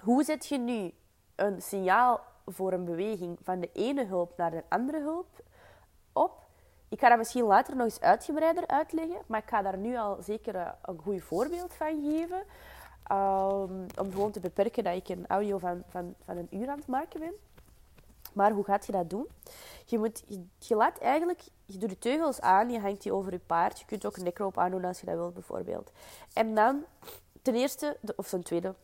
Hoe 0.00 0.24
zet 0.24 0.46
je 0.46 0.58
nu 0.58 0.92
een 1.34 1.62
signaal 1.62 2.20
voor 2.46 2.72
een 2.72 2.84
beweging 2.84 3.38
van 3.42 3.60
de 3.60 3.70
ene 3.72 4.04
hulp 4.04 4.36
naar 4.36 4.50
de 4.50 4.64
andere 4.68 5.00
hulp 5.00 5.42
op? 6.12 6.48
Ik 6.90 7.00
ga 7.00 7.08
dat 7.08 7.18
misschien 7.18 7.44
later 7.44 7.76
nog 7.76 7.84
eens 7.84 8.00
uitgebreider 8.00 8.66
uitleggen, 8.66 9.18
maar 9.26 9.40
ik 9.42 9.48
ga 9.48 9.62
daar 9.62 9.76
nu 9.76 9.96
al 9.96 10.22
zeker 10.22 10.54
eh, 10.54 10.68
een 10.82 10.98
goed 10.98 11.22
voorbeeld 11.22 11.74
van 11.74 12.02
geven. 12.02 12.42
Um, 13.12 13.86
om 13.98 14.12
gewoon 14.12 14.30
te 14.30 14.40
beperken 14.40 14.84
dat 14.84 14.94
ik 14.94 15.08
een 15.08 15.26
audio 15.26 15.58
van, 15.58 15.82
van, 15.88 16.14
van 16.24 16.36
een 16.36 16.48
uur 16.50 16.68
aan 16.68 16.78
het 16.78 16.86
maken 16.86 17.20
ben. 17.20 17.32
Maar 18.32 18.52
hoe 18.52 18.64
gaat 18.64 18.86
je 18.86 18.92
dat 18.92 19.10
doen? 19.10 19.26
Je, 19.84 19.98
moet, 19.98 20.24
je, 20.58 20.74
laat 20.74 20.98
eigenlijk, 20.98 21.42
je 21.64 21.78
doet 21.78 21.88
de 21.88 21.98
teugels 21.98 22.40
aan, 22.40 22.70
je 22.70 22.80
hangt 22.80 23.02
die 23.02 23.12
over 23.12 23.32
je 23.32 23.38
paard. 23.38 23.78
Je 23.78 23.84
kunt 23.84 24.06
ook 24.06 24.16
een 24.16 24.24
nekroop 24.24 24.58
aandoen 24.58 24.84
als 24.84 25.00
je 25.00 25.06
dat 25.06 25.14
wilt, 25.14 25.34
bijvoorbeeld. 25.34 25.92
En 26.32 26.54
dan, 26.54 26.84
ten 27.42 27.54
eerste, 27.54 27.96
of 28.16 28.28
ten 28.28 28.42
tweede, 28.42 28.74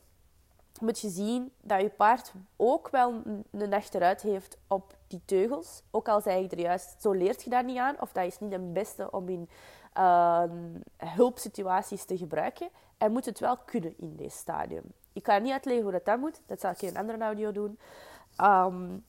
moet 0.80 1.00
je 1.00 1.08
zien 1.08 1.52
dat 1.60 1.80
je 1.80 1.88
paard 1.88 2.32
ook 2.56 2.88
wel 2.88 3.22
een 3.50 3.74
achteruit 3.74 4.22
heeft 4.22 4.56
op 4.66 4.95
die 5.06 5.22
teugels. 5.24 5.82
Ook 5.90 6.08
al 6.08 6.20
zei 6.20 6.44
ik 6.44 6.52
er 6.52 6.60
juist, 6.60 7.02
zo 7.02 7.12
leert 7.12 7.42
je 7.42 7.50
daar 7.50 7.64
niet 7.64 7.78
aan. 7.78 8.00
Of 8.00 8.12
dat 8.12 8.24
is 8.24 8.38
niet 8.38 8.52
het 8.52 8.72
beste 8.72 9.10
om 9.10 9.28
in 9.28 9.48
uh, 9.98 10.42
hulpsituaties 10.96 12.04
te 12.04 12.16
gebruiken. 12.16 12.68
Hij 12.98 13.08
moet 13.08 13.24
het 13.24 13.38
wel 13.38 13.56
kunnen 13.56 13.94
in 13.98 14.16
dit 14.16 14.32
stadium. 14.32 14.84
Ik 15.12 15.24
ga 15.24 15.38
niet 15.38 15.52
uitleggen 15.52 15.82
hoe 15.82 15.92
dat, 15.92 16.04
dat 16.04 16.18
moet. 16.18 16.40
Dat 16.46 16.60
zal 16.60 16.70
ik 16.70 16.82
in 16.82 16.88
een 16.88 16.96
andere 16.96 17.18
audio 17.18 17.52
doen. 17.52 17.78
Um, 18.40 19.04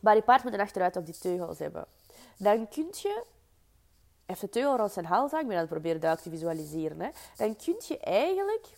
maar 0.00 0.14
je 0.14 0.22
paard 0.22 0.44
moet 0.44 0.52
een 0.52 0.60
achteruit 0.60 0.96
op 0.96 1.06
die 1.06 1.18
teugels 1.18 1.58
hebben. 1.58 1.86
Dan 2.36 2.68
kun 2.68 2.88
je... 2.92 3.24
Even 4.26 4.46
de 4.46 4.52
teugel 4.52 4.76
rond 4.76 4.92
zijn 4.92 5.06
hals 5.06 5.30
hangen. 5.30 5.40
Ik 5.40 5.46
ben 5.46 5.56
aan 5.56 5.62
het 5.62 5.72
proberen 5.72 6.00
duidelijk 6.00 6.30
te 6.30 6.38
visualiseren. 6.38 7.00
Hè. 7.00 7.10
Dan 7.36 7.56
kun 7.56 7.76
je 7.78 7.98
eigenlijk 7.98 8.68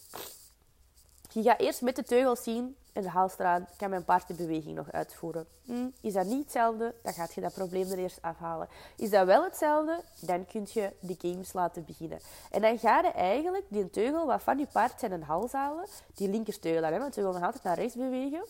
je 1.34 1.42
gaat 1.42 1.60
eerst 1.60 1.82
met 1.82 1.96
de 1.96 2.02
teugels 2.02 2.42
zien 2.42 2.76
en 2.92 3.02
de 3.02 3.08
hals 3.08 3.38
eraan, 3.38 3.66
kan 3.76 3.90
mijn 3.90 4.04
paard 4.04 4.28
de 4.28 4.34
beweging 4.34 4.76
nog 4.76 4.92
uitvoeren. 4.92 5.46
Hm, 5.64 5.88
is 6.00 6.12
dat 6.12 6.26
niet 6.26 6.42
hetzelfde, 6.42 6.94
dan 7.02 7.12
gaat 7.12 7.34
je 7.34 7.40
dat 7.40 7.54
probleem 7.54 7.90
er 7.90 7.98
eerst 7.98 8.22
afhalen. 8.22 8.68
Is 8.96 9.10
dat 9.10 9.26
wel 9.26 9.44
hetzelfde, 9.44 10.00
dan 10.20 10.46
kun 10.46 10.66
je 10.72 10.92
de 11.00 11.16
games 11.18 11.52
laten 11.52 11.84
beginnen. 11.84 12.18
En 12.50 12.60
dan 12.60 12.78
ga 12.78 13.00
je 13.00 13.10
eigenlijk 13.10 13.64
die 13.68 13.90
teugel 13.90 14.26
wat 14.26 14.42
van 14.42 14.58
je 14.58 14.66
paard 14.72 15.00
zijn 15.00 15.22
hals 15.22 15.52
halen, 15.52 15.86
die 16.14 16.28
linkerteugel 16.28 16.80
dan, 16.80 16.92
hè, 16.92 16.98
want 16.98 17.14
je 17.14 17.20
wil 17.20 17.32
nog 17.32 17.42
altijd 17.42 17.62
naar 17.62 17.78
rechts 17.78 17.94
bewegen. 17.94 18.44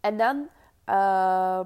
En 0.00 0.18
dan 0.18 0.48
uh, 0.88 1.60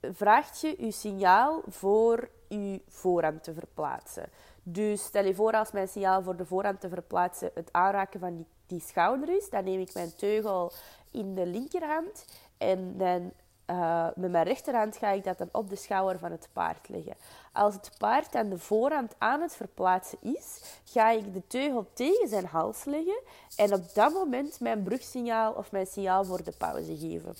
vraagt 0.00 0.60
je 0.60 0.74
je 0.78 0.90
signaal 0.90 1.62
voor 1.66 2.30
je 2.48 2.82
voorhand 2.88 3.44
te 3.44 3.54
verplaatsen. 3.54 4.28
Dus 4.72 5.02
stel 5.02 5.24
je 5.24 5.34
voor 5.34 5.52
als 5.52 5.72
mijn 5.72 5.88
signaal 5.88 6.22
voor 6.22 6.36
de 6.36 6.46
voorhand 6.46 6.80
te 6.80 6.88
verplaatsen 6.88 7.50
het 7.54 7.68
aanraken 7.72 8.20
van 8.20 8.46
die 8.66 8.80
schouder 8.80 9.36
is, 9.36 9.50
dan 9.50 9.64
neem 9.64 9.80
ik 9.80 9.94
mijn 9.94 10.14
teugel 10.14 10.72
in 11.10 11.34
de 11.34 11.46
linkerhand 11.46 12.24
en 12.58 12.96
dan 12.96 13.32
uh, 13.70 14.08
met 14.14 14.30
mijn 14.30 14.44
rechterhand 14.44 14.96
ga 14.96 15.10
ik 15.10 15.24
dat 15.24 15.38
dan 15.38 15.48
op 15.52 15.68
de 15.68 15.76
schouder 15.76 16.18
van 16.18 16.30
het 16.30 16.48
paard 16.52 16.88
leggen. 16.88 17.16
Als 17.52 17.74
het 17.74 17.90
paard 17.98 18.34
aan 18.34 18.48
de 18.48 18.58
voorhand 18.58 19.14
aan 19.18 19.40
het 19.40 19.56
verplaatsen 19.56 20.18
is, 20.20 20.60
ga 20.84 21.10
ik 21.10 21.34
de 21.34 21.46
teugel 21.46 21.86
tegen 21.92 22.28
zijn 22.28 22.46
hals 22.46 22.84
leggen 22.84 23.20
en 23.56 23.74
op 23.74 23.94
dat 23.94 24.12
moment 24.12 24.60
mijn 24.60 24.82
brugsignaal 24.82 25.52
of 25.52 25.72
mijn 25.72 25.86
signaal 25.86 26.24
voor 26.24 26.44
de 26.44 26.52
pauze 26.58 26.96
geven. 26.96 27.34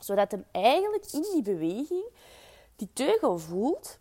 Zodat 0.00 0.30
hem 0.30 0.44
eigenlijk 0.50 1.12
in 1.12 1.26
die 1.32 1.42
beweging 1.42 2.04
die 2.76 2.90
teugel 2.92 3.38
voelt 3.38 3.98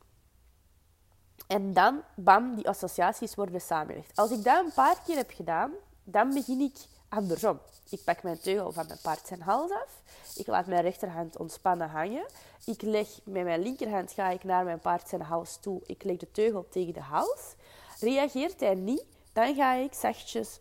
En 1.49 1.73
dan, 1.73 2.01
bam, 2.15 2.55
die 2.55 2.67
associaties 2.67 3.35
worden 3.35 3.61
samengelegd. 3.61 4.15
Als 4.15 4.31
ik 4.31 4.43
dat 4.43 4.65
een 4.65 4.73
paar 4.73 5.01
keer 5.05 5.15
heb 5.15 5.31
gedaan, 5.31 5.71
dan 6.03 6.33
begin 6.33 6.59
ik 6.59 6.75
andersom. 7.07 7.59
Ik 7.89 8.03
pak 8.03 8.23
mijn 8.23 8.39
teugel 8.39 8.71
van 8.71 8.87
mijn 8.87 8.99
paard 9.01 9.27
zijn 9.27 9.41
hals 9.41 9.71
af. 9.71 10.01
Ik 10.35 10.47
laat 10.47 10.65
mijn 10.65 10.81
rechterhand 10.81 11.37
ontspannen 11.37 11.89
hangen. 11.89 12.25
Ik 12.65 12.81
leg 12.81 13.07
met 13.23 13.43
mijn 13.43 13.61
linkerhand 13.61 14.11
ga 14.11 14.29
ik 14.29 14.43
naar 14.43 14.63
mijn 14.63 14.79
paard 14.79 15.09
zijn 15.09 15.21
hals 15.21 15.57
toe. 15.61 15.81
Ik 15.85 16.03
leg 16.03 16.17
de 16.17 16.31
teugel 16.31 16.67
tegen 16.69 16.93
de 16.93 17.01
hals. 17.01 17.55
Reageert 17.99 18.59
hij 18.59 18.75
niet, 18.75 19.03
dan 19.33 19.55
ga 19.55 19.73
ik 19.73 19.93
zachtjes 19.93 20.59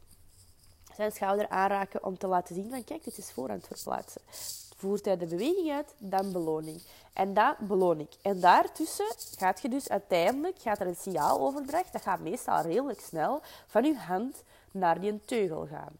zijn 0.96 1.12
schouder 1.12 1.48
aanraken 1.48 2.04
om 2.04 2.18
te 2.18 2.26
laten 2.26 2.54
zien 2.54 2.70
van 2.70 2.84
kijk, 2.84 3.04
dit 3.04 3.18
is 3.18 3.32
voorhand 3.32 3.66
verplaatsen. 3.66 4.22
Voert 4.78 5.04
hij 5.04 5.16
de 5.16 5.26
beweging 5.26 5.70
uit, 5.70 5.94
dan 5.98 6.32
beloning. 6.32 6.82
En 7.12 7.34
dat 7.34 7.58
beloon 7.58 8.00
ik. 8.00 8.12
En 8.22 8.40
daartussen 8.40 9.14
gaat 9.36 9.62
je 9.62 9.68
dus 9.68 9.88
uiteindelijk 9.88 10.58
gaat 10.58 10.80
er 10.80 10.86
een 10.86 10.96
signaal 10.96 11.40
overdracht. 11.40 11.92
Dat 11.92 12.02
gaat 12.02 12.20
meestal 12.20 12.60
redelijk 12.60 13.00
snel 13.00 13.40
van 13.66 13.84
je 13.84 13.96
hand 13.96 14.42
naar 14.70 15.00
die 15.00 15.20
teugel 15.24 15.66
gaan. 15.66 15.92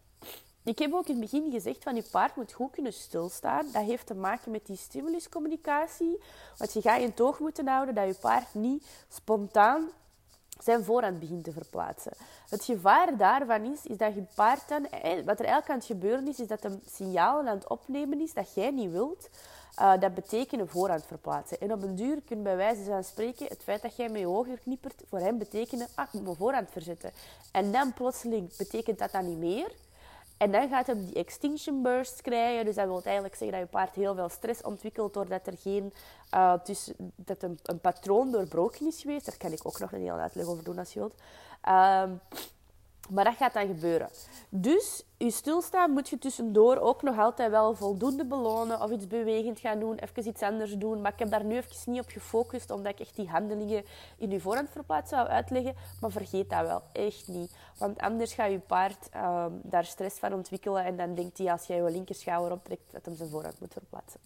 Ik 0.63 0.79
heb 0.79 0.93
ook 0.93 1.07
in 1.07 1.21
het 1.21 1.31
begin 1.31 1.51
gezegd 1.51 1.83
van 1.83 1.95
je 1.95 2.05
paard 2.11 2.37
moet 2.37 2.53
goed 2.53 2.71
kunnen 2.71 2.93
stilstaan. 2.93 3.67
Dat 3.73 3.83
heeft 3.83 4.07
te 4.07 4.15
maken 4.15 4.51
met 4.51 4.67
die 4.67 4.77
stimuluscommunicatie. 4.77 6.23
Want 6.57 6.73
je 6.73 6.81
gaat 6.81 7.01
in 7.01 7.09
het 7.09 7.21
oog 7.21 7.39
moeten 7.39 7.69
houden 7.69 7.95
dat 7.95 8.07
je 8.07 8.15
paard 8.15 8.55
niet 8.55 8.87
spontaan 9.09 9.89
zijn 10.63 10.85
voorhand 10.85 11.21
begint 11.21 11.45
te 11.45 11.53
verplaatsen. 11.53 12.13
Het 12.49 12.65
gevaar 12.65 13.17
daarvan 13.17 13.65
is, 13.65 13.87
is 13.87 13.97
dat 13.97 14.15
je 14.15 14.25
paard 14.35 14.69
dan... 14.69 14.87
Eh, 14.87 15.25
wat 15.25 15.39
er 15.39 15.45
eigenlijk 15.45 15.69
aan 15.69 15.77
het 15.77 15.85
gebeuren 15.85 16.29
is, 16.29 16.41
is 16.41 16.47
dat 16.47 16.65
een 16.65 16.83
signaal 16.87 17.39
aan 17.39 17.47
het 17.47 17.69
opnemen 17.69 18.21
is 18.21 18.35
dat 18.35 18.55
jij 18.55 18.71
niet 18.71 18.91
wilt. 18.91 19.29
Uh, 19.81 20.01
dat 20.01 20.15
betekent 20.15 20.71
voorhand 20.71 21.07
verplaatsen. 21.07 21.61
En 21.61 21.73
op 21.73 21.83
een 21.83 21.97
duur 21.97 22.23
kun 22.27 22.37
je 22.37 22.43
bij 22.43 22.57
wijze 22.57 22.85
van 22.85 23.05
spreken 23.05 23.47
het 23.47 23.63
feit 23.63 23.83
dat 23.83 23.97
jij 23.97 24.09
met 24.09 24.21
je 24.21 24.29
ogen 24.29 24.61
knippert 24.61 25.03
voor 25.09 25.19
hem 25.19 25.39
betekenen, 25.39 25.87
ah, 25.95 26.07
ik 26.07 26.13
moet 26.13 26.23
mijn 26.23 26.37
voorhand 26.37 26.71
verzetten. 26.71 27.11
En 27.53 27.73
dan 27.73 27.93
plotseling 27.93 28.57
betekent 28.57 28.99
dat 28.99 29.13
dan 29.13 29.27
niet 29.27 29.39
meer. 29.39 29.71
En 30.39 30.53
dan 30.53 30.69
gaat 30.69 30.87
hij 30.87 30.97
die 30.97 31.15
extinction 31.15 31.83
burst 31.83 32.21
krijgen. 32.21 32.65
Dus 32.65 32.75
dat 32.75 32.87
wil 32.87 33.03
eigenlijk 33.03 33.35
zeggen 33.35 33.59
dat 33.59 33.69
je 33.69 33.77
paard 33.77 33.95
heel 33.95 34.15
veel 34.15 34.29
stress 34.29 34.63
ontwikkelt 34.63 35.15
doordat 35.15 35.47
er 35.47 35.57
geen, 35.59 35.93
uh, 36.35 36.55
dus, 36.65 36.93
dat 37.17 37.43
een, 37.43 37.59
een, 37.63 37.81
patroon 37.81 38.31
doorbroken 38.31 38.87
is 38.87 39.01
geweest. 39.01 39.27
Daar 39.27 39.37
kan 39.37 39.53
ik 39.53 39.67
ook 39.67 39.79
nog 39.79 39.93
een 39.93 40.01
hele 40.01 40.13
uitleg 40.13 40.47
over 40.47 40.65
doen 40.65 40.79
als 40.79 40.93
je 40.93 40.99
wilt. 40.99 41.15
Ehm, 41.63 42.11
maar 43.11 43.25
dat 43.25 43.37
gaat 43.37 43.53
dan 43.53 43.67
gebeuren. 43.67 44.09
Dus 44.49 45.05
je 45.17 45.31
stilstaan 45.31 45.91
moet 45.91 46.09
je 46.09 46.19
tussendoor 46.19 46.77
ook 46.77 47.03
nog 47.03 47.19
altijd 47.19 47.51
wel 47.51 47.75
voldoende 47.75 48.25
belonen 48.25 48.83
of 48.83 48.91
iets 48.91 49.07
bewegend 49.07 49.61
gaan 49.61 49.79
doen, 49.79 49.99
even 49.99 50.29
iets 50.29 50.43
anders 50.43 50.73
doen. 50.73 51.01
Maar 51.01 51.13
ik 51.13 51.19
heb 51.19 51.31
daar 51.31 51.45
nu 51.45 51.57
even 51.57 51.93
niet 51.93 52.03
op 52.03 52.09
gefocust, 52.09 52.71
omdat 52.71 52.93
ik 52.93 53.01
echt 53.01 53.17
die 53.17 53.29
handelingen 53.29 53.85
in 54.19 54.31
je 54.31 54.41
voorhand 54.41 54.71
verplaatst 54.71 55.11
zou 55.11 55.29
uitleggen. 55.29 55.75
Maar 56.01 56.11
vergeet 56.11 56.51
dat 56.51 56.67
wel, 56.67 56.83
echt 56.93 57.29
niet. 57.29 57.57
Want 57.79 57.99
anders 57.99 58.35
gaat 58.35 58.51
je 58.51 58.59
paard 58.59 59.09
ehm, 59.11 59.53
daar 59.63 59.85
stress 59.85 60.19
van 60.19 60.33
ontwikkelen 60.33 60.85
en 60.85 60.97
dan 60.97 61.15
denkt 61.15 61.39
hij 61.39 61.53
als 61.53 61.67
jij 61.67 61.77
je 61.77 61.91
linkerschouder 61.91 62.53
optrekt 62.53 62.93
dat 62.93 63.05
hem 63.05 63.15
zijn 63.15 63.29
voorhand 63.29 63.61
moet 63.61 63.73
verplaatsen. 63.73 64.21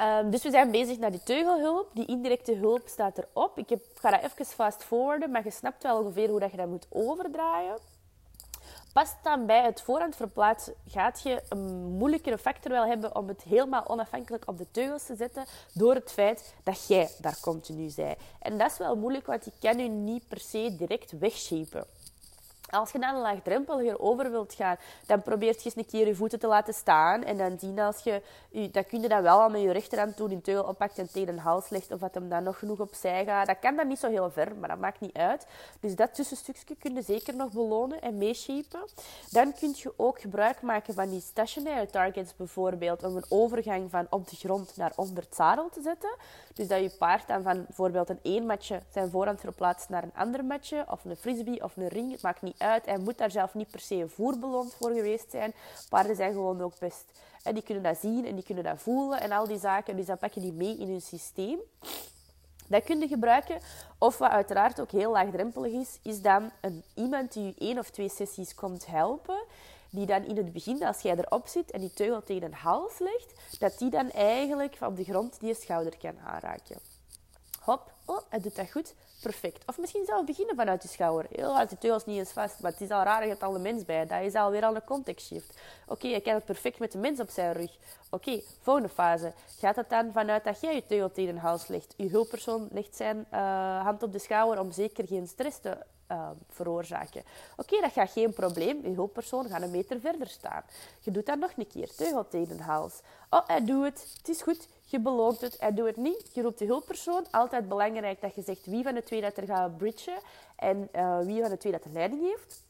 Um, 0.00 0.30
dus 0.30 0.42
we 0.42 0.50
zijn 0.50 0.70
bezig 0.70 0.98
naar 0.98 1.10
die 1.10 1.22
teugelhulp. 1.22 1.90
Die 1.92 2.06
indirecte 2.06 2.54
hulp 2.54 2.88
staat 2.88 3.18
erop. 3.18 3.58
Ik, 3.58 3.68
heb, 3.68 3.82
ga 3.94 4.10
dat 4.10 4.22
even 4.22 4.46
fast 4.46 4.84
forwarden, 4.84 5.30
maar 5.30 5.44
je 5.44 5.50
snapt 5.50 5.82
wel 5.82 5.98
ongeveer 5.98 6.28
hoe 6.28 6.40
dat 6.40 6.50
je 6.50 6.56
dat 6.56 6.68
moet 6.68 6.86
overdraaien. 6.88 7.78
Past 8.92 9.16
dan 9.22 9.46
bij 9.46 9.62
het 9.62 9.80
voorhand 9.80 10.16
verplaatsen, 10.16 10.74
gaat 10.86 11.20
je 11.22 11.42
een 11.48 11.96
moeilijkere 11.98 12.38
factor 12.38 12.70
wel 12.70 12.86
hebben 12.86 13.16
om 13.16 13.28
het 13.28 13.42
helemaal 13.42 13.88
onafhankelijk 13.88 14.48
op 14.48 14.58
de 14.58 14.66
teugels 14.70 15.06
te 15.06 15.16
zetten, 15.16 15.44
door 15.72 15.94
het 15.94 16.12
feit 16.12 16.54
dat 16.62 16.86
jij 16.86 17.10
daar 17.20 17.38
continu 17.40 17.88
zij. 17.88 18.16
En 18.38 18.58
dat 18.58 18.70
is 18.70 18.78
wel 18.78 18.96
moeilijk, 18.96 19.26
want 19.26 19.44
je 19.44 19.52
kan 19.60 19.78
je 19.78 19.88
niet 19.88 20.28
per 20.28 20.40
se 20.40 20.76
direct 20.76 21.18
wegshapen. 21.18 21.86
Als 22.74 22.90
je 22.90 22.98
dan 22.98 23.14
een 23.14 23.20
laagdrempeliger 23.20 24.00
over 24.00 24.30
wilt 24.30 24.54
gaan, 24.54 24.76
dan 25.06 25.22
probeert 25.22 25.62
je 25.62 25.64
eens 25.64 25.76
een 25.76 25.86
keer 25.86 26.06
je 26.06 26.14
voeten 26.14 26.38
te 26.38 26.46
laten 26.46 26.74
staan. 26.74 27.22
En 27.22 27.36
dan 27.36 27.58
zien 27.58 27.78
als 27.78 28.02
je, 28.02 28.22
dat 28.72 28.86
kun 28.86 29.02
je 29.02 29.08
dan 29.08 29.22
wel 29.22 29.40
al 29.40 29.48
met 29.48 29.60
je 29.60 29.72
rechterhand 29.72 30.16
doen, 30.16 30.30
in 30.30 30.40
teugel 30.40 30.64
oppakt 30.64 30.98
en 30.98 31.10
tegen 31.12 31.28
een 31.28 31.38
hals 31.38 31.68
legt. 31.68 31.92
Of 31.92 32.00
dat 32.00 32.14
hem 32.14 32.28
dan 32.28 32.42
nog 32.42 32.58
genoeg 32.58 32.80
opzij 32.80 33.24
gaat. 33.24 33.46
Dat 33.46 33.58
kan 33.58 33.76
dan 33.76 33.88
niet 33.88 33.98
zo 33.98 34.08
heel 34.08 34.30
ver, 34.30 34.56
maar 34.56 34.68
dat 34.68 34.78
maakt 34.78 35.00
niet 35.00 35.16
uit. 35.16 35.46
Dus 35.80 35.96
dat 35.96 36.14
tussenstukje 36.14 36.76
kun 36.76 36.94
je 36.94 37.02
zeker 37.02 37.36
nog 37.36 37.52
belonen 37.52 38.02
en 38.02 38.18
meeshapen. 38.18 38.88
Dan 39.30 39.52
kun 39.52 39.72
je 39.76 39.92
ook 39.96 40.20
gebruik 40.20 40.62
maken 40.62 40.94
van 40.94 41.08
die 41.10 41.20
stationary 41.20 41.86
targets 41.86 42.36
bijvoorbeeld. 42.36 43.02
Om 43.02 43.16
een 43.16 43.24
overgang 43.28 43.90
van 43.90 44.06
op 44.10 44.28
de 44.28 44.36
grond 44.36 44.76
naar 44.76 44.92
onder 44.96 45.22
het 45.24 45.34
zadel 45.34 45.68
te 45.68 45.82
zetten. 45.82 46.14
Dus 46.54 46.68
dat 46.68 46.80
je 46.80 46.90
paard 46.98 47.28
dan 47.28 47.42
van 47.42 47.64
bijvoorbeeld 47.64 48.08
een 48.08 48.20
één 48.22 48.46
matje 48.46 48.80
zijn 48.92 49.10
voorhand 49.10 49.40
verplaatst 49.40 49.88
naar 49.88 50.02
een 50.02 50.14
ander 50.14 50.44
matje. 50.44 50.84
Of 50.90 51.04
een 51.04 51.16
frisbee 51.16 51.64
of 51.64 51.76
een 51.76 51.88
ring. 51.88 52.12
Het 52.12 52.22
maakt 52.22 52.42
niet 52.42 52.54
uit. 52.58 52.63
Hij 52.84 52.98
moet 52.98 53.18
daar 53.18 53.30
zelf 53.30 53.54
niet 53.54 53.70
per 53.70 53.80
se 53.80 53.94
een 53.94 54.10
voerbeloond 54.10 54.74
voor 54.74 54.90
geweest 54.90 55.30
zijn. 55.30 55.52
Paarden 55.88 56.16
zijn 56.16 56.32
gewoon 56.32 56.62
ook 56.62 56.78
best... 56.78 57.04
Hè, 57.42 57.52
die 57.52 57.62
kunnen 57.62 57.82
dat 57.82 57.98
zien 57.98 58.26
en 58.26 58.34
die 58.34 58.44
kunnen 58.44 58.64
dat 58.64 58.80
voelen 58.80 59.20
en 59.20 59.32
al 59.32 59.46
die 59.46 59.58
zaken. 59.58 59.96
Dus 59.96 60.06
dan 60.06 60.18
pak 60.18 60.32
je 60.32 60.40
die 60.40 60.52
mee 60.52 60.78
in 60.78 60.88
hun 60.88 61.00
systeem. 61.00 61.58
Dat 62.66 62.84
kun 62.84 63.00
je 63.00 63.08
gebruiken. 63.08 63.60
Of 63.98 64.18
wat 64.18 64.30
uiteraard 64.30 64.80
ook 64.80 64.90
heel 64.90 65.10
laagdrempelig 65.10 65.72
is, 65.72 65.98
is 66.02 66.22
dan 66.22 66.50
een, 66.60 66.82
iemand 66.94 67.32
die 67.32 67.44
je 67.44 67.54
één 67.58 67.78
of 67.78 67.90
twee 67.90 68.08
sessies 68.08 68.54
komt 68.54 68.86
helpen. 68.86 69.44
Die 69.90 70.06
dan 70.06 70.24
in 70.24 70.36
het 70.36 70.52
begin, 70.52 70.84
als 70.84 71.00
jij 71.00 71.16
erop 71.16 71.46
zit 71.46 71.70
en 71.70 71.80
die 71.80 71.92
teugel 71.92 72.22
tegen 72.22 72.42
een 72.42 72.54
hals 72.54 72.98
legt, 72.98 73.58
dat 73.58 73.78
die 73.78 73.90
dan 73.90 74.10
eigenlijk 74.10 74.76
op 74.80 74.96
de 74.96 75.04
grond 75.04 75.40
die 75.40 75.48
je 75.48 75.54
schouder 75.54 75.96
kan 75.98 76.18
aanraken. 76.24 76.78
Hop, 77.60 77.93
oh, 78.04 78.20
hij 78.28 78.40
doet 78.40 78.56
dat 78.56 78.70
goed 78.70 78.94
perfect. 79.24 79.62
Of 79.66 79.78
misschien 79.78 80.04
zelf 80.04 80.24
beginnen 80.24 80.56
vanuit 80.56 80.82
je 80.82 80.88
schouder. 80.88 81.26
Heel 81.30 81.54
hard, 81.54 81.70
de 81.70 81.78
teugels 81.78 82.04
niet 82.04 82.18
eens 82.18 82.32
vast, 82.32 82.60
maar 82.60 82.70
het 82.70 82.80
is 82.80 82.90
al 82.90 83.02
raar, 83.02 83.22
je 83.22 83.28
hebt 83.28 83.42
al 83.42 83.52
de 83.52 83.58
mens 83.58 83.84
bij. 83.84 84.06
Dat 84.06 84.22
is 84.22 84.34
alweer 84.34 84.64
al 84.64 84.74
een 84.74 84.84
context 84.84 85.26
shift. 85.26 85.58
Oké, 85.88 86.06
je 86.06 86.20
kan 86.20 86.34
het 86.34 86.44
perfect 86.44 86.78
met 86.78 86.92
de 86.92 86.98
mens 86.98 87.20
op 87.20 87.30
zijn 87.30 87.52
rug. 87.52 87.78
Oké, 88.10 88.40
volgende 88.60 88.88
fase. 88.88 89.32
Gaat 89.58 89.76
het 89.76 89.90
dan 89.90 90.12
vanuit 90.12 90.44
dat 90.44 90.60
jij 90.60 90.74
je 90.74 90.86
teugel 90.86 91.12
tegen 91.12 91.34
de 91.34 91.40
hals 91.40 91.66
legt? 91.66 91.94
Je 91.96 92.08
hulppersoon 92.08 92.68
legt 92.72 92.96
zijn 92.96 93.26
uh, 93.32 93.82
hand 93.82 94.02
op 94.02 94.12
de 94.12 94.18
schouder 94.18 94.60
om 94.60 94.72
zeker 94.72 95.06
geen 95.06 95.26
stress 95.26 95.58
te 95.58 95.78
uh, 96.10 96.30
veroorzaken. 96.48 97.22
Oké, 97.56 97.80
dat 97.80 97.92
gaat 97.92 98.10
geen 98.10 98.32
probleem. 98.32 98.82
Je 98.82 98.94
hulppersoon 98.94 99.48
gaat 99.48 99.62
een 99.62 99.70
meter 99.70 100.00
verder 100.00 100.28
staan. 100.28 100.62
Je 101.00 101.10
doet 101.10 101.26
dat 101.26 101.38
nog 101.38 101.50
een 101.56 101.66
keer. 101.66 101.94
Teugel 101.94 102.28
tegen 102.28 102.56
de 102.56 102.62
hals. 102.62 103.00
Oh, 103.30 103.46
hij 103.46 103.64
doet 103.64 103.84
het. 103.84 104.06
Het 104.18 104.28
is 104.28 104.42
goed. 104.42 104.68
Je 104.84 105.00
beloont 105.00 105.40
het. 105.40 105.56
Hij 105.60 105.74
doet 105.74 105.86
het 105.86 105.96
niet. 105.96 106.30
Je 106.32 106.42
roept 106.42 106.58
de 106.58 106.64
hulppersoon. 106.64 107.26
Altijd 107.30 107.68
belangrijk 107.68 108.20
dat 108.20 108.34
je 108.34 108.42
zegt 108.42 108.66
wie 108.66 108.82
van 108.82 108.94
de 108.94 109.02
twee 109.02 109.20
dat 109.20 109.36
er 109.36 109.46
gaat 109.46 109.76
bridgen 109.76 110.18
en 110.56 110.88
uh, 110.96 111.18
wie 111.20 111.40
van 111.40 111.50
de 111.50 111.58
twee 111.58 111.72
dat 111.72 111.82
de 111.82 111.90
leiding 111.92 112.22
heeft. 112.22 112.62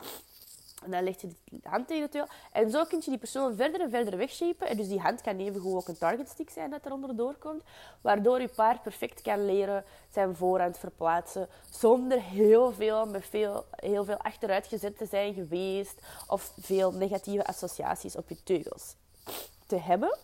En 0.85 0.91
dan 0.91 1.03
leg 1.03 1.21
je 1.21 1.29
de 1.45 1.69
hand 1.69 1.87
tegen 1.87 2.03
de 2.03 2.09
teugel. 2.09 2.35
En 2.53 2.71
zo 2.71 2.85
kun 2.85 2.99
je 3.05 3.11
die 3.11 3.19
persoon 3.19 3.57
verder 3.57 3.81
en 3.81 3.91
verder 3.91 4.17
wegshapen. 4.17 4.69
En 4.69 4.77
dus 4.77 4.89
die 4.89 5.01
hand 5.01 5.21
kan 5.21 5.39
evengoed 5.39 5.75
ook 5.75 5.89
een 5.89 5.99
target 5.99 6.29
stick 6.29 6.51
zijn 6.51 6.71
dat 6.71 6.85
er 6.85 6.93
onderdoor 6.93 7.35
komt. 7.35 7.63
Waardoor 8.01 8.41
je 8.41 8.49
paard 8.49 8.83
perfect 8.83 9.23
kan 9.23 9.47
leren 9.47 9.85
zijn 10.13 10.37
voorhand 10.37 10.79
verplaatsen. 10.79 11.49
Zonder 11.71 12.23
heel 12.23 12.73
veel, 12.73 13.07
met 13.07 13.25
veel, 13.25 13.65
heel 13.71 14.05
veel 14.05 14.17
achteruitgezet 14.17 14.99
te 14.99 15.07
zijn 15.07 15.35
geweest. 15.35 16.01
Of 16.27 16.53
veel 16.61 16.93
negatieve 16.93 17.47
associaties 17.47 18.17
op 18.17 18.29
je 18.29 18.43
teugels 18.43 18.95
te 19.67 19.77
hebben. 19.77 20.19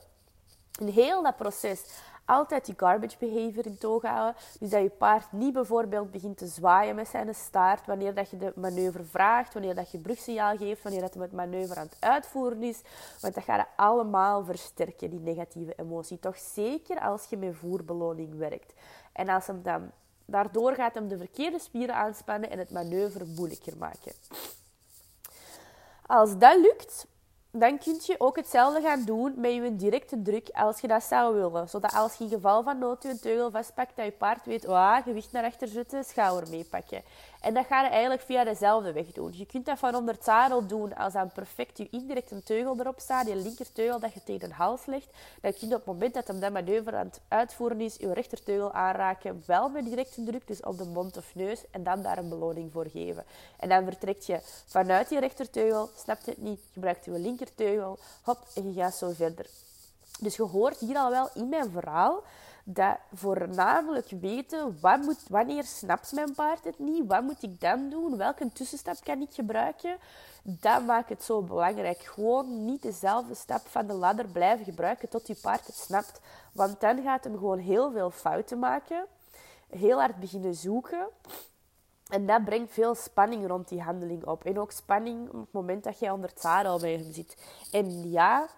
In 0.78 0.88
heel 0.88 1.22
dat 1.22 1.36
proces 1.36 1.82
altijd 2.30 2.64
die 2.64 2.74
garbage 2.76 3.16
behavior 3.18 3.66
in 3.66 3.78
toog 3.78 4.02
houden. 4.02 4.42
Dus 4.60 4.70
dat 4.70 4.82
je 4.82 4.88
paard 4.88 5.32
niet 5.32 5.52
bijvoorbeeld 5.52 6.10
begint 6.10 6.38
te 6.38 6.46
zwaaien 6.46 6.94
met 6.94 7.08
zijn 7.08 7.34
staart 7.34 7.86
wanneer 7.86 8.14
dat 8.14 8.30
je 8.30 8.36
de 8.36 8.52
manoeuvre 8.56 9.04
vraagt, 9.04 9.52
wanneer 9.52 9.74
dat 9.74 9.90
je 9.90 9.98
brugsignaal 9.98 10.56
geeft, 10.56 10.82
wanneer 10.82 11.00
dat 11.00 11.14
het 11.14 11.32
manoeuvre 11.32 11.80
aan 11.80 11.88
het 11.90 11.96
uitvoeren 12.00 12.62
is. 12.62 12.80
Want 13.20 13.34
dat 13.34 13.44
gaat 13.44 13.66
allemaal 13.76 14.44
versterken, 14.44 15.10
die 15.10 15.20
negatieve 15.20 15.74
emotie. 15.76 16.18
Toch 16.18 16.38
zeker 16.38 17.00
als 17.00 17.26
je 17.28 17.36
met 17.36 17.56
voerbeloning 17.56 18.38
werkt. 18.38 18.72
En 19.12 19.28
als 19.28 19.46
hem 19.46 19.62
dan, 19.62 19.90
daardoor 20.24 20.74
gaat 20.74 20.94
hem 20.94 21.08
de 21.08 21.18
verkeerde 21.18 21.58
spieren 21.58 21.94
aanspannen 21.94 22.50
en 22.50 22.58
het 22.58 22.70
manoeuvre 22.70 23.24
moeilijker 23.24 23.76
maken. 23.76 24.12
Als 26.06 26.38
dat 26.38 26.56
lukt, 26.60 27.06
dan 27.52 27.78
kun 27.78 28.00
je 28.02 28.14
ook 28.18 28.36
hetzelfde 28.36 28.80
gaan 28.80 29.04
doen 29.04 29.32
met 29.36 29.52
je 29.52 29.76
directe 29.76 30.22
druk 30.22 30.48
als 30.52 30.80
je 30.80 30.88
dat 30.88 31.02
zou 31.02 31.34
willen. 31.34 31.68
Zodat 31.68 31.94
als 31.94 32.14
je 32.14 32.24
in 32.24 32.30
geval 32.30 32.62
van 32.62 32.78
nood 32.78 33.02
je 33.02 33.18
teugel 33.18 33.50
vastpakt, 33.50 33.96
dat 33.96 34.04
je 34.04 34.10
paard 34.10 34.46
weet, 34.46 34.66
oh, 34.66 34.96
gewicht 35.04 35.32
naar 35.32 35.44
achter 35.44 35.68
zetten, 35.68 36.04
schouder 36.04 36.50
meepakken. 36.50 37.02
En 37.40 37.54
dat 37.54 37.66
ga 37.66 37.82
je 37.82 37.88
eigenlijk 37.88 38.22
via 38.22 38.44
dezelfde 38.44 38.92
weg 38.92 39.12
doen. 39.12 39.32
Je 39.36 39.46
kunt 39.46 39.66
dat 39.66 39.78
van 39.78 39.94
onder 39.94 40.14
het 40.14 40.24
zadel 40.24 40.66
doen 40.66 40.94
als 40.94 41.12
dan 41.12 41.32
perfect 41.32 41.78
je 41.78 41.88
indirect 41.90 42.30
een 42.30 42.42
teugel 42.42 42.76
erop 42.78 43.00
staat, 43.00 43.26
je 43.26 43.36
linkerteugel 43.36 44.00
dat 44.00 44.12
je 44.12 44.22
tegen 44.24 44.48
de 44.48 44.54
hals 44.54 44.86
legt. 44.86 45.08
Dan 45.40 45.52
kun 45.52 45.68
je 45.68 45.74
op 45.74 45.80
het 45.80 45.84
moment 45.84 46.14
dat 46.14 46.26
hem 46.26 46.40
dat 46.40 46.52
manoeuvre 46.52 46.96
aan 46.96 47.06
het 47.06 47.20
uitvoeren 47.28 47.80
is, 47.80 47.96
je 47.96 48.12
rechterteugel 48.12 48.72
aanraken, 48.72 49.42
wel 49.46 49.68
met 49.68 49.84
directe 49.84 50.24
druk, 50.24 50.46
dus 50.46 50.60
op 50.60 50.78
de 50.78 50.84
mond 50.84 51.16
of 51.16 51.34
neus, 51.34 51.64
en 51.70 51.82
dan 51.82 52.02
daar 52.02 52.18
een 52.18 52.28
beloning 52.28 52.72
voor 52.72 52.86
geven. 52.92 53.24
En 53.58 53.68
dan 53.68 53.84
vertrekt 53.84 54.26
je 54.26 54.40
vanuit 54.66 55.10
je 55.10 55.20
rechterteugel, 55.20 55.90
snapt 55.96 56.26
het 56.26 56.38
niet, 56.38 56.60
gebruikt 56.72 57.04
je 57.04 57.10
linkerteugel, 57.10 57.98
hop, 58.22 58.38
en 58.54 58.72
je 58.72 58.80
gaat 58.80 58.94
zo 58.94 59.10
verder. 59.10 59.46
Dus 60.20 60.36
je 60.36 60.42
hoort 60.42 60.78
hier 60.78 60.96
al 60.96 61.10
wel 61.10 61.28
in 61.34 61.48
mijn 61.48 61.70
verhaal 61.70 62.22
dat 62.74 62.96
voornamelijk 63.12 64.10
weten 64.20 64.78
wat 64.80 65.00
moet, 65.00 65.28
wanneer 65.28 65.64
snapt 65.64 66.12
mijn 66.12 66.34
paard 66.34 66.64
het 66.64 66.78
niet, 66.78 67.06
wat 67.06 67.22
moet 67.22 67.42
ik 67.42 67.60
dan 67.60 67.90
doen, 67.90 68.16
welke 68.16 68.52
tussenstap 68.52 68.96
kan 69.04 69.20
ik 69.20 69.32
gebruiken. 69.32 69.96
Dat 70.42 70.86
maakt 70.86 71.08
het 71.08 71.22
zo 71.22 71.42
belangrijk. 71.42 72.02
Gewoon 72.02 72.64
niet 72.64 72.82
dezelfde 72.82 73.34
stap 73.34 73.66
van 73.66 73.86
de 73.86 73.92
ladder 73.92 74.28
blijven 74.28 74.64
gebruiken 74.64 75.08
tot 75.08 75.26
je 75.26 75.34
paard 75.42 75.66
het 75.66 75.76
snapt. 75.76 76.20
Want 76.52 76.80
dan 76.80 77.02
gaat 77.02 77.24
hem 77.24 77.38
gewoon 77.38 77.58
heel 77.58 77.92
veel 77.92 78.10
fouten 78.10 78.58
maken, 78.58 79.06
heel 79.68 79.98
hard 79.98 80.16
beginnen 80.16 80.54
zoeken. 80.54 81.08
En 82.08 82.26
dat 82.26 82.44
brengt 82.44 82.72
veel 82.72 82.94
spanning 82.94 83.46
rond 83.46 83.68
die 83.68 83.82
handeling 83.82 84.24
op. 84.24 84.44
En 84.44 84.58
ook 84.58 84.72
spanning 84.72 85.28
op 85.28 85.40
het 85.40 85.52
moment 85.52 85.84
dat 85.84 85.98
jij 85.98 86.10
onder 86.10 86.30
het 86.30 86.40
zadel 86.40 86.80
bij 86.80 86.92
hem 86.92 87.12
zit. 87.12 87.36
En 87.70 88.10
ja, 88.10 88.48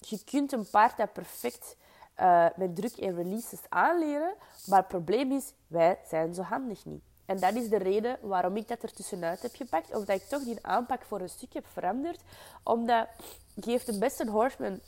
je 0.00 0.24
kunt 0.24 0.52
een 0.52 0.70
paard 0.70 0.96
dat 0.96 1.12
perfect 1.12 1.76
uh, 2.20 2.46
met 2.56 2.76
druk 2.76 2.96
en 2.96 3.14
releases 3.14 3.60
aanleren. 3.68 4.34
Maar 4.66 4.78
het 4.78 4.88
probleem 4.88 5.32
is, 5.32 5.52
wij 5.66 5.98
zijn 6.08 6.34
zo 6.34 6.42
handig 6.42 6.84
niet. 6.84 7.02
En 7.26 7.38
dat 7.40 7.54
is 7.54 7.68
de 7.68 7.76
reden 7.76 8.18
waarom 8.20 8.56
ik 8.56 8.68
dat 8.68 8.82
er 8.82 8.92
tussenuit 8.92 9.42
heb 9.42 9.54
gepakt. 9.54 9.94
Of 9.94 10.04
dat 10.04 10.16
ik 10.16 10.22
toch 10.22 10.42
die 10.42 10.58
aanpak 10.62 11.02
voor 11.02 11.20
een 11.20 11.28
stuk 11.28 11.52
heb 11.52 11.66
veranderd. 11.72 12.20
Omdat 12.62 13.06
je 13.54 13.70
heeft 13.70 13.88
een 13.88 13.98
beste 13.98 14.30
horseman, 14.30 14.80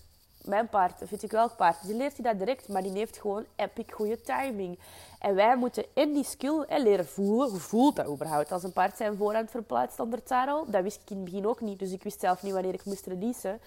mijn 0.45 0.69
paard, 0.69 1.03
of 1.03 1.11
weet 1.11 1.23
ik 1.23 1.31
welk 1.31 1.57
paard, 1.57 1.87
die 1.87 1.95
leert 1.95 2.17
hij 2.17 2.31
dat 2.31 2.39
direct, 2.39 2.69
maar 2.69 2.83
die 2.83 2.93
heeft 2.93 3.19
gewoon 3.19 3.45
epic 3.57 3.93
goede 3.93 4.21
timing. 4.21 4.79
En 5.19 5.35
wij 5.35 5.57
moeten 5.57 5.85
in 5.95 6.13
die 6.13 6.25
skill 6.25 6.65
leren 6.69 7.07
voelen. 7.07 7.51
Hoe 7.51 7.61
voelt 7.61 7.97
dat 7.97 8.09
überhaupt 8.09 8.53
als 8.53 8.63
een 8.63 8.73
paard 8.73 8.97
zijn 8.97 9.17
voorhand 9.17 9.51
verplaatst 9.51 10.01
onder 10.01 10.21
zadel? 10.25 10.71
Dat 10.71 10.83
wist 10.83 11.01
ik 11.03 11.11
in 11.11 11.17
het 11.17 11.25
begin 11.25 11.47
ook 11.47 11.61
niet, 11.61 11.79
dus 11.79 11.93
ik 11.93 12.03
wist 12.03 12.21
zelf 12.21 12.43
niet 12.43 12.53
wanneer 12.53 12.75
ik 12.75 12.85
moest 12.85 13.07
releasen. 13.07 13.61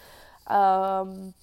Um, 0.52 1.34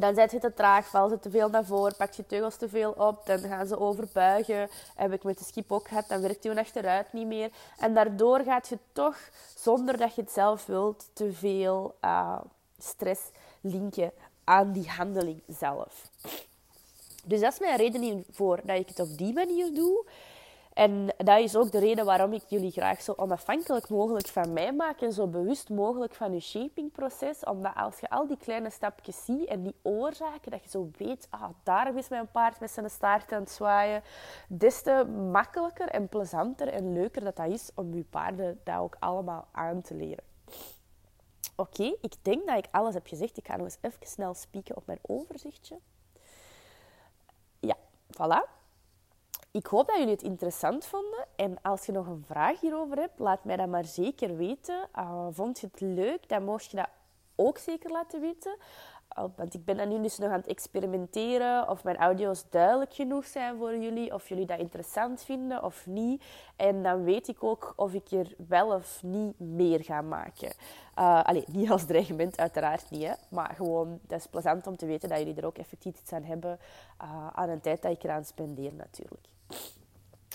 dan 0.00 0.14
zet 0.14 0.30
je 0.30 0.38
te 0.38 0.54
traag, 0.54 0.86
val 0.86 1.08
ze 1.08 1.18
te 1.18 1.30
veel 1.30 1.48
naar 1.48 1.64
voren, 1.64 1.96
pak 1.96 2.12
je 2.12 2.26
teugels 2.26 2.56
te 2.56 2.68
veel 2.68 2.90
op, 2.90 3.26
dan 3.26 3.38
gaan 3.38 3.66
ze 3.66 3.78
overbuigen. 3.78 4.68
Heb 4.94 5.12
ik 5.12 5.22
met 5.22 5.38
de 5.38 5.44
skip 5.44 5.72
ook 5.72 5.88
gehad, 5.88 6.08
dan 6.08 6.20
werkt 6.20 6.42
je 6.42 6.58
achteruit 6.58 7.12
niet 7.12 7.26
meer. 7.26 7.50
En 7.78 7.94
daardoor 7.94 8.40
gaat 8.40 8.68
je 8.68 8.78
toch, 8.92 9.16
zonder 9.56 9.96
dat 9.96 10.14
je 10.14 10.20
het 10.20 10.30
zelf 10.30 10.66
wilt, 10.66 11.08
te 11.12 11.32
veel 11.32 11.94
uh, 12.04 12.40
stress 12.78 13.22
linken 13.60 14.12
aan 14.44 14.72
die 14.72 14.88
handeling 14.88 15.42
zelf. 15.48 16.08
Dus 17.24 17.40
dat 17.40 17.52
is 17.52 17.58
mijn 17.58 17.76
reden 17.76 18.24
voor 18.30 18.60
dat 18.64 18.78
ik 18.78 18.88
het 18.88 19.00
op 19.00 19.18
die 19.18 19.32
manier 19.32 19.74
doe. 19.74 20.04
En 20.74 21.14
dat 21.16 21.40
is 21.40 21.56
ook 21.56 21.72
de 21.72 21.78
reden 21.78 22.04
waarom 22.04 22.32
ik 22.32 22.42
jullie 22.48 22.70
graag 22.70 23.02
zo 23.02 23.12
onafhankelijk 23.16 23.88
mogelijk 23.88 24.26
van 24.26 24.52
mij 24.52 24.72
maak 24.72 25.00
en 25.00 25.12
zo 25.12 25.26
bewust 25.26 25.68
mogelijk 25.68 26.14
van 26.14 26.32
je 26.32 26.40
shapingproces. 26.40 27.44
Omdat 27.44 27.74
als 27.74 28.00
je 28.00 28.10
al 28.10 28.26
die 28.26 28.36
kleine 28.36 28.70
stapjes 28.70 29.24
ziet 29.24 29.48
en 29.48 29.62
die 29.62 29.74
oorzaken, 29.82 30.50
dat 30.50 30.62
je 30.62 30.68
zo 30.68 30.90
weet, 30.96 31.26
ah, 31.30 31.48
daar 31.62 31.96
is 31.96 32.08
mijn 32.08 32.30
paard 32.30 32.60
met 32.60 32.70
zijn 32.70 32.90
staart 32.90 33.32
aan 33.32 33.40
het 33.40 33.50
zwaaien. 33.50 34.02
Des 34.48 34.82
te 34.82 35.04
makkelijker 35.30 35.88
en 35.88 36.08
plezanter 36.08 36.68
en 36.68 36.92
leuker 36.92 37.24
dat 37.24 37.36
dat 37.36 37.50
is 37.50 37.70
om 37.74 37.94
je 37.94 38.04
paarden 38.04 38.60
dat 38.64 38.78
ook 38.78 38.96
allemaal 38.98 39.46
aan 39.52 39.82
te 39.82 39.94
leren. 39.94 40.24
Oké, 41.56 41.96
ik 42.00 42.14
denk 42.22 42.46
dat 42.46 42.58
ik 42.58 42.66
alles 42.70 42.94
heb 42.94 43.06
gezegd. 43.06 43.36
Ik 43.36 43.46
ga 43.46 43.56
nog 43.56 43.64
eens 43.64 43.78
even 43.80 44.06
snel 44.06 44.34
spieken 44.34 44.76
op 44.76 44.86
mijn 44.86 44.98
overzichtje. 45.02 45.78
Ja, 47.60 47.76
voilà. 48.12 48.63
Ik 49.54 49.66
hoop 49.66 49.86
dat 49.86 49.96
jullie 49.96 50.12
het 50.12 50.22
interessant 50.22 50.86
vonden. 50.86 51.26
En 51.36 51.56
als 51.62 51.86
je 51.86 51.92
nog 51.92 52.06
een 52.06 52.24
vraag 52.26 52.60
hierover 52.60 52.96
hebt, 52.96 53.18
laat 53.18 53.44
mij 53.44 53.56
dat 53.56 53.68
maar 53.68 53.84
zeker 53.84 54.36
weten. 54.36 54.88
Uh, 54.98 55.26
vond 55.30 55.60
je 55.60 55.66
het 55.66 55.80
leuk, 55.80 56.28
dan 56.28 56.44
mocht 56.44 56.70
je 56.70 56.76
dat 56.76 56.88
ook 57.34 57.58
zeker 57.58 57.90
laten 57.90 58.20
weten. 58.20 58.56
Uh, 59.18 59.24
want 59.36 59.54
ik 59.54 59.64
ben 59.64 59.76
dan 59.76 59.88
nu 59.88 60.02
dus 60.02 60.18
nog 60.18 60.30
aan 60.30 60.38
het 60.38 60.46
experimenteren 60.46 61.68
of 61.68 61.84
mijn 61.84 61.96
audio's 61.96 62.44
duidelijk 62.50 62.94
genoeg 62.94 63.26
zijn 63.26 63.56
voor 63.56 63.76
jullie. 63.76 64.14
Of 64.14 64.28
jullie 64.28 64.46
dat 64.46 64.58
interessant 64.58 65.22
vinden 65.22 65.62
of 65.62 65.86
niet. 65.86 66.24
En 66.56 66.82
dan 66.82 67.04
weet 67.04 67.28
ik 67.28 67.44
ook 67.44 67.72
of 67.76 67.94
ik 67.94 68.10
er 68.10 68.34
wel 68.48 68.74
of 68.74 69.02
niet 69.02 69.38
meer 69.40 69.84
ga 69.84 70.02
maken. 70.02 70.52
Uh, 70.98 71.24
allee, 71.24 71.44
niet 71.46 71.70
als 71.70 71.84
dreigement, 71.84 72.38
uiteraard 72.38 72.90
niet. 72.90 73.02
Hè? 73.02 73.14
Maar 73.28 73.54
gewoon, 73.56 74.00
het 74.02 74.20
is 74.20 74.26
plezant 74.26 74.66
om 74.66 74.76
te 74.76 74.86
weten 74.86 75.08
dat 75.08 75.18
jullie 75.18 75.34
er 75.34 75.46
ook 75.46 75.58
effectief 75.58 76.00
iets 76.00 76.12
aan 76.12 76.24
hebben. 76.24 76.58
aan 77.34 77.48
een 77.48 77.60
tijd 77.60 77.82
dat 77.82 77.92
ik 77.92 78.02
eraan 78.02 78.24
spendeer 78.24 78.74
natuurlijk. 78.74 79.32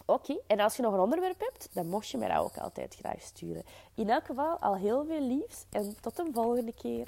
Oké, 0.05 0.39
en 0.47 0.59
als 0.59 0.75
je 0.75 0.81
nog 0.81 0.93
een 0.93 0.99
onderwerp 0.99 1.39
hebt, 1.39 1.69
dan 1.73 1.87
mocht 1.87 2.09
je 2.09 2.17
mij 2.17 2.27
dat 2.27 2.37
ook 2.37 2.57
altijd 2.57 2.95
graag 2.95 3.21
sturen. 3.21 3.63
In 3.95 4.09
elk 4.09 4.25
geval 4.25 4.57
al 4.57 4.75
heel 4.75 5.05
veel 5.05 5.21
liefs 5.21 5.65
en 5.69 6.01
tot 6.01 6.19
een 6.19 6.33
volgende 6.33 6.73
keer. 6.73 7.07